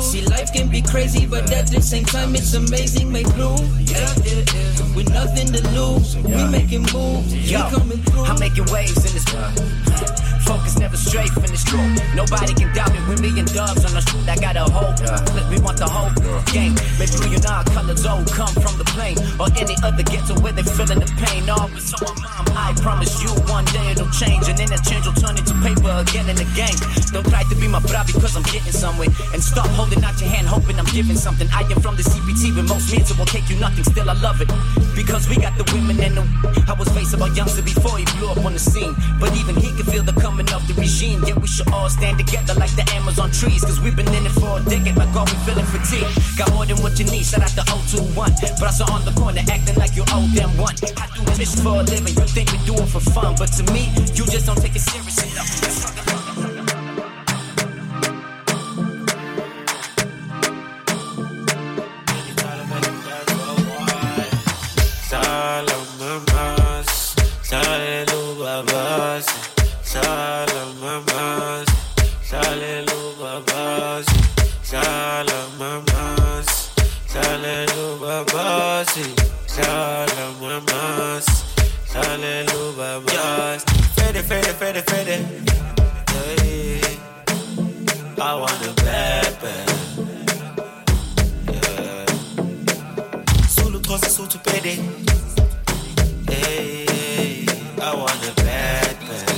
See, 0.00 0.24
life 0.26 0.52
can 0.52 0.68
be 0.68 0.82
crazy, 0.82 1.26
but 1.26 1.50
at 1.52 1.68
the 1.68 1.80
same 1.80 2.04
time, 2.04 2.34
it's 2.34 2.54
amazing, 2.54 3.10
make 3.12 3.28
prove. 3.30 3.60
With 4.96 5.12
nothing 5.12 5.52
to 5.52 5.60
lose, 5.72 6.16
we 6.16 6.32
making 6.48 6.86
moves. 6.92 7.34
Yo, 7.50 7.64
we 7.64 7.76
coming 7.76 8.02
through. 8.04 8.24
I'm 8.24 8.38
making 8.38 8.66
waves 8.72 9.04
in 9.04 9.12
this 9.12 9.24
Focus 10.46 10.78
never 10.78 10.96
straight 10.96 11.30
from 11.30 11.42
this 11.50 11.64
true. 11.64 11.82
Nobody 12.14 12.54
can 12.54 12.72
doubt 12.72 12.92
me 12.94 13.00
with 13.08 13.20
me 13.20 13.34
and 13.38 13.50
dubs 13.52 13.84
on 13.84 13.92
the 13.92 14.00
street. 14.00 14.28
I 14.28 14.36
got 14.38 14.54
a 14.54 14.62
whole 14.70 14.94
flip. 14.94 15.50
We 15.50 15.58
want 15.58 15.78
the 15.78 15.90
whole 15.90 16.14
game. 16.54 16.78
Maybe 17.02 17.18
we 17.18 17.34
and 17.34 17.66
colors 17.74 18.06
all 18.06 18.22
come 18.30 18.54
from 18.62 18.78
the 18.78 18.86
plane 18.94 19.18
or 19.42 19.50
any 19.58 19.74
other 19.82 20.06
ghetto 20.06 20.38
where 20.38 20.54
they 20.54 20.62
feeling 20.62 21.02
the 21.02 21.10
pain. 21.18 21.50
All 21.50 21.66
but 21.66 21.82
so 21.82 21.98
my 22.06 22.14
mom, 22.22 22.46
I 22.54 22.70
promise 22.78 23.18
you 23.22 23.30
one 23.50 23.64
day 23.74 23.90
it'll 23.90 24.10
change 24.14 24.46
and 24.46 24.54
then 24.54 24.70
that 24.70 24.86
change 24.86 25.06
will 25.06 25.18
turn 25.18 25.34
into 25.34 25.54
paper 25.66 25.90
again 25.98 26.30
in 26.30 26.36
the 26.38 26.46
game. 26.54 26.78
Don't 27.10 27.26
try 27.26 27.42
to 27.42 27.56
be 27.58 27.66
my 27.66 27.82
bra 27.82 28.06
because 28.06 28.36
I'm 28.38 28.46
getting 28.46 28.70
somewhere 28.70 29.10
and 29.34 29.42
stop 29.42 29.66
holding 29.74 30.02
out 30.06 30.14
your 30.22 30.30
hand 30.30 30.46
hoping 30.46 30.78
I'm 30.78 30.90
giving 30.94 31.18
something. 31.18 31.48
I 31.50 31.66
am 31.66 31.82
from 31.82 31.96
the 31.98 32.06
CPT 32.06 32.54
but 32.54 32.70
most 32.70 32.92
it 32.94 33.10
will 33.18 33.26
take 33.26 33.50
you 33.50 33.58
nothing. 33.58 33.82
Still 33.82 34.08
I 34.10 34.14
love 34.22 34.38
it 34.40 34.50
because 34.94 35.28
we 35.28 35.42
got 35.42 35.58
the 35.58 35.66
women 35.74 35.98
and 35.98 36.14
the. 36.16 36.24
I 36.68 36.74
was 36.74 36.88
facing 36.94 37.18
about 37.18 37.34
Youngsta 37.34 37.64
before 37.64 37.98
he 37.98 38.04
blew 38.16 38.30
up 38.30 38.44
on 38.44 38.52
the 38.52 38.62
scene, 38.62 38.94
but 39.18 39.34
even 39.36 39.56
he 39.56 39.72
can 39.72 39.86
feel 39.88 40.02
the 40.02 40.12
coming 40.20 40.35
of 40.40 40.66
the 40.68 40.74
regime. 40.74 41.22
Yeah, 41.24 41.38
we 41.38 41.48
should 41.48 41.68
all 41.72 41.88
stand 41.88 42.18
together 42.18 42.54
like 42.54 42.74
the 42.76 42.84
Amazon 42.94 43.30
trees 43.30 43.64
cause 43.64 43.80
we've 43.80 43.96
been 43.96 44.08
in 44.14 44.26
it 44.26 44.32
for 44.32 44.58
a 44.58 44.62
decade. 44.62 44.96
Like 44.96 45.14
all 45.16 45.24
we 45.24 45.36
feeling 45.48 45.64
fatigue. 45.64 46.08
Got 46.36 46.52
more 46.52 46.66
than 46.66 46.76
what 46.82 46.98
you 46.98 47.06
need. 47.06 47.24
Shout 47.24 47.42
out 47.42 47.52
to 47.56 47.64
021, 47.96 48.30
but 48.60 48.66
I 48.68 48.70
saw 48.70 48.92
on 48.92 49.04
the 49.04 49.12
corner 49.12 49.42
acting 49.48 49.76
like 49.76 49.96
you 49.96 50.04
owe 50.12 50.28
them 50.34 50.56
one. 50.58 50.74
I 50.96 51.08
do 51.16 51.24
this 51.36 51.56
for 51.60 51.80
a 51.80 51.82
living. 51.82 52.14
You 52.14 52.26
think 52.28 52.52
we 52.52 52.58
do 52.68 52.74
it 52.74 52.88
for 52.88 53.00
fun, 53.00 53.34
but 53.38 53.50
to 53.56 53.62
me, 53.72 53.88
you 54.14 54.24
just 54.26 54.46
don't 54.46 54.60
take 54.60 54.76
it 54.76 54.84
serious 54.84 56.05
Fede, 84.26 84.52
Fede, 84.58 84.82
Fede, 84.82 84.82
Fede. 84.82 85.16
Hey, 86.10 86.80
I 88.20 88.34
want 88.34 88.58
the 88.60 88.72
bad, 88.82 89.40
bad. 89.40 89.70
Yeah. 91.52 92.06
Zulu, 93.46 93.78
Xhosa, 93.80 94.08
Sotho, 94.10 94.38
Pedi. 94.42 94.74
Hey, 96.28 97.46
I 97.80 97.94
want 97.94 98.20
the 98.20 98.32
bad, 98.42 98.96
bad. 99.06 99.34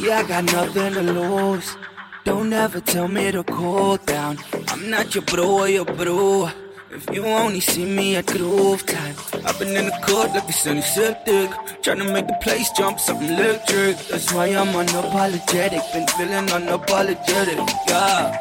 Yeah, 0.00 0.18
I 0.18 0.22
got 0.28 0.44
nothing 0.44 0.92
to 0.94 1.02
lose. 1.02 1.76
Don't 2.22 2.52
ever 2.52 2.80
tell 2.80 3.08
me 3.08 3.32
to 3.32 3.42
cool 3.42 3.96
down. 3.96 4.38
I'm 4.76 4.90
not 4.90 5.14
your 5.14 5.24
bro 5.24 5.60
or 5.60 5.68
your 5.68 5.86
bro. 5.86 6.50
If 6.90 7.08
you 7.10 7.24
only 7.24 7.60
see 7.60 7.86
me 7.86 8.16
at 8.16 8.26
groove 8.26 8.84
time, 8.84 9.16
I've 9.46 9.58
been 9.58 9.74
in 9.74 9.86
the 9.86 9.98
court 10.06 10.32
like 10.32 10.46
the 10.46 10.52
sunny 10.52 10.82
septic. 10.82 11.50
Trying 11.80 12.00
to 12.00 12.12
make 12.12 12.26
the 12.26 12.36
place 12.42 12.68
jump, 12.72 13.00
something 13.00 13.26
electric. 13.26 13.96
That's 14.08 14.30
why 14.34 14.48
I'm 14.48 14.68
unapologetic. 14.68 15.80
Been 15.94 16.06
feeling 16.08 16.46
unapologetic, 16.48 17.70
yeah. 17.88 18.36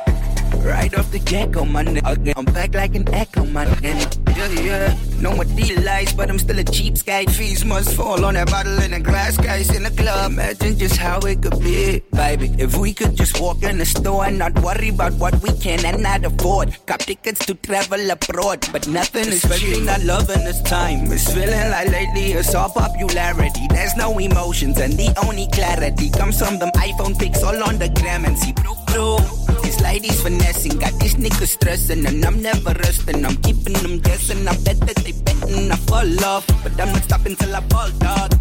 Right 0.57 0.93
off 0.99 1.09
the 1.11 1.19
get-go, 1.19 1.63
my 1.63 1.85
nigga. 1.85 2.33
I'm 2.35 2.45
back 2.45 2.75
like 2.75 2.95
an 2.95 3.07
echo, 3.13 3.45
my 3.45 3.65
nigga. 3.65 4.35
Yeah, 4.35 4.61
yeah. 4.61 5.14
No 5.19 5.33
more 5.35 5.45
delights, 5.45 6.13
but 6.13 6.29
I'm 6.29 6.39
still 6.39 6.59
a 6.59 6.63
cheap 6.63 6.95
cheapskate. 6.95 7.29
Fees 7.31 7.65
must 7.65 7.95
fall 7.95 8.23
on 8.25 8.35
that 8.35 8.49
bottle 8.49 8.79
and 8.79 8.93
a 8.93 8.99
glass 8.99 9.37
case 9.37 9.75
in 9.75 9.83
the 9.83 9.91
club. 9.91 10.31
Imagine 10.31 10.77
just 10.77 10.97
how 10.97 11.19
it 11.19 11.41
could 11.41 11.59
be, 11.59 12.01
baby. 12.11 12.53
If 12.57 12.77
we 12.77 12.93
could 12.93 13.15
just 13.15 13.39
walk 13.39 13.63
in 13.63 13.77
the 13.77 13.85
store 13.85 14.25
and 14.25 14.37
not 14.37 14.53
worry 14.59 14.89
about 14.89 15.13
what 15.13 15.35
we 15.41 15.51
can 15.59 15.83
and 15.85 16.01
not 16.03 16.25
afford. 16.25 16.75
Cop 16.85 16.99
tickets 16.99 17.45
to 17.45 17.55
travel 17.55 18.09
abroad, 18.09 18.67
but 18.71 18.87
nothing 18.87 19.27
is 19.27 19.41
cheap. 19.59 19.87
I 19.87 19.97
love 19.97 20.29
in 20.29 20.43
this 20.43 20.61
time. 20.61 21.11
It's 21.11 21.31
feeling 21.33 21.69
like 21.71 21.89
lately 21.89 22.33
it's 22.33 22.53
all 22.53 22.69
popularity. 22.69 23.67
There's 23.69 23.95
no 23.95 24.17
emotions, 24.19 24.79
and 24.79 24.93
the 24.93 25.13
only 25.25 25.47
clarity 25.51 26.09
comes 26.09 26.39
from 26.39 26.59
them 26.59 26.69
iPhone 26.75 27.17
pics 27.17 27.43
all 27.43 27.63
on 27.63 27.79
the 27.79 27.89
gram 27.89 28.25
and 28.25 28.37
see, 28.37 28.53
bro, 28.53 28.75
bro. 28.87 29.17
These 29.63 29.81
ladies 29.81 30.21
finessing, 30.21 30.77
got 30.77 30.93
these 30.99 31.15
niggas 31.15 31.47
stressing, 31.47 32.05
and 32.05 32.23
I'm 32.23 32.41
never 32.41 32.73
resting. 32.73 33.25
I'm 33.25 33.37
keeping 33.37 33.73
them 33.73 33.99
guessing. 33.99 34.47
I 34.47 34.55
bet 34.57 34.79
that 34.81 35.04
they 35.05 35.11
betting 35.23 35.71
I 35.71 35.75
fall 35.87 36.25
off, 36.25 36.47
but 36.63 36.73
I'm 36.81 36.91
not 36.91 37.03
stopping 37.03 37.35
till 37.35 37.55
I 37.55 37.61
fall, 37.69 37.89
dog. 37.99 38.31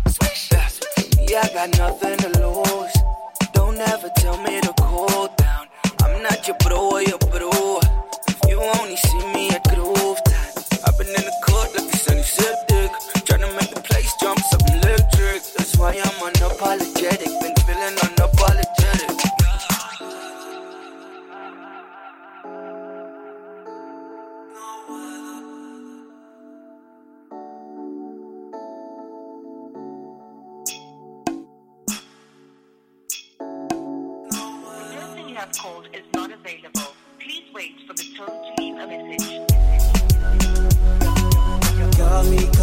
Yeah, 1.29 1.43
I 1.45 1.49
got 1.53 1.79
nothing 1.79 2.17
to 2.25 2.29
lose. 2.41 2.95
Don't 3.53 3.79
ever 3.79 4.11
tell 4.17 4.39
me 4.43 4.61
to 4.63 4.73
cool 4.81 5.29
down. 5.37 5.67
I'm 6.03 6.23
not 6.23 6.47
your 6.49 6.57
bro 6.65 6.91
or 6.93 7.03
your 7.03 7.19
bro. 7.19 7.81
If 8.29 8.39
you 8.49 8.61
only 8.79 8.97
see 8.97 9.25
me 9.35 9.51
at 9.51 9.63
groove 9.65 10.21
time, 10.25 10.53
I've 10.87 10.97
been 10.99 11.09
in 11.09 11.25
the 11.29 11.37
court 11.47 11.69
like 11.77 11.91
the 11.91 11.97
sunny 11.99 12.23
septic, 12.23 12.74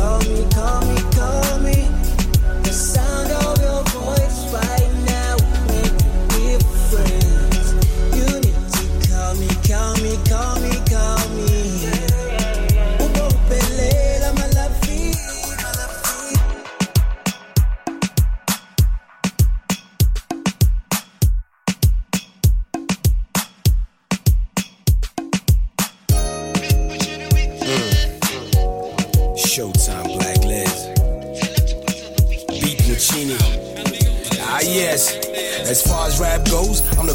Call 0.01 0.19
me, 0.21 0.47
call 0.49 0.81
me, 0.87 1.00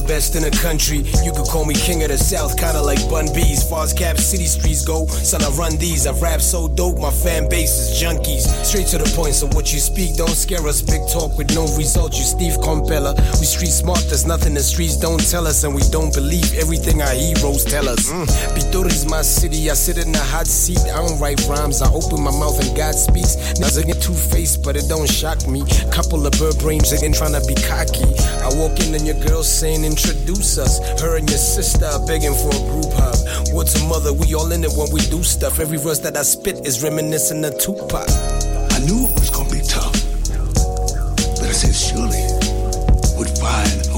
best 0.07 0.37
in 0.37 0.43
the 0.43 0.51
country. 0.63 0.99
You 1.25 1.33
could 1.33 1.47
call 1.47 1.65
me 1.65 1.75
king 1.75 2.03
of 2.03 2.09
the 2.09 2.19
south, 2.19 2.57
kinda 2.57 2.81
like 2.83 3.03
Bun 3.11 3.27
B. 3.35 3.41
As 3.53 3.69
far 3.69 3.85
as 3.85 3.93
Cap 3.93 4.19
City 4.19 4.47
streets 4.47 4.85
go, 4.85 5.07
son, 5.07 5.43
I 5.43 5.51
run 5.51 5.77
these. 5.77 6.07
I 6.07 6.13
rap 6.21 6.41
so 6.41 6.69
dope, 6.69 6.99
my 6.99 7.11
fan 7.11 7.49
base 7.49 7.73
is 7.73 8.03
junkies. 8.03 8.47
Straight 8.65 8.87
to 8.89 8.99
the 8.99 9.09
point, 9.17 9.35
so 9.35 9.47
what 9.49 9.73
you 9.73 9.81
speak 9.81 10.17
don't 10.17 10.37
scare 10.37 10.67
us. 10.67 10.83
Big 10.83 11.03
talk 11.09 11.37
with 11.37 11.55
no 11.55 11.67
results, 11.77 12.19
you 12.19 12.25
Steve 12.25 12.57
Komphela. 12.59 13.15
We 13.41 13.47
street 13.47 13.75
smart, 13.75 14.03
there's 14.09 14.27
nothing 14.27 14.55
the 14.55 14.63
streets 14.63 14.97
don't 14.97 15.23
tell 15.31 15.47
us, 15.47 15.65
and 15.65 15.75
we 15.75 15.83
don't 15.91 16.15
believe 16.15 16.55
everything 16.55 17.03
our 17.03 17.15
heroes 17.15 17.65
tell 17.65 17.89
us. 17.89 18.11
Mm. 18.11 18.27
Pitori's 18.55 19.07
my 19.07 19.23
city, 19.23 19.71
I 19.71 19.75
sit 19.75 19.99
in 19.99 20.13
the 20.13 20.23
hot 20.23 20.47
seat. 20.47 20.81
I 20.93 20.99
don't 21.05 21.19
write 21.19 21.41
rhymes, 21.49 21.83
I 21.83 21.91
open 21.93 22.23
my 22.23 22.31
mouth 22.31 22.59
and 22.61 22.77
God 22.77 22.95
speaks. 22.95 23.37
Niggas 23.59 23.87
get 23.87 24.01
two 24.01 24.15
faced, 24.15 24.63
but 24.63 24.77
it 24.77 24.89
don't 24.89 25.09
shock 25.09 25.47
me. 25.49 25.65
Couple 25.91 26.27
of 26.27 26.33
bird 26.39 26.59
brains 26.59 26.93
again 26.93 27.13
trying 27.13 27.33
to 27.33 27.43
be 27.47 27.55
cocky. 27.55 28.07
I 28.45 28.51
walk 28.55 28.79
in 28.81 28.95
and 28.95 29.07
your 29.07 29.19
girl 29.27 29.43
saying, 29.43 29.85
Introduce 29.97 30.59
us. 30.59 30.79
Her 31.01 31.17
and 31.17 31.27
your 31.27 31.39
sister 31.39 31.87
are 31.87 32.07
begging 32.07 32.35
for 32.35 32.51
a 32.53 32.61
group 32.69 32.93
hug. 32.93 33.17
What's 33.55 33.81
a 33.81 33.89
mother? 33.89 34.13
We 34.13 34.35
all 34.35 34.53
in 34.53 34.63
it 34.63 34.71
when 34.77 34.93
we 34.93 35.01
do 35.01 35.23
stuff. 35.23 35.59
Every 35.59 35.79
verse 35.79 36.01
that 36.01 36.19
I 36.19 36.23
spit 36.23 36.67
is 36.67 36.83
reminiscent 36.83 37.43
of 37.47 37.59
Tupac. 37.59 38.05
I 38.05 38.79
knew 38.85 39.09
it 39.09 39.15
was 39.17 39.31
gonna 39.31 39.49
be 39.49 39.63
tough, 39.65 39.97
but 41.41 41.49
I 41.49 41.53
said 41.53 41.73
surely 41.75 42.21
would 43.17 43.33
find 43.41 43.96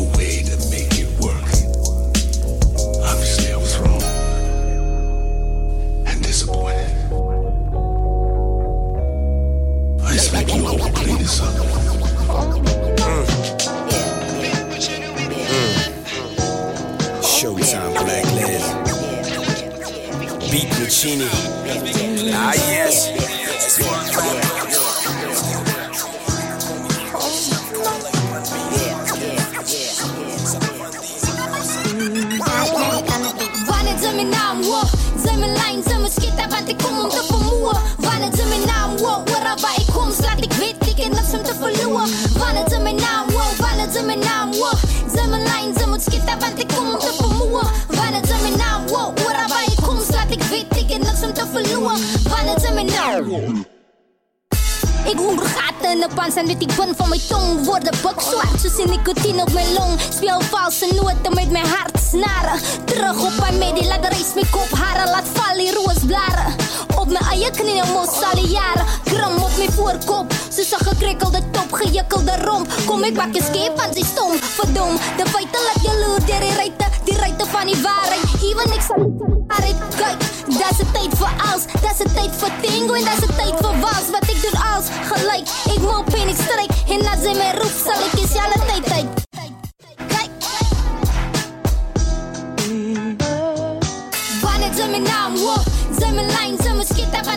Speel 60.17 60.41
valse 60.41 60.87
noten 60.95 61.35
met 61.35 61.51
mijn 61.51 61.67
hart 61.67 61.99
snaren. 62.11 62.61
Terug 62.85 63.25
op 63.25 63.33
mijn 63.41 63.59
medie, 63.59 63.87
laat 63.87 64.03
de 64.03 64.09
race 64.09 64.35
mijn 64.35 64.51
kop 64.51 64.71
haren. 64.71 65.11
Laat 65.11 65.29
vallen 65.35 65.75
roosblaren. 65.75 66.55
Op 66.97 67.07
mijn 67.07 67.25
eigen 67.25 67.53
knieën, 67.53 67.89
mos 67.93 68.23
al 68.23 68.35
die 68.35 68.49
jaren. 68.49 68.87
Gram 69.05 69.37
op 69.43 69.57
mijn 69.57 69.73
voorkop. 69.73 70.33
Ze 70.53 70.63
zag 70.63 70.83
gekrikkelde 70.89 71.43
top, 71.51 71.73
gejukkelde 71.73 72.37
romp. 72.45 72.73
Kom 72.87 73.05
ik 73.05 73.15
bak 73.15 73.35
escape, 73.35 73.73
want 73.77 73.97
ze 73.97 74.05
stom. 74.05 74.33
Verdom, 74.33 74.95
de 75.17 75.27
feiten 75.27 75.63
laat 75.69 75.83
je 75.83 76.05
loer. 76.07 76.25
Die 76.27 76.55
rijten, 76.55 76.89
die 77.05 77.17
rijten 77.17 77.47
van 77.47 77.67
die 77.67 77.83
waarheid. 77.83 78.25
Even 78.43 78.69
niks 78.71 78.91
aan 78.91 79.03
die 79.03 79.45
waarheid. 79.47 79.77
Kijk, 79.97 80.19
dat 80.47 80.71
is 80.71 80.77
de 80.77 80.91
tijd 80.93 81.13
voor 81.19 81.33
alles. 81.47 81.65
Dat 81.81 81.93
is 81.93 81.99
de 81.99 82.13
tijd 82.15 82.31
voor 82.37 82.51
tingo 82.61 82.93
en 82.95 83.05
dat 83.05 83.15
is 83.19 83.27
de 83.27 83.35
tijd 83.37 83.55
voor 83.61 83.79
wals. 83.81 84.07
Wat 84.11 84.31
ik 84.31 84.43
doe 84.43 84.61
als 84.75 84.87
gelijk. 85.13 85.49
Ik 85.75 85.81
mop 85.81 86.15
en 86.15 86.29
ik 86.29 86.37
strijk. 86.47 86.71
En 86.89 87.09
als 87.11 87.23
ze 87.23 87.33
mij 87.37 87.53
roept, 87.55 87.83
zal 87.85 88.01
ik 88.07 88.21
eens 88.21 88.35
alle 88.35 88.67
tijd. 88.67 89.28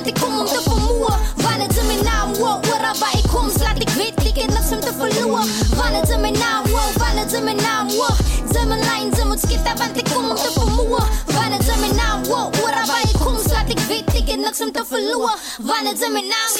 Skita 0.01 0.11
vanti 0.11 0.11
kumum 0.11 0.47
te 0.47 0.61
förmår 0.69 1.13
Vanne 1.35 1.67
zimi 1.73 1.95
namwo 2.03 2.61
Ora 2.73 2.93
ba 2.99 3.07
i 3.19 3.21
kum. 3.27 3.49
Slat 3.49 3.81
ik 3.81 3.89
vet 3.89 4.25
vilken 4.25 4.47
natt 4.53 4.69
som 4.69 4.81
te 4.81 4.91
förlor 4.93 5.43
Vanne 5.77 6.05
zimi 6.05 6.31
namwo 6.31 6.79
Vanne 6.99 7.29
zimi 7.29 7.53
namwo 7.53 8.07
Zimi 8.53 8.75
line 8.75 9.15
zimi 9.15 9.37
skita 9.37 9.75
vanti 9.79 10.03
kumum 10.13 10.35
te 10.35 10.49
förmår 10.59 11.03
Vanne 11.27 11.59
zimi 11.61 11.89
namwo 11.93 12.51
Ora 12.63 12.83
ba 12.87 12.97
i 13.03 13.13
kum. 13.17 13.37
Slat 13.37 13.69
ik 13.69 13.79
vet 13.79 14.13
vilken 14.13 14.41
natt 14.41 14.55
som 14.55 14.71
te 14.71 14.83
förlor 14.85 15.31
Vanne 15.59 15.95
zimi 15.95 16.21
namwo 16.21 16.51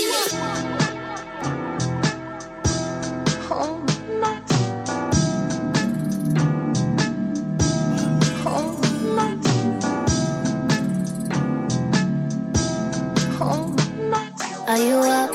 Are 14.72 14.78
you 14.78 14.96
up? 15.00 15.32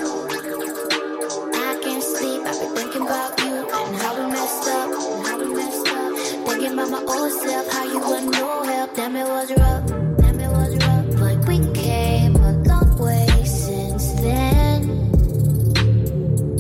I 1.55 1.79
can't 1.83 2.03
sleep. 2.03 2.41
I've 2.47 2.59
been 2.59 2.75
thinking 2.75 3.03
about 3.03 3.39
you 3.39 3.69
and 3.69 3.97
how 3.97 4.17
we 4.17 4.33
messed 4.33 4.67
up, 4.67 4.89
and 4.89 5.27
how 5.27 5.39
we 5.39 5.55
messed 5.55 5.89
up. 5.89 6.17
Thinking 6.49 6.73
about 6.73 6.89
my 6.89 7.03
old 7.05 7.33
self, 7.33 7.71
how 7.71 7.85
you 7.85 8.01
were 8.01 8.31
no 8.31 8.63
help. 8.63 8.97
Damn, 8.97 9.15
it 9.15 9.29
was 9.29 9.51
rough. 9.51 9.87
Damn, 10.17 10.41
it 10.41 10.51
was 10.51 10.77
rough. 10.87 11.21
But 11.21 11.47
we 11.47 11.59
came 11.75 12.37
a 12.37 12.53
long 12.65 12.97
way 12.99 13.27
since 13.45 14.15
then. 14.23 15.13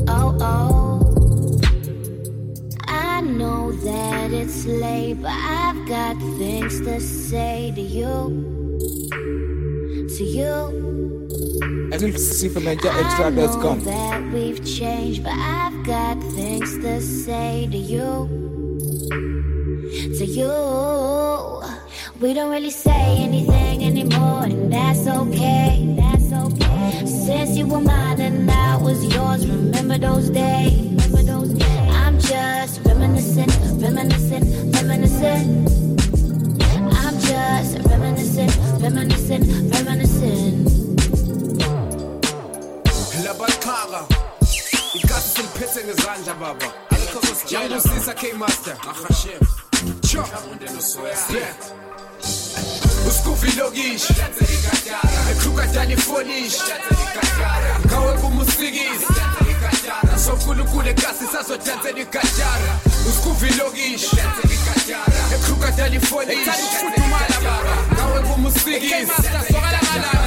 Oh, 0.07 0.37
oh. 0.43 1.59
I 2.89 3.23
know 3.23 3.73
that 3.73 4.33
it's 4.33 4.67
late, 4.67 5.23
but 5.23 5.33
I've 5.33 5.89
got 5.89 6.19
things 6.37 6.83
to 6.83 7.01
say 7.01 7.73
to 7.75 7.81
you. 7.81 8.45
To 10.19 10.25
you. 10.25 11.16
I 11.63 13.31
know 13.31 13.47
that 13.77 14.31
we've 14.33 14.65
changed, 14.65 15.23
but 15.23 15.33
I've 15.33 15.85
got 15.85 16.21
things 16.35 16.79
to 16.79 17.01
say 17.01 17.69
to 17.71 17.77
you. 17.77 18.29
To 20.19 20.25
you. 20.25 21.63
We 22.21 22.35
don't 22.35 22.51
really 22.51 22.71
say 22.71 23.19
anything 23.19 23.85
anymore, 23.85 24.45
and 24.45 24.73
that's 24.73 25.07
okay. 25.07 25.95
That's 25.97 26.33
okay. 26.33 27.07
Since 27.07 27.57
you 27.57 27.67
were 27.67 27.81
mine 27.81 28.21
and 28.21 28.51
I 28.51 28.77
was 28.77 29.05
yours, 29.15 29.47
remember 29.49 29.99
those 29.99 30.31
days. 30.31 30.75
Remember 30.75 31.23
those 31.23 31.55
days. 31.55 31.91
I'm 31.91 32.19
just 32.19 32.81
reminiscing, 32.85 33.49
reminiscing, 33.81 34.73
reminiscing. 34.73 35.67
I'm 36.93 37.19
just 37.21 37.79
reminiscing, 37.89 38.51
reminiscing, 38.81 39.71
reminiscing. 39.71 40.76
Labaxhaka 43.27 44.01
ikasi 44.95 45.29
siliphethe 45.35 45.85
ngezandla 45.85 46.35
baba. 46.35 46.67
Yangusisa. 47.51 48.15
Yeah. 51.33 51.55
uskuvi 53.09 53.53
lokishi 53.59 54.15
ekrukadala 55.31 55.93
ifolishi? 55.93 56.63
Ngawe 57.87 58.13
kumusikisi. 58.19 59.07
Sonkulunkulu 60.25 60.89
ekasi 60.89 61.27
sazodansela 61.33 61.99
igajara 61.99 62.73
uskuvi 63.09 63.51
lokishi 63.59 64.17
ekrukadala 65.35 65.95
ifolishi? 65.97 66.51
Ngawe 67.95 68.21
kumusikisi. 68.21 69.13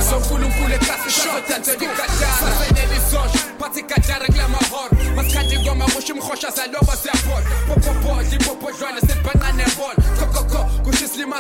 Sonkulunkulu 0.10 0.74
ekasi 0.74 1.10
sazodansela 1.12 1.84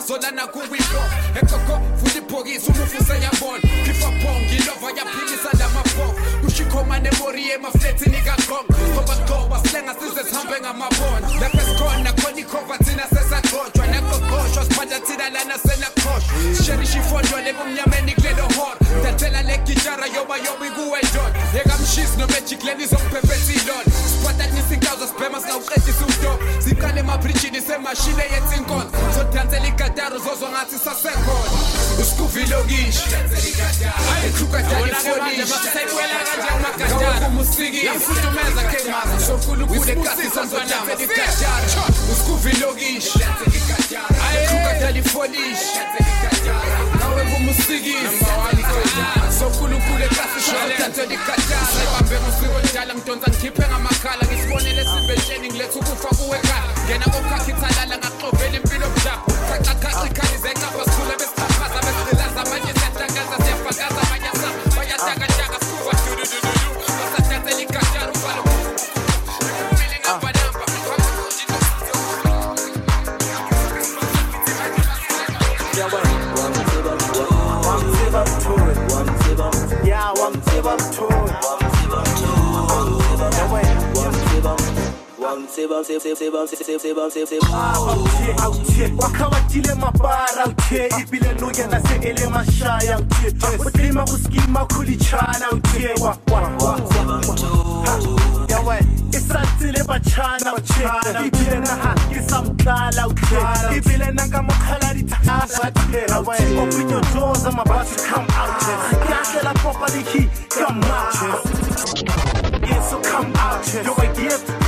lana 0.07 0.47
kuwipo 0.47 1.01
ekoko 1.35 1.81
futhi 1.99 2.17
ibhokisi 2.17 2.71
umufu 2.71 2.97
useyabona 3.03 3.61
khifa 3.85 4.07
bonga 4.07 4.55
ilova 4.57 4.87
yaphilisa 4.97 5.49
lamabhoko 5.59 6.15
kushikhoma 6.45 6.99
nemori 6.99 7.49
emafletini 7.51 8.17
kagongo 8.17 8.73
ngoba 8.93 9.15
qoba 9.27 9.59
silenga 9.63 9.93
size 9.93 10.23
sihambe 10.29 10.59
ngamabona 10.61 11.27
lapho 11.41 11.57
esikhona 11.57 12.13
khona 12.13 12.39
ikhova 12.39 12.77
thina 12.77 13.03
sesagojwa 13.09 13.87
nagogoshwa 13.87 14.63
siphatha 14.65 14.99
thina 14.99 15.29
lana 15.29 15.57
senakhoshwa 15.57 16.33
sisherisha 16.55 16.99
ifondole 16.99 17.53
kumnyameni 17.53 18.13
kulelo 18.15 18.47
hora 18.55 18.79
dathela 19.03 19.41
le 19.43 19.57
gitara 19.57 20.05
yoba 20.15 20.37
yoba 20.37 20.67
ikuwe 20.67 20.99
ndoda 21.11 21.39
yekamshisi 21.55 22.17
nomejik 22.17 22.63
leni 22.63 22.85
zokuphephetha 22.85 23.53
ilona 23.53 23.91
siphatanisa 24.09 24.73
inkazo 24.73 25.07
sibhema 25.07 25.41
singawuqedisa 25.41 26.05
umdobo 26.05 26.39
siqale 26.63 26.99
emabrijini 26.99 27.61
semashini 27.61 28.21
eyenza 28.21 28.55
inkonzo 29.99 30.19
zodansela 30.19 30.19
igadaro 30.19 30.19
zozwa 30.19 30.49
ngathi 30.49 30.77
sasekhona. 30.79 31.51
Usikuvi 32.01 32.45
lokishi 32.45 33.03
ekrukadalifonishi 34.25 35.53
sonkulunkulu 39.27 39.89
ekasi 39.91 40.29
sazodansela 40.35 41.01
igadaro 41.03 41.83
usikuvi 42.11 42.51
lokishi 42.61 43.19
ekrukadalifonishi 44.43 45.79
nawe 46.99 47.23
kumusikisi 47.23 48.25
sonkulunkulu 49.39 50.03
ekasi 50.03 50.39
sazodansela 50.45 51.13
igadaro 51.13 51.79
ibambe 51.83 52.15
ngusiko 52.21 52.59
njalo 52.69 52.93
ngidonsa 52.95 53.27
ngikhiphe 53.31 53.63
ngamakhala 53.67 54.23
ngisibonele 54.27 54.78
come 108.07 108.27
out 108.31 108.61
yahlela 109.09 109.53
popa 109.61 109.87
likhi 109.91 110.29
come 110.49 110.83
out 110.83 111.79
Yeah, 112.61 112.81
so 112.81 113.01
come 113.01 113.33
out. 113.35 114.58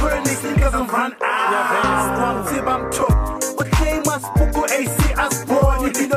Run 1.52 1.86
out. 1.86 2.36
One 2.36 2.54
tip 2.54 2.68
I'm 2.68 2.92
took. 2.92 3.58
What 3.58 3.72
claim 3.72 4.04
us 4.08 4.24
Puku 4.38 4.64
AC 4.72 5.14
as 5.18 5.46
born. 5.46 5.90
If 5.90 5.98
you 6.00 6.08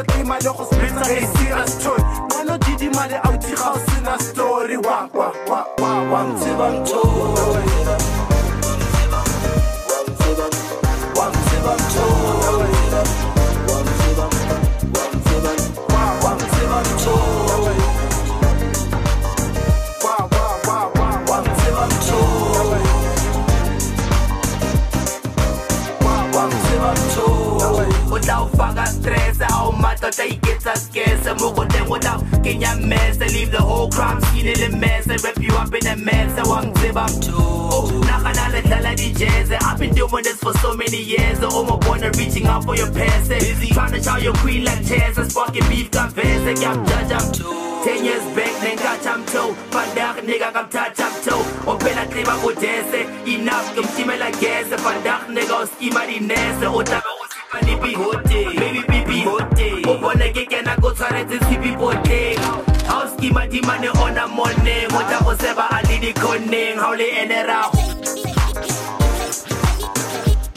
utaw 32.45 32.77
mess. 32.87 33.19
mese 33.19 33.33
leave 33.35 33.51
the 33.51 33.61
whole 33.61 33.91
crime 33.91 34.21
scene 34.23 34.47
in 34.47 34.61
a 34.63 34.77
mess. 34.77 35.07
And 35.07 35.23
wrap 35.25 35.39
you 35.39 35.55
up 35.55 35.75
in 35.75 35.87
a 35.87 35.97
mess 35.97 36.33
wangiziba 36.47 37.07
nakanale 38.07 38.63
dlala 38.63 38.95
dijeze 38.95 39.57
I've 39.63 39.79
been 39.79 39.95
doing 39.95 40.25
this 40.25 40.39
for 40.39 40.53
so 40.59 40.75
many 40.75 41.03
years. 41.03 41.39
Oh 41.43 41.65
my 41.65 41.77
boy 41.77 41.99
reaching 42.19 42.47
out 42.47 42.65
for 42.65 42.77
your 42.77 42.91
past. 42.93 43.31
Busy 43.31 43.69
trying 43.73 43.93
to 43.93 44.01
chow 44.01 44.17
your 44.19 44.35
queen 44.35 44.65
like 44.65 44.87
chairs 44.87 45.19
And 45.19 45.31
sparking 45.31 45.67
beef 45.69 45.91
confess 45.91 46.65
I'm 46.65 46.87
judge 46.87 47.13
I'm 47.13 47.33
Ten 47.85 48.05
years 48.05 48.25
back 48.37 48.55
nengathi 48.63 49.07
I'm 49.07 49.25
toe 49.27 49.55
Vandag 49.71 50.25
nigga 50.25 50.49
I'm 50.55 50.69
toe 51.25 51.45
Ophela 51.67 52.05
xiba 52.13 52.35
kudese 52.43 53.01
Enough 53.27 53.75
kumtimela 53.75 54.31
gese 54.41 54.77
Vandag 54.85 55.29
nigga 55.29 55.65
uskima 55.65 56.07
dinese 56.07 56.67
Utaba 56.67 57.11
usipha 57.23 57.59
lipi 57.67 57.97
Baby 57.97 58.29
bibi 58.29 58.44
Ubone 60.35 60.51
ke 60.51 60.63
tshwaretse 60.95 61.39
tshipi 61.39 61.77
poteng 61.79 62.39
Ha 62.89 63.03
o 63.03 63.09
skima 63.09 63.47
dimane 63.47 63.89
ona 64.03 64.27
moneng 64.27 64.91
O 64.91 65.01
tla 65.07 65.19
go 65.23 65.35
seba 65.37 65.69
a 65.71 65.81
le 65.87 65.99
dikhoneng 66.01 66.79
Ha 66.79 66.91
o 66.91 66.95
le 66.95 67.07
ene 67.23 67.47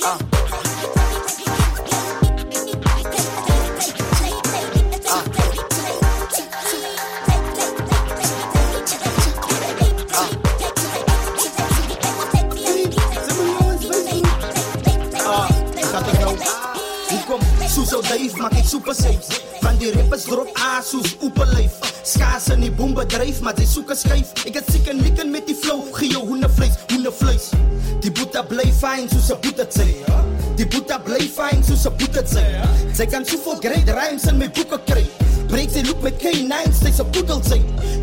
Ah? 0.03 0.17
Soos 17.67 17.93
ou 17.93 18.01
duif 18.01 18.33
maak 18.41 18.57
ek 18.57 18.65
super 18.65 18.95
safe 18.95 19.46
Want 19.77 19.93
die 19.93 20.01
rappers 20.01 20.23
drop 20.25 20.47
A 20.57 20.79
soos 20.81 21.11
oepenlijf 21.21 21.75
Skaas 22.01 22.47
in 22.49 22.63
die 22.65 22.71
boombedrijf, 22.73 23.43
maar 23.45 23.53
sy 23.59 23.67
soek 23.69 23.91
een 23.93 23.99
skyf 23.99 24.31
Ek 24.49 24.57
het 24.57 24.71
siek 24.73 24.89
en 24.89 24.97
nikken 25.03 25.29
met 25.29 25.45
die 25.45 25.53
flow 25.53 25.83
Gee 25.99 26.15
jou 26.15 26.23
hoendevlees, 26.25 26.79
hoendevlees 26.89 27.51
Die 28.01 28.09
boete 28.09 28.41
bly 28.49 28.65
fijn 28.79 29.05
soos 29.11 29.29
een 29.29 29.43
boete 29.45 29.67
het 29.67 29.77
sy 29.77 29.85
Die 30.57 30.65
boete 30.65 30.97
bly 31.05 31.21
fijn 31.29 31.61
soos 31.67 31.85
een 31.85 31.97
boete 32.01 32.23
het 32.23 32.33
sy 32.33 32.47
Sy 32.97 33.05
kan 33.13 33.29
soveel 33.29 33.61
great 33.67 33.93
rhymes 33.93 34.25
in 34.31 34.41
my 34.41 34.49
boeken 34.49 34.81
kry 34.89 35.05
Breek 35.77 35.85
sy 35.85 35.93
loop 35.93 36.05
met 36.07 36.15
K9, 36.17 36.71
sy's 36.73 36.97
een 36.97 37.09
poedel 37.13 37.41
sy 37.45 37.57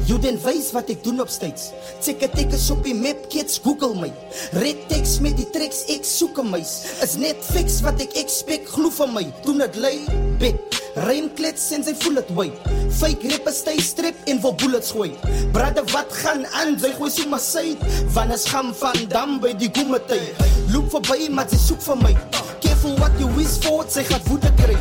You 0.07 0.15
den 0.23 0.37
wys 0.45 0.69
wat 0.77 0.93
ek 0.93 1.01
doen 1.03 1.19
op 1.25 1.31
steeds 1.33 1.73
Check 2.05 2.21
het 2.23 2.37
ek 2.39 2.53
is 2.55 2.69
op 2.71 2.85
die 2.87 2.95
map, 2.95 3.25
kids 3.33 3.57
google 3.65 3.97
my 3.99 4.13
Red 4.61 4.85
text 4.93 5.19
met 5.25 5.35
die 5.41 5.49
tracks, 5.51 5.81
ek 5.91 6.07
soek 6.07 6.39
een 6.39 6.53
muis 6.53 6.75
Is 7.03 7.17
net 7.19 7.41
fix 7.43 7.81
wat 7.83 7.99
ek 8.05 8.15
expect, 8.21 8.71
glo 8.77 8.93
van 8.95 9.11
my. 9.17 9.25
Doen 9.43 9.65
het 9.65 9.75
lei, 9.83 9.97
bed 10.39 10.79
Rym 11.09 11.27
klets 11.35 11.65
en 11.75 11.83
sy 11.83 11.97
voel 12.05 12.21
het 12.21 12.31
wy 12.37 12.47
Fake 12.95 13.33
rap 13.33 13.51
is 13.51 13.59
stay 13.65 13.83
strip 13.83 14.23
en 14.31 14.39
wil 14.45 14.55
bullets 14.61 14.95
gooi. 14.95 15.11
Brade 15.57 15.83
wat 15.91 16.15
gaan 16.21 16.47
aan, 16.61 16.77
sy 16.79 16.93
gooi 16.95 17.11
so 17.11 17.27
my 17.33 17.41
side 17.43 17.97
Van 18.15 18.31
is 18.37 18.47
gaan 18.53 18.71
van 18.85 19.01
dam 19.11 19.41
by 19.43 19.51
die 19.59 19.73
goemetij 19.75 20.29
Loop 20.71 20.95
voorbij, 20.95 21.27
maar 21.35 21.51
sy 21.51 21.59
soek 21.59 21.83
van 21.91 22.07
my. 22.07 22.15
Careful 22.63 22.95
what 23.03 23.19
you 23.19 23.27
wish 23.35 23.59
for, 23.67 23.83
sy 23.91 24.07
gaat 24.07 24.31
woede 24.31 24.55
kry 24.63 24.79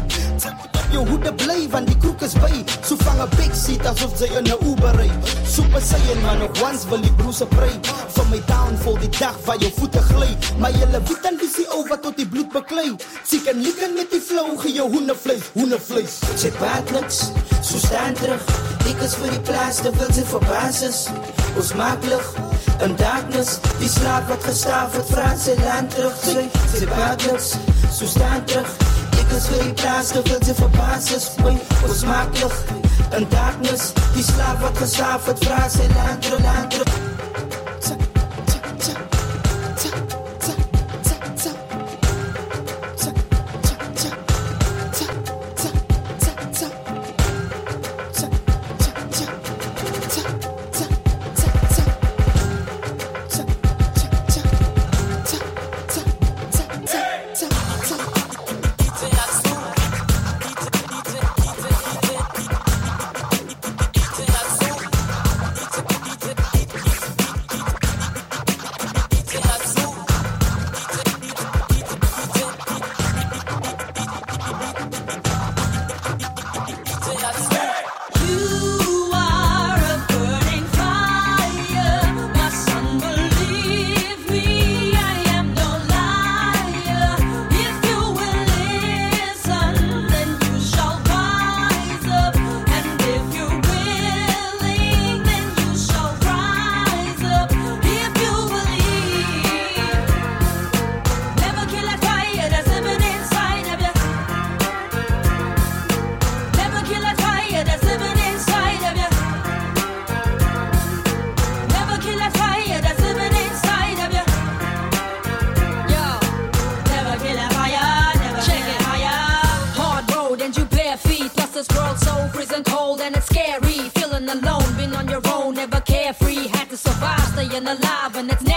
Sy 0.94 1.00
moet 1.00 1.10
op 1.10 1.10
jou 1.10 1.18
hoede 1.18 1.34
bly, 1.42 1.62
want 1.74 1.88
die 1.90 1.96
kroek 1.98 2.22
is 2.22 2.34
by 2.38 2.52
So 2.86 2.96
vang 3.02 3.22
een 3.24 3.32
backseat, 3.34 3.86
asof 3.90 4.12
sy 4.20 4.28
in 4.38 4.46
een 4.46 4.60
Uber 4.70 4.94
ry 5.00 5.08
Soep 5.50 5.74
is 5.80 5.88
sy 5.90 5.98
en 6.14 6.22
maar 6.22 6.38
nog 6.38 6.60
once 6.62 6.86
wil 6.92 7.02
die 7.02 7.14
broese 7.18 7.48
prei 7.50 7.72
Van 8.14 8.30
my 8.30 8.38
downfall 8.46 9.00
die 9.02 9.10
dag 9.18 9.40
waar 9.48 9.58
jou 9.64 9.72
voete 9.80 10.04
glij 10.12 10.36
Maar 10.62 10.78
jylle 10.78 11.02
weet 11.08 11.26
dan 11.26 11.40
wie 11.42 11.50
sy 11.50 11.66
ou 11.74 11.82
wat 11.90 12.04
tot 12.06 12.20
die 12.22 12.28
bloed 12.30 12.54
beklei. 12.54 12.92
Sy 13.26 13.42
kan 13.42 13.58
likken 13.66 13.98
met 13.98 14.14
die 14.14 14.22
flow, 14.22 14.54
gee 14.62 14.76
jou 14.78 14.86
hoendevlees, 14.94 15.50
hoendevlees 15.58 16.20
Sy 16.38 16.54
praat 16.60 16.94
niks, 16.94 17.24
so 17.64 17.82
staan 17.82 18.14
terug. 18.22 18.46
Ek 18.86 19.02
is 19.02 19.18
vir 19.18 19.34
die 19.34 19.44
plaas, 19.50 19.82
terwyl 19.82 20.14
sy 20.14 20.28
verbaas 20.30 20.84
is 20.86 21.04
Ons 21.58 21.74
maak 21.78 22.06
lig, 22.10 22.34
in 22.86 22.94
darkness. 23.02 23.58
Die 23.82 23.90
slaap 23.90 24.30
wat 24.30 24.46
gestaaf 24.46 24.98
het, 24.98 25.10
vraat 25.10 25.42
sy 25.42 25.58
land 25.64 25.94
terug. 25.98 26.18
Sy, 26.22 26.46
sy 26.78 26.90
praat 26.94 27.26
niks, 27.32 27.56
so 27.90 28.10
staan 28.10 28.46
terug 28.46 28.78
Is 29.34 29.48
vir 29.50 29.64
die 29.66 29.74
plaas, 29.74 30.12
terwyl 30.14 30.44
sy 30.46 30.54
verbaas 30.60 31.08
is 31.16 31.26
Boy, 31.40 31.56
ons 31.88 32.04
maak 32.06 32.38
lig, 32.38 32.60
in 33.18 33.26
darkness? 33.34 33.90
Die 34.14 34.28
slaap 34.30 34.62
wat 34.62 34.78
gestaaf 34.84 35.32
het, 35.32 35.42
vraat 35.48 35.74
sy 35.74 35.90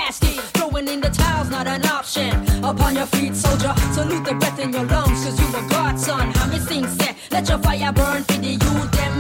nasty. 0.07 0.37
Throwing 0.57 0.89
in 0.89 1.01
the 1.01 1.11
towels, 1.11 1.51
not 1.51 1.67
an 1.67 1.85
option. 1.87 2.33
Upon 2.65 2.95
your 2.95 3.07
feet, 3.07 3.35
soldier. 3.35 3.75
Salute 3.93 4.25
the 4.25 4.35
breath 4.35 4.59
in 4.59 4.73
your 4.73 4.85
lungs, 4.85 5.25
cause 5.25 5.39
you 5.41 5.49
a 5.49 5.63
godson. 5.69 6.33
Sing 6.69 6.87
say, 6.99 7.15
let 7.31 7.49
your 7.49 7.59
fire 7.59 7.93
burn 7.93 8.23
for 8.25 8.39
the 8.45 8.53
youth 8.65 8.91
them. 8.99 9.17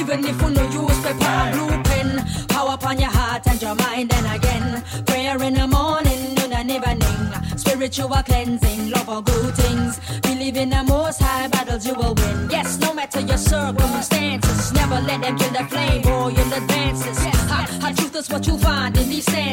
Even 0.00 0.24
if 0.24 0.40
you 0.42 0.50
know 0.50 0.66
use 0.80 1.00
paper 1.04 1.24
and 1.24 1.52
blue 1.54 1.82
pen. 1.88 2.08
Power 2.48 2.74
upon 2.74 2.98
your 2.98 3.10
heart 3.10 3.46
and 3.46 3.60
your 3.62 3.74
mind 3.74 4.12
and 4.12 4.26
again. 4.36 4.82
Prayer 5.06 5.42
in 5.42 5.54
the 5.54 5.66
morning, 5.66 6.34
noon 6.34 6.52
and 6.52 6.70
evening. 6.70 7.22
Spiritual 7.56 8.08
cleansing, 8.28 8.90
love 8.90 9.06
for 9.06 9.22
good 9.22 9.54
things. 9.54 10.00
Believe 10.20 10.56
in 10.56 10.70
the 10.70 10.82
most 10.84 11.20
high 11.22 11.48
battles 11.48 11.86
you 11.86 11.94
will 11.94 12.14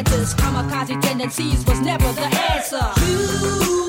these. 0.04 0.34
Kamikaze 0.34 1.00
tendencies 1.02 1.66
was 1.66 1.80
never 1.82 2.12
the 2.14 2.28
answer. 2.52 2.86
You 3.06 3.87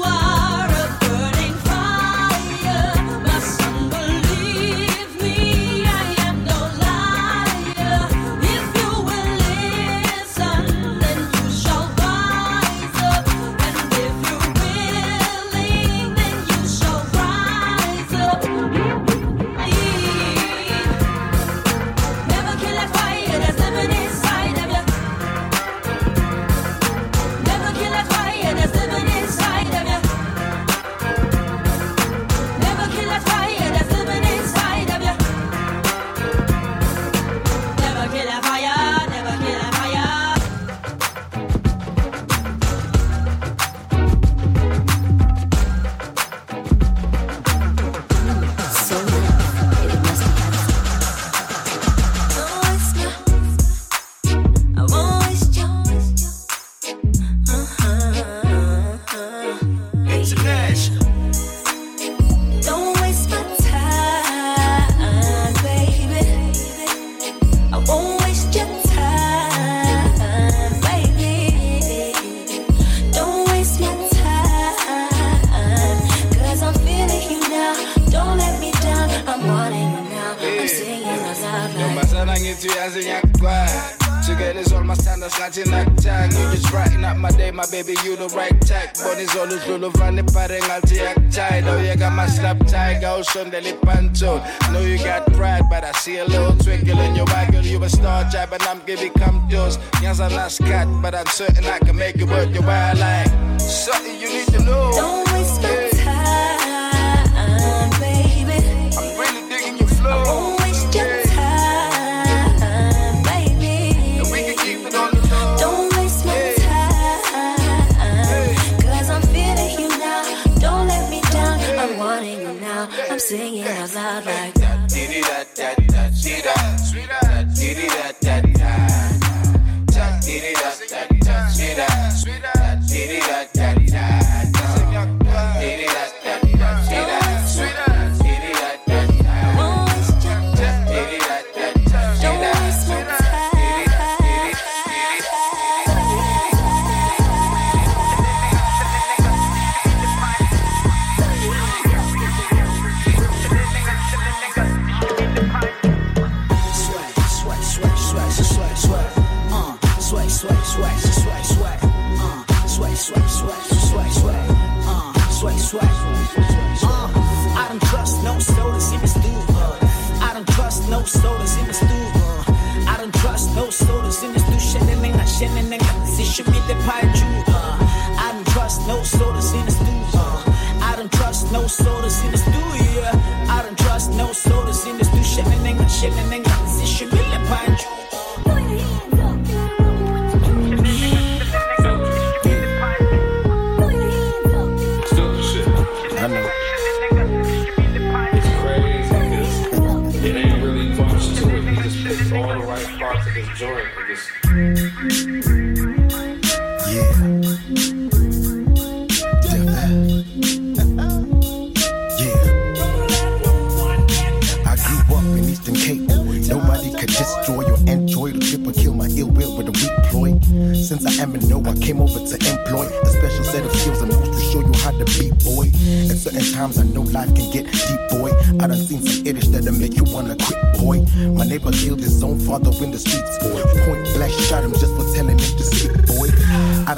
I 101.68 101.78
can 101.78 101.96
make 101.96 102.16
it 102.16 102.24
worth 102.24 102.52
your 102.54 102.62
while. 102.62 102.96
Like, 102.96 103.28
something 103.60 104.20
you 104.20 104.28
need 104.28 104.48
to 104.48 104.60
know. 104.64 104.90
Don't 104.92 105.32
waste 105.32 105.62
my 105.62 105.68
Yeah. 105.70 105.87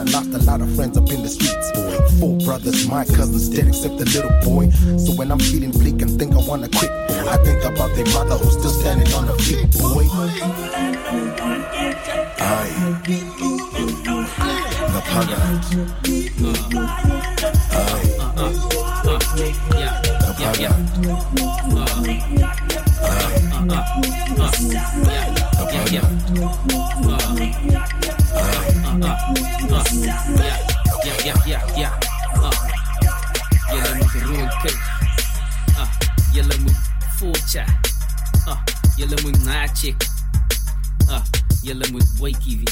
Done 0.05 0.13
lost 0.13 0.31
a 0.35 0.39
lot 0.51 0.61
of 0.61 0.75
friends 0.75 0.97
up 0.97 1.11
in 1.11 1.23
the 1.23 1.29
streets, 1.29 1.71
boy. 1.73 1.99
Four 2.19 2.39
brothers, 2.39 2.89
my 2.89 3.05
cousins 3.05 3.49
dead 3.49 3.69
except 3.69 3.99
the 3.99 4.05
little 4.07 4.31
boy. 4.43 4.71
So 4.99 5.13
when 5.13 5.31
I'm 5.31 5.39
feeling 5.39 5.71
bleak 5.73 6.01
and 6.03 6.19
think 6.19 6.33
I 6.35 6.39
wanna 6.47 6.69
quit, 6.69 6.91
I 6.91 7.37
think 7.45 7.65
about 7.65 7.95
their 7.95 8.07
mother 8.07 8.37
who's 8.37 8.53
still 8.55 8.71
standing 8.71 9.13
on 9.15 9.27
her 9.27 9.37
feet, 9.37 9.71
boy. 9.79 10.07
Aye. 12.41 12.71
Napaga. 14.93 15.41
Ja, 31.05 31.15
ja, 31.25 31.35
ja, 31.47 31.61
ja. 31.77 31.91
Uh. 32.37 32.51
Julle 33.71 33.95
moet 33.95 34.13
rondkyk. 34.23 34.79
Uh. 35.69 35.89
Julle 36.33 36.59
moet 36.59 36.77
voortja. 37.19 37.65
Uh. 38.47 38.59
Julle 38.97 39.17
moet 39.23 39.45
nacheck. 39.45 40.07
Uh. 41.09 41.23
Julle 41.63 41.87
moet 41.91 42.07
wakey 42.19 42.57
wees. 42.57 42.69
Uh. 42.69 42.70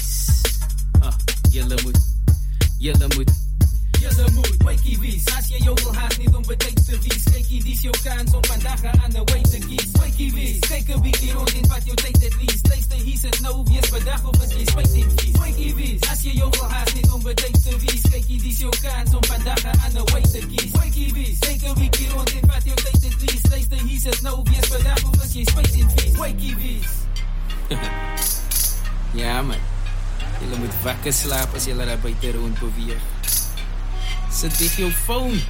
As 31.59 31.66
julle 31.66 31.86
daar 31.86 31.98
buite 31.98 32.30
rond 32.32 32.59
beweeg. 32.61 33.02
Sit 34.30 34.59
weg 34.59 34.76
jou 34.78 34.90
phone. 34.90 35.40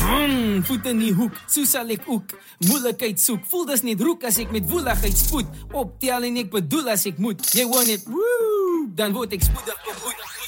Mm, 0.00 0.64
voet 0.64 0.88
in 0.90 0.98
die 1.00 1.12
hoek, 1.16 1.36
so 1.48 1.64
sal 1.68 1.88
ek 1.94 2.04
ook 2.10 2.34
moeilikheid 2.66 3.20
soek. 3.20 3.46
Voel 3.48 3.70
dis 3.70 3.84
net 3.88 4.02
roek 4.04 4.26
as 4.28 4.40
ek 4.42 4.52
met 4.52 4.66
woeligheid 4.68 5.16
spoed 5.16 5.48
optel 5.72 6.28
en 6.28 6.36
ek 6.42 6.52
bedoel 6.52 6.92
as 6.92 7.06
ek 7.08 7.22
moet. 7.24 7.40
Jy 7.56 7.64
wou 7.70 7.84
net 7.88 8.04
woe, 8.10 8.84
dan 9.00 9.16
word 9.16 9.38
ek 9.38 9.48
spoedig 9.48 9.80
bemoed. 9.86 10.20
Elke 10.20 10.39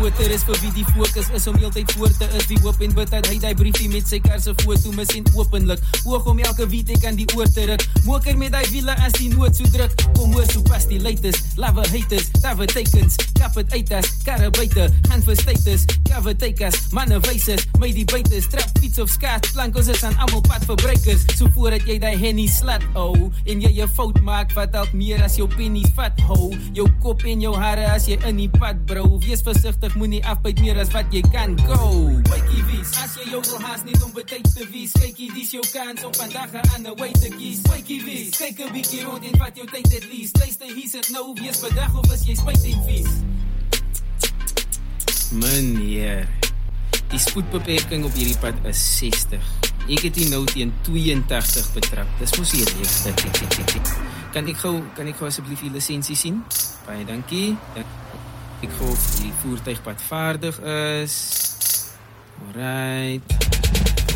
motor 0.00 0.32
is 0.32 0.42
vir 0.48 0.58
wie 0.62 0.70
die 0.74 0.84
fokus 0.94 1.28
is 1.36 1.46
om 1.50 1.56
heeltyd 1.60 1.92
voor 1.92 2.12
te 2.16 2.26
is. 2.38 2.46
Die 2.48 2.58
hoop 2.64 2.80
en 2.84 2.94
bid 2.96 3.10
dat 3.12 3.28
hy 3.30 3.36
die 3.42 3.52
briefie 3.58 3.88
met 3.92 4.08
sy 4.08 4.20
kar 4.24 4.40
se 4.40 4.54
foto 4.62 4.92
mis 4.96 5.12
en 5.16 5.26
openlik. 5.36 5.82
Oog 6.08 6.28
om 6.32 6.40
elke 6.40 6.66
wie 6.72 6.82
ek 6.96 7.04
aan 7.08 7.18
die 7.18 7.28
oor 7.36 7.48
te 7.52 7.66
ruk. 7.70 7.84
Moker 8.06 8.38
met 8.40 8.54
daai 8.56 8.66
wiele 8.72 8.96
as 9.04 9.14
die 9.18 9.30
nood 9.32 9.56
so 9.56 9.68
druk. 9.74 9.94
Kom 10.16 10.32
hoor 10.36 10.48
so 10.50 10.64
pas 10.68 10.88
die 10.88 11.00
latest. 11.02 11.58
Love 11.60 11.84
haters, 11.92 12.30
tawe 12.40 12.68
tekens. 12.70 13.18
Kap 13.38 13.56
het 13.60 13.72
uit 13.76 13.92
as 13.96 14.08
karre 14.24 14.50
buite. 14.56 14.88
Gaan 15.08 15.24
vir 15.26 15.36
status. 15.40 15.86
Cover 16.10 16.34
takers, 16.34 16.74
manne 16.90 17.20
wysers. 17.28 17.62
My 17.78 17.92
die 17.94 18.04
buite 18.08 18.40
strap 18.42 18.78
fiets 18.80 18.98
of 18.98 19.10
skaat. 19.12 19.46
Plank 19.54 19.76
ons 19.78 19.90
is 19.92 20.02
aan 20.06 20.16
almal 20.18 20.42
padverbruikers. 20.48 21.22
So 21.38 21.46
voordat 21.54 21.86
jy 21.88 22.00
daai 22.02 22.16
henny 22.18 22.48
slat 22.50 22.82
oh, 22.98 23.30
en 23.46 23.62
jy 23.62 23.70
'n 23.84 23.88
fout 23.94 24.18
maak 24.26 24.50
wat 24.56 24.72
dalk 24.74 24.92
meer 24.92 25.22
as 25.22 25.36
jou 25.38 25.46
pennies 25.46 25.90
vat 25.94 26.18
hou. 26.26 26.50
Jou 26.74 26.88
kop 27.00 27.22
en 27.24 27.40
jou 27.40 27.54
hare 27.54 27.86
as 27.94 28.08
jy 28.10 28.18
in 28.26 28.36
die 28.42 28.50
pad 28.50 28.82
bro. 28.86 29.06
Wees 29.22 29.42
versigtig, 29.50 29.94
moenie 29.98 30.20
afbyt 30.28 30.60
meer 30.62 30.78
as 30.80 30.90
wat 30.94 31.10
jy 31.14 31.22
kan 31.32 31.56
go. 31.66 31.88
Wakey 32.30 32.62
wees, 32.70 32.92
as 33.02 33.16
jy 33.18 33.30
jou 33.32 33.40
haas 33.64 33.82
net 33.86 34.02
om 34.04 34.12
betyd 34.14 34.46
te 34.54 34.66
wees. 34.70 34.94
Kykie, 34.94 35.30
dis 35.34 35.54
jou 35.56 35.62
kans 35.72 36.04
om 36.06 36.14
vandag 36.14 36.54
'n 36.54 36.62
ander 36.76 36.94
way 37.00 37.12
te 37.12 37.30
kies. 37.34 37.62
Wakey 37.66 37.98
wees, 38.06 38.30
kyk 38.36 38.60
'n 38.60 38.72
bietjie 38.72 39.02
rond 39.04 39.24
en 39.24 39.38
vat 39.38 39.56
jou 39.56 39.66
tyd 39.66 39.86
at 39.86 40.06
least. 40.12 40.38
Luister, 40.38 40.66
hier 40.66 40.88
sit 40.88 41.10
nou, 41.10 41.34
wees 41.34 41.60
bedag 41.60 41.94
of 41.98 42.12
is 42.12 42.24
jy 42.26 42.34
spyt 42.34 42.64
en 42.64 42.80
vies. 42.86 43.12
Meneer, 45.32 46.28
die 47.08 47.18
spoedbeperking 47.18 48.04
op 48.04 48.14
hierdie 48.14 48.38
pad 48.38 48.54
is 48.64 48.98
60. 48.98 49.42
Ek 49.88 50.02
het 50.02 50.16
hier 50.16 50.30
nou 50.30 50.44
teen 50.44 50.72
82 50.82 51.72
betrap. 51.72 52.06
Dis 52.18 52.36
mos 52.38 52.50
die 52.50 52.64
regte. 52.64 53.14
Kan 54.32 54.46
ek 54.46 54.56
gou 54.62 54.82
kan 54.94 55.06
ek 55.06 55.16
gou 55.16 55.26
asseblief 55.26 55.60
die 55.60 55.70
lisensie 55.70 56.16
sien? 56.16 56.44
Baie 56.86 57.04
dankie. 57.04 57.56
Dan 57.74 57.84
ek 58.62 58.72
gou 58.78 58.90
of 58.92 59.04
die 59.20 59.32
voertuigpad 59.42 60.02
vaardig 60.08 60.60
is. 60.60 61.16
Alright. 62.46 63.22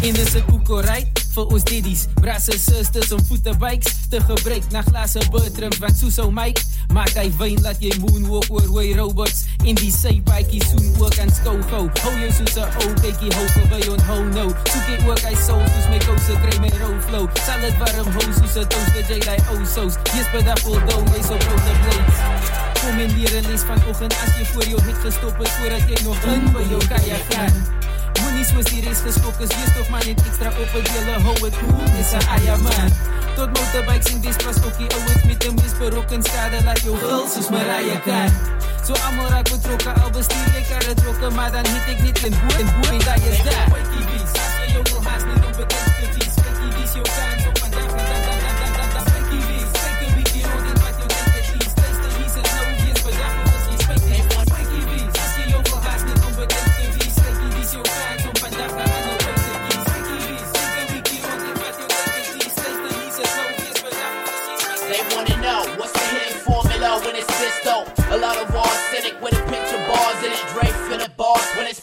En 0.04 0.12
dis 0.12 0.34
'n 0.34 0.44
koekorry 0.44 1.06
vir 1.34 1.46
ons 1.46 1.64
daddies, 1.64 2.06
brasse 2.20 2.58
sisters 2.58 3.12
om 3.12 3.24
voetebikes 3.24 3.94
te 4.10 4.20
gebruik 4.20 4.66
na 4.70 4.82
glase 4.82 5.22
birdrums 5.30 5.78
wat 5.78 5.96
so 5.96 6.10
sou 6.10 6.30
maak. 6.30 6.60
Maak 6.92 7.16
hy 7.18 7.30
wyn 7.38 7.62
laat 7.62 7.80
jy 7.82 7.90
moonwalk 8.02 8.50
oor 8.50 8.66
hoe 8.74 8.94
robots 8.94 9.44
in 9.64 9.74
die 9.80 9.90
sypaadjie 9.90 10.62
soen 10.64 10.92
ook 11.00 11.18
aan 11.18 11.32
skou 11.32 11.56
gou. 11.70 11.88
Hou 12.02 12.14
jou 12.20 12.30
soos 12.32 12.56
'n 12.56 12.68
ou 12.84 12.90
bietjie 13.00 13.32
hou 13.34 13.46
verby 13.56 13.80
onthou 13.88 14.22
nou. 14.34 14.48
Soek 14.72 14.86
jy 14.92 14.98
ook 15.08 15.24
hy 15.24 15.34
soul 15.46 15.64
soos 15.72 15.88
my 15.88 15.98
kouse 16.06 16.34
kry 16.42 16.58
my 16.60 16.70
roll 16.78 17.00
flow. 17.08 17.24
Sal 17.46 17.60
dit 17.60 17.74
warm 17.78 18.12
hou 18.12 18.28
soos 18.38 18.56
'n 18.56 18.68
toaster 18.68 19.04
jy 19.08 19.18
like 19.24 19.48
ou 19.50 19.64
sous. 19.64 19.94
Jy's 20.14 20.28
bedappel 20.32 20.78
down 20.86 21.06
jy 21.14 21.22
so 21.22 21.36
pro 21.36 21.56
the 21.56 21.74
blades. 21.82 22.63
Kom 22.84 22.98
in 23.00 23.10
hier 23.16 23.36
en 23.36 23.46
lees 23.48 23.62
vanoggend 23.64 24.12
as 24.12 24.32
jy 24.36 24.44
voor 24.52 24.66
jou 24.68 24.80
het 24.84 24.98
gestop 25.00 25.38
het 25.40 25.52
voordat 25.56 25.84
jy 25.88 26.00
nog 26.04 26.24
in 26.28 26.42
by 26.52 26.64
jou 26.68 26.80
kaja 26.90 27.16
gaan. 27.30 27.54
Moenie 28.18 28.44
soos 28.44 28.68
die 28.68 28.82
res 28.84 29.00
geskok 29.06 29.40
is, 29.40 29.54
wees 29.56 29.70
tog 29.76 29.88
maar 29.88 30.04
net 30.04 30.20
ekstra 30.20 30.52
op 30.52 30.74
het 30.76 30.90
julle 30.92 31.14
hou 31.26 31.36
het 31.38 31.56
cool, 31.62 31.86
dis 31.94 32.12
'n 32.18 32.26
eie 32.36 32.56
man. 32.66 32.92
Tot 33.38 33.48
motorbikes 33.56 34.12
en 34.12 34.20
dis 34.20 34.36
pas 34.44 34.60
tokkie 34.66 34.88
ouens 34.98 35.24
met 35.24 35.46
'n 35.48 35.54
misberokken 35.62 36.22
skade 36.28 36.60
laat 36.64 36.82
jou 36.84 36.96
gul 37.06 37.24
soos 37.32 37.48
Mariah 37.48 38.00
kan. 38.04 38.30
So 38.84 38.92
almal 39.06 39.28
raak 39.32 39.48
betrokke 39.48 39.92
al 40.02 40.10
bestuur 40.10 40.48
jy 40.54 40.64
karre 40.68 40.94
trokke, 40.94 41.30
maar 41.30 41.50
dan 41.56 41.64
het 41.64 41.88
ek 41.88 42.00
net 42.04 42.18
'n 42.20 42.36
boot 42.40 42.60
en 42.60 42.68
boot 42.76 42.92
en 42.92 42.98
daai 43.08 43.22
is 43.32 43.40
daar. 43.48 43.66
Kykie 43.72 44.04
wies, 44.10 44.32
as 44.44 44.52
jy 44.60 44.66
jou 44.74 44.84
wil 44.90 45.02
haas 45.08 45.24
net 45.24 45.44
om 45.48 45.54
bekend 45.56 45.92
te 45.98 46.06
wees, 46.14 46.34
kykie 46.44 46.70
wies 46.76 46.92
jou 46.92 47.06
kans 47.16 47.53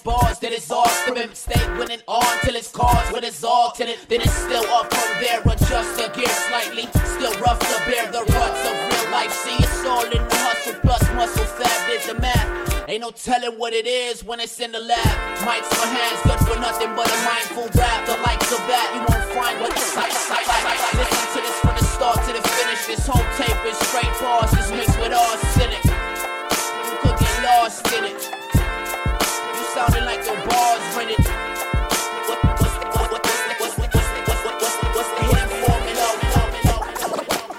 bars 0.03 0.41
when 0.41 0.53
it's 0.53 0.67
bars, 0.67 1.05
then 1.05 1.17
it's 1.17 1.47
all 1.47 1.55
the 1.55 1.61
mistake 1.61 1.91
it 1.91 2.03
on 2.07 2.39
till 2.43 2.55
it's 2.55 2.67
cars 2.67 3.07
when 3.13 3.23
it's 3.23 3.43
all 3.43 3.71
tinted. 3.71 3.97
Then 4.09 4.19
it's 4.19 4.33
still 4.33 4.65
up 4.67 4.91
from 4.91 5.21
there, 5.23 5.39
adjust 5.39 5.95
the 5.95 6.11
gear 6.11 6.27
slightly. 6.27 6.91
Still 7.15 7.31
rough 7.39 7.59
to 7.59 7.77
bear 7.87 8.11
the 8.11 8.19
ruts 8.19 8.61
of 8.67 8.73
real 8.91 9.07
life. 9.15 9.31
See, 9.31 9.55
it's 9.63 9.85
all 9.85 10.03
in 10.03 10.19
the 10.19 10.37
hustle 10.43 10.75
plus 10.83 11.03
muscle 11.15 11.45
fat 11.55 11.79
did 11.87 12.03
the 12.03 12.19
math. 12.19 12.89
Ain't 12.89 13.01
no 13.01 13.11
telling 13.11 13.55
what 13.57 13.71
it 13.71 13.87
is 13.87 14.23
when 14.23 14.39
it's 14.39 14.59
in 14.59 14.71
the 14.71 14.79
lab. 14.79 15.15
Mics 15.47 15.71
for 15.71 15.87
hands, 15.87 16.19
good 16.27 16.41
for 16.43 16.59
nothing 16.59 16.91
but 16.95 17.07
a 17.07 17.17
mindful 17.23 17.71
rap. 17.79 18.05
The 18.05 18.19
likes 18.27 18.51
of 18.51 18.59
that 18.67 18.87
you 18.91 19.01
won't 19.07 19.27
find 19.31 19.55
what 19.61 19.71
the 19.71 19.79
sight, 19.79 20.11
sight, 20.11 20.43
sight. 20.43 20.79
Listen 20.99 21.25
to 21.31 21.39
this 21.39 21.57
from 21.63 21.75
the 21.79 21.85
start 21.95 22.19
to 22.27 22.31
the 22.35 22.43
finish. 22.59 22.81
This 22.91 23.07
whole 23.07 23.27
tape 23.39 23.63
is 23.63 23.79
straight 23.87 24.11
bars, 24.19 24.51
it's 24.59 24.71
mixed 24.75 24.99
with 24.99 25.13
all 25.15 25.37
cynic. 25.55 25.79
You 25.87 26.97
could 26.99 27.15
get 27.15 27.35
lost 27.47 27.87
in 27.95 28.03
it. 28.11 28.40
Sounding 29.81 30.05
like 30.05 30.23
your 30.27 30.35
bars 30.45 30.95
rented. 30.95 31.25
What- 32.27 32.43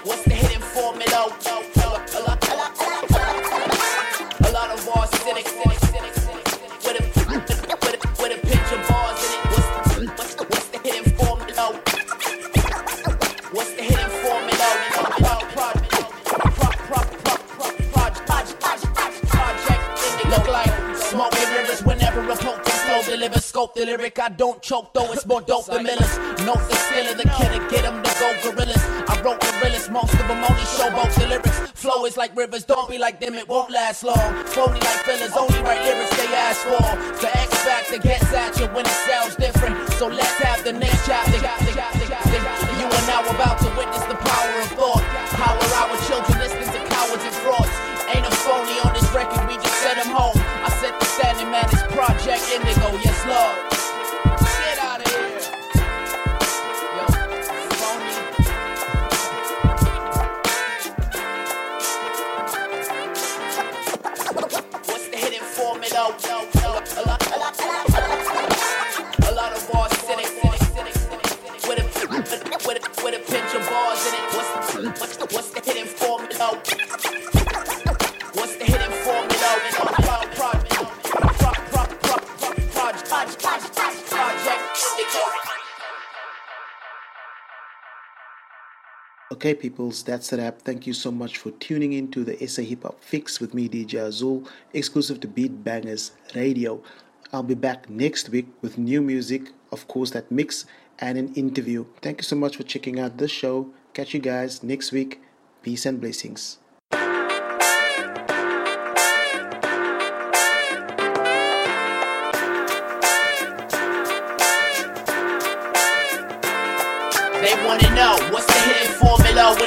what's 0.05 0.23
the- 0.23 0.33
hidden 0.33 0.61
formula? 0.61 1.23
what's 4.85 5.11
the- 5.23 5.59
what's 5.65 5.72
I 24.23 24.29
don't 24.29 24.61
choke 24.61 24.93
though 24.93 25.11
it's 25.11 25.25
more 25.25 25.41
dope 25.41 25.65
than 25.65 25.83
Miller's. 25.83 26.17
Note 26.47 26.63
the 26.71 27.11
of 27.11 27.17
the 27.17 27.27
kid 27.35 27.69
get 27.69 27.83
'em 27.83 28.01
to 28.01 28.11
go 28.21 28.31
gorillas. 28.41 28.81
I 29.09 29.19
wrote 29.21 29.41
gorillas, 29.41 29.89
most 29.89 30.13
of 30.13 30.25
them 30.29 30.41
only 30.49 30.63
showboat 30.63 31.13
the 31.15 31.27
lyrics. 31.27 31.59
Flow 31.75 32.05
is 32.05 32.15
like 32.15 32.33
rivers, 32.33 32.63
don't 32.63 32.89
be 32.89 32.97
like 32.97 33.19
them, 33.19 33.35
it 33.35 33.49
won't 33.49 33.69
last 33.69 34.01
long. 34.01 34.45
Phony 34.45 34.79
like 34.79 35.03
fillers, 35.03 35.35
only 35.35 35.59
write 35.63 35.83
lyrics 35.83 36.15
they 36.15 36.33
ask 36.33 36.61
for. 36.61 36.83
The 37.19 37.37
X 37.37 37.49
factor 37.65 37.97
gets 37.97 38.31
at 38.33 38.57
you 38.57 38.67
when 38.67 38.85
it 38.85 38.97
sounds 39.09 39.35
Okay, 89.43 89.55
peoples, 89.55 90.03
that's 90.03 90.31
a 90.31 90.37
wrap. 90.37 90.61
Thank 90.61 90.87
you 90.87 90.93
so 90.93 91.11
much 91.11 91.37
for 91.37 91.51
tuning 91.51 91.91
in 91.91 92.09
to 92.11 92.23
the 92.23 92.47
SA 92.47 92.61
Hip 92.61 92.83
Hop 92.83 93.03
Fix 93.03 93.41
with 93.41 93.53
me, 93.53 93.67
DJ 93.67 93.99
Azuhl, 93.99 94.47
exclusive 94.71 95.19
to 95.19 95.27
Beat 95.27 95.65
Bangers 95.65 96.13
Radio. 96.33 96.81
I'll 97.33 97.43
be 97.43 97.53
back 97.53 97.89
next 97.89 98.29
week 98.29 98.47
with 98.61 98.77
new 98.77 99.01
music, 99.01 99.51
of 99.69 99.85
course, 99.89 100.11
that 100.11 100.31
mix 100.31 100.65
and 100.99 101.17
an 101.17 101.33
interview. 101.33 101.83
Thank 102.01 102.19
you 102.19 102.23
so 102.23 102.37
much 102.37 102.55
for 102.55 102.63
checking 102.63 103.01
out 103.01 103.17
this 103.17 103.31
show. 103.31 103.67
Catch 103.93 104.13
you 104.13 104.21
guys 104.21 104.63
next 104.63 104.93
week. 104.93 105.21
Peace 105.61 105.85
and 105.85 105.99
blessings. 105.99 106.59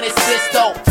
It's 0.06 0.26
this. 0.26 0.46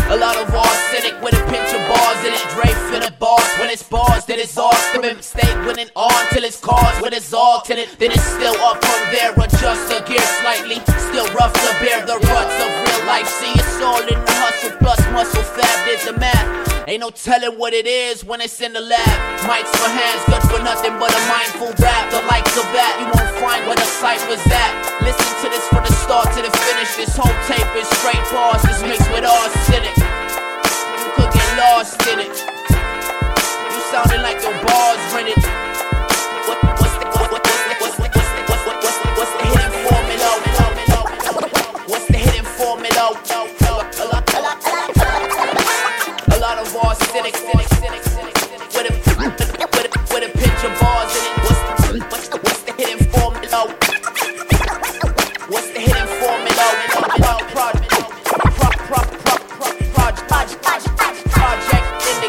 A 0.08 0.16
lot 0.16 0.36
of 0.36 0.54
arsenic 0.54 1.20
with 1.20 1.34
a 1.34 1.42
pinch 1.50 1.74
of 1.74 1.82
bars 1.88 2.20
in 2.22 2.32
it. 2.32 2.46
Dre 2.54 2.70
finna 2.86 3.10
bars 3.18 3.42
when 3.58 3.70
it's 3.70 3.82
bars, 3.82 4.24
then 4.24 4.38
it's 4.38 4.56
all 4.56 4.72
the 4.94 5.00
mistake 5.02 5.56
when 5.66 5.80
it 5.80 5.90
on 5.96 6.26
till 6.30 6.44
it's 6.44 6.60
cars 6.60 7.02
when 7.02 7.12
it's 7.12 7.32
all 7.32 7.60
tinted. 7.62 7.88
Then 7.98 8.12
it's 8.12 8.22
still 8.22 8.54
up 8.62 8.84
from 8.84 9.12
there. 9.12 9.32
Adjust 9.32 9.88
the 9.88 10.04
gear 10.06 10.20
slightly. 10.40 10.78
Still 11.10 11.26
rough 11.34 11.52
to 11.52 11.84
bear 11.84 12.06
the 12.06 12.14
ruts 12.14 12.56
of 12.62 12.85
life. 13.06 13.26
See, 13.30 13.54
it's 13.54 13.80
all 13.80 14.02
in 14.02 14.18
the 14.18 14.34
hustle 14.42 14.74
plus 14.82 15.00
muscle 15.14 15.42
fab 15.42 15.78
did 15.86 16.02
the 16.02 16.18
math. 16.18 16.66
Ain't 16.86 17.00
no 17.00 17.10
telling 17.10 17.58
what 17.58 17.72
it 17.72 17.86
is 17.86 18.22
when 18.24 18.40
it's 18.40 18.60
in 18.60 18.72
the 18.72 18.80
lab. 18.80 19.16
Mics 19.46 19.70
for 19.74 19.90
hands, 19.90 20.22
good 20.26 20.42
for 20.46 20.62
nothing 20.62 20.94
but 20.98 21.10
a 21.10 21.22
mindful 21.26 21.74
rap. 21.82 22.10
The 22.10 22.22
likes 22.30 22.54
of 22.54 22.66
that, 22.74 22.92
you 23.02 23.06
won't 23.10 23.32
find 23.42 23.66
where 23.66 23.74
the 23.74 23.90
cypher's 23.98 24.42
at. 24.46 24.70
Listen 25.02 25.30
to 25.42 25.48
this 25.50 25.66
from 25.66 25.82
the 25.82 25.94
start 26.02 26.30
to 26.34 26.42
the 26.42 26.52
finish. 26.66 26.94
This 26.94 27.14
whole 27.18 27.34
tape 27.50 27.72
is 27.74 27.90
straight 27.98 28.22
bars, 28.30 28.62
it's 28.70 28.82
mixed 28.82 29.10
with 29.10 29.26
arsenic. 29.26 29.96
You 29.98 31.10
could 31.18 31.30
get 31.34 31.48
lost 31.58 31.98
in 32.06 32.22
it. 32.22 32.34
You 32.34 33.80
sounding 33.90 34.22
like 34.22 34.38
your 34.42 34.54
bars 34.62 35.02
rented. 35.10 35.65
the, 47.34 47.56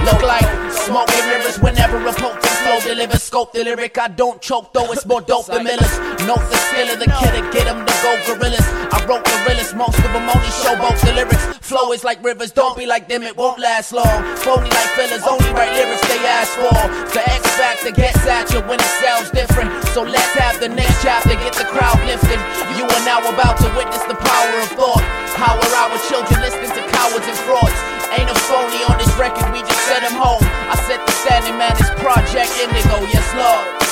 Look 0.03 0.21
like 0.23 0.71
smoke 0.71 1.09
mirrors 1.27 1.59
whenever 1.59 1.97
a 1.97 2.13
potent 2.13 2.45
flow 2.45 2.79
delivers. 2.79 3.23
Scope 3.23 3.51
the 3.51 3.63
lyric, 3.63 3.97
I 3.97 4.07
don't 4.07 4.41
choke 4.41 4.73
though, 4.73 4.91
it's 4.93 5.05
more 5.05 5.21
dope 5.21 5.47
than 5.47 5.65
Miller's. 5.65 5.99
Note 6.25 6.49
the 6.49 6.57
skill 6.57 6.89
of 6.93 6.99
the 6.99 7.05
kid 7.05 7.33
to 7.35 7.41
get 7.51 7.67
him 7.67 7.85
to 7.85 7.93
go 8.01 8.17
gorillas. 8.25 8.65
I 8.93 9.05
wrote 9.05 9.25
gorillas, 9.25 9.73
most 9.73 9.97
of 9.99 10.13
them 10.13 10.29
only 10.29 10.49
showboat 10.63 10.99
the 11.05 11.13
lyrics. 11.13 11.56
Flow 11.77 11.93
is 11.93 12.03
like 12.03 12.17
rivers, 12.25 12.49
don't 12.49 12.73
be 12.73 12.89
like 12.89 13.05
them, 13.07 13.21
it 13.21 13.37
won't 13.37 13.61
last 13.61 13.93
long. 13.93 14.17
Phony 14.41 14.65
like 14.65 14.89
fillers, 14.97 15.21
only 15.29 15.45
write 15.53 15.69
lyrics 15.77 16.01
they 16.09 16.17
ask 16.25 16.57
for. 16.57 16.73
The 17.13 17.21
X 17.21 17.45
Factor 17.53 17.93
gets 17.93 18.25
at 18.25 18.49
you 18.49 18.65
when 18.65 18.81
it 18.81 18.93
sounds 18.97 19.29
different. 19.29 19.69
So 19.93 20.01
let's 20.01 20.33
have 20.41 20.57
the 20.59 20.69
next 20.73 21.05
chapter, 21.05 21.37
get 21.37 21.53
the 21.53 21.69
crowd 21.69 22.01
lifted. 22.09 22.41
You 22.81 22.89
are 22.89 23.03
now 23.05 23.21
about 23.29 23.61
to 23.61 23.69
witness 23.77 24.01
the 24.09 24.17
power 24.17 24.57
of 24.57 24.73
thought. 24.73 25.05
How 25.37 25.53
are 25.53 25.73
our 25.85 25.97
children 26.09 26.41
listening 26.41 26.73
to 26.73 26.81
cowards 26.89 27.29
and 27.29 27.37
frauds? 27.45 27.77
Ain't 28.09 28.25
a 28.25 28.37
phony 28.49 28.81
on 28.89 28.97
this 28.97 29.13
record, 29.13 29.45
we 29.53 29.61
just 29.61 29.83
sent 29.85 30.01
him 30.01 30.17
home. 30.17 30.41
I 30.41 30.81
set 30.89 30.97
the 31.05 31.13
standing 31.29 31.61
man, 31.61 31.77
this 31.77 31.93
Project 32.01 32.57
Indigo, 32.57 33.05
yes 33.05 33.27
Lord. 33.37 33.86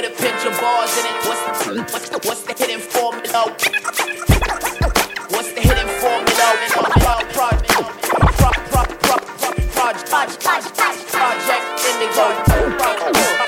With 0.00 0.12
a, 0.12 0.22
pinch 0.22 0.44
of 0.46 0.60
bars 0.60 0.96
in 0.98 1.06
it. 1.06 1.12
What's 1.26 1.66
the, 1.66 1.82
what's 1.92 2.08
the, 2.08 2.18
what's 2.28 2.42
the 2.42 2.54
hidden 2.54 2.80
formula? 2.80 3.50
What's 5.30 5.52
the 5.54 5.60
hidden 5.60 5.88
formula? 5.98 6.46
Pro, 6.68 6.82
pro, 7.34 7.48
pro, 7.66 7.82
pro, 8.38 8.50
pro, 8.70 8.84
pro, 9.02 9.16
pro, 9.38 9.52
project, 9.72 10.40
project, 10.40 11.08
project, 11.10 11.66
indigo. 11.90 13.47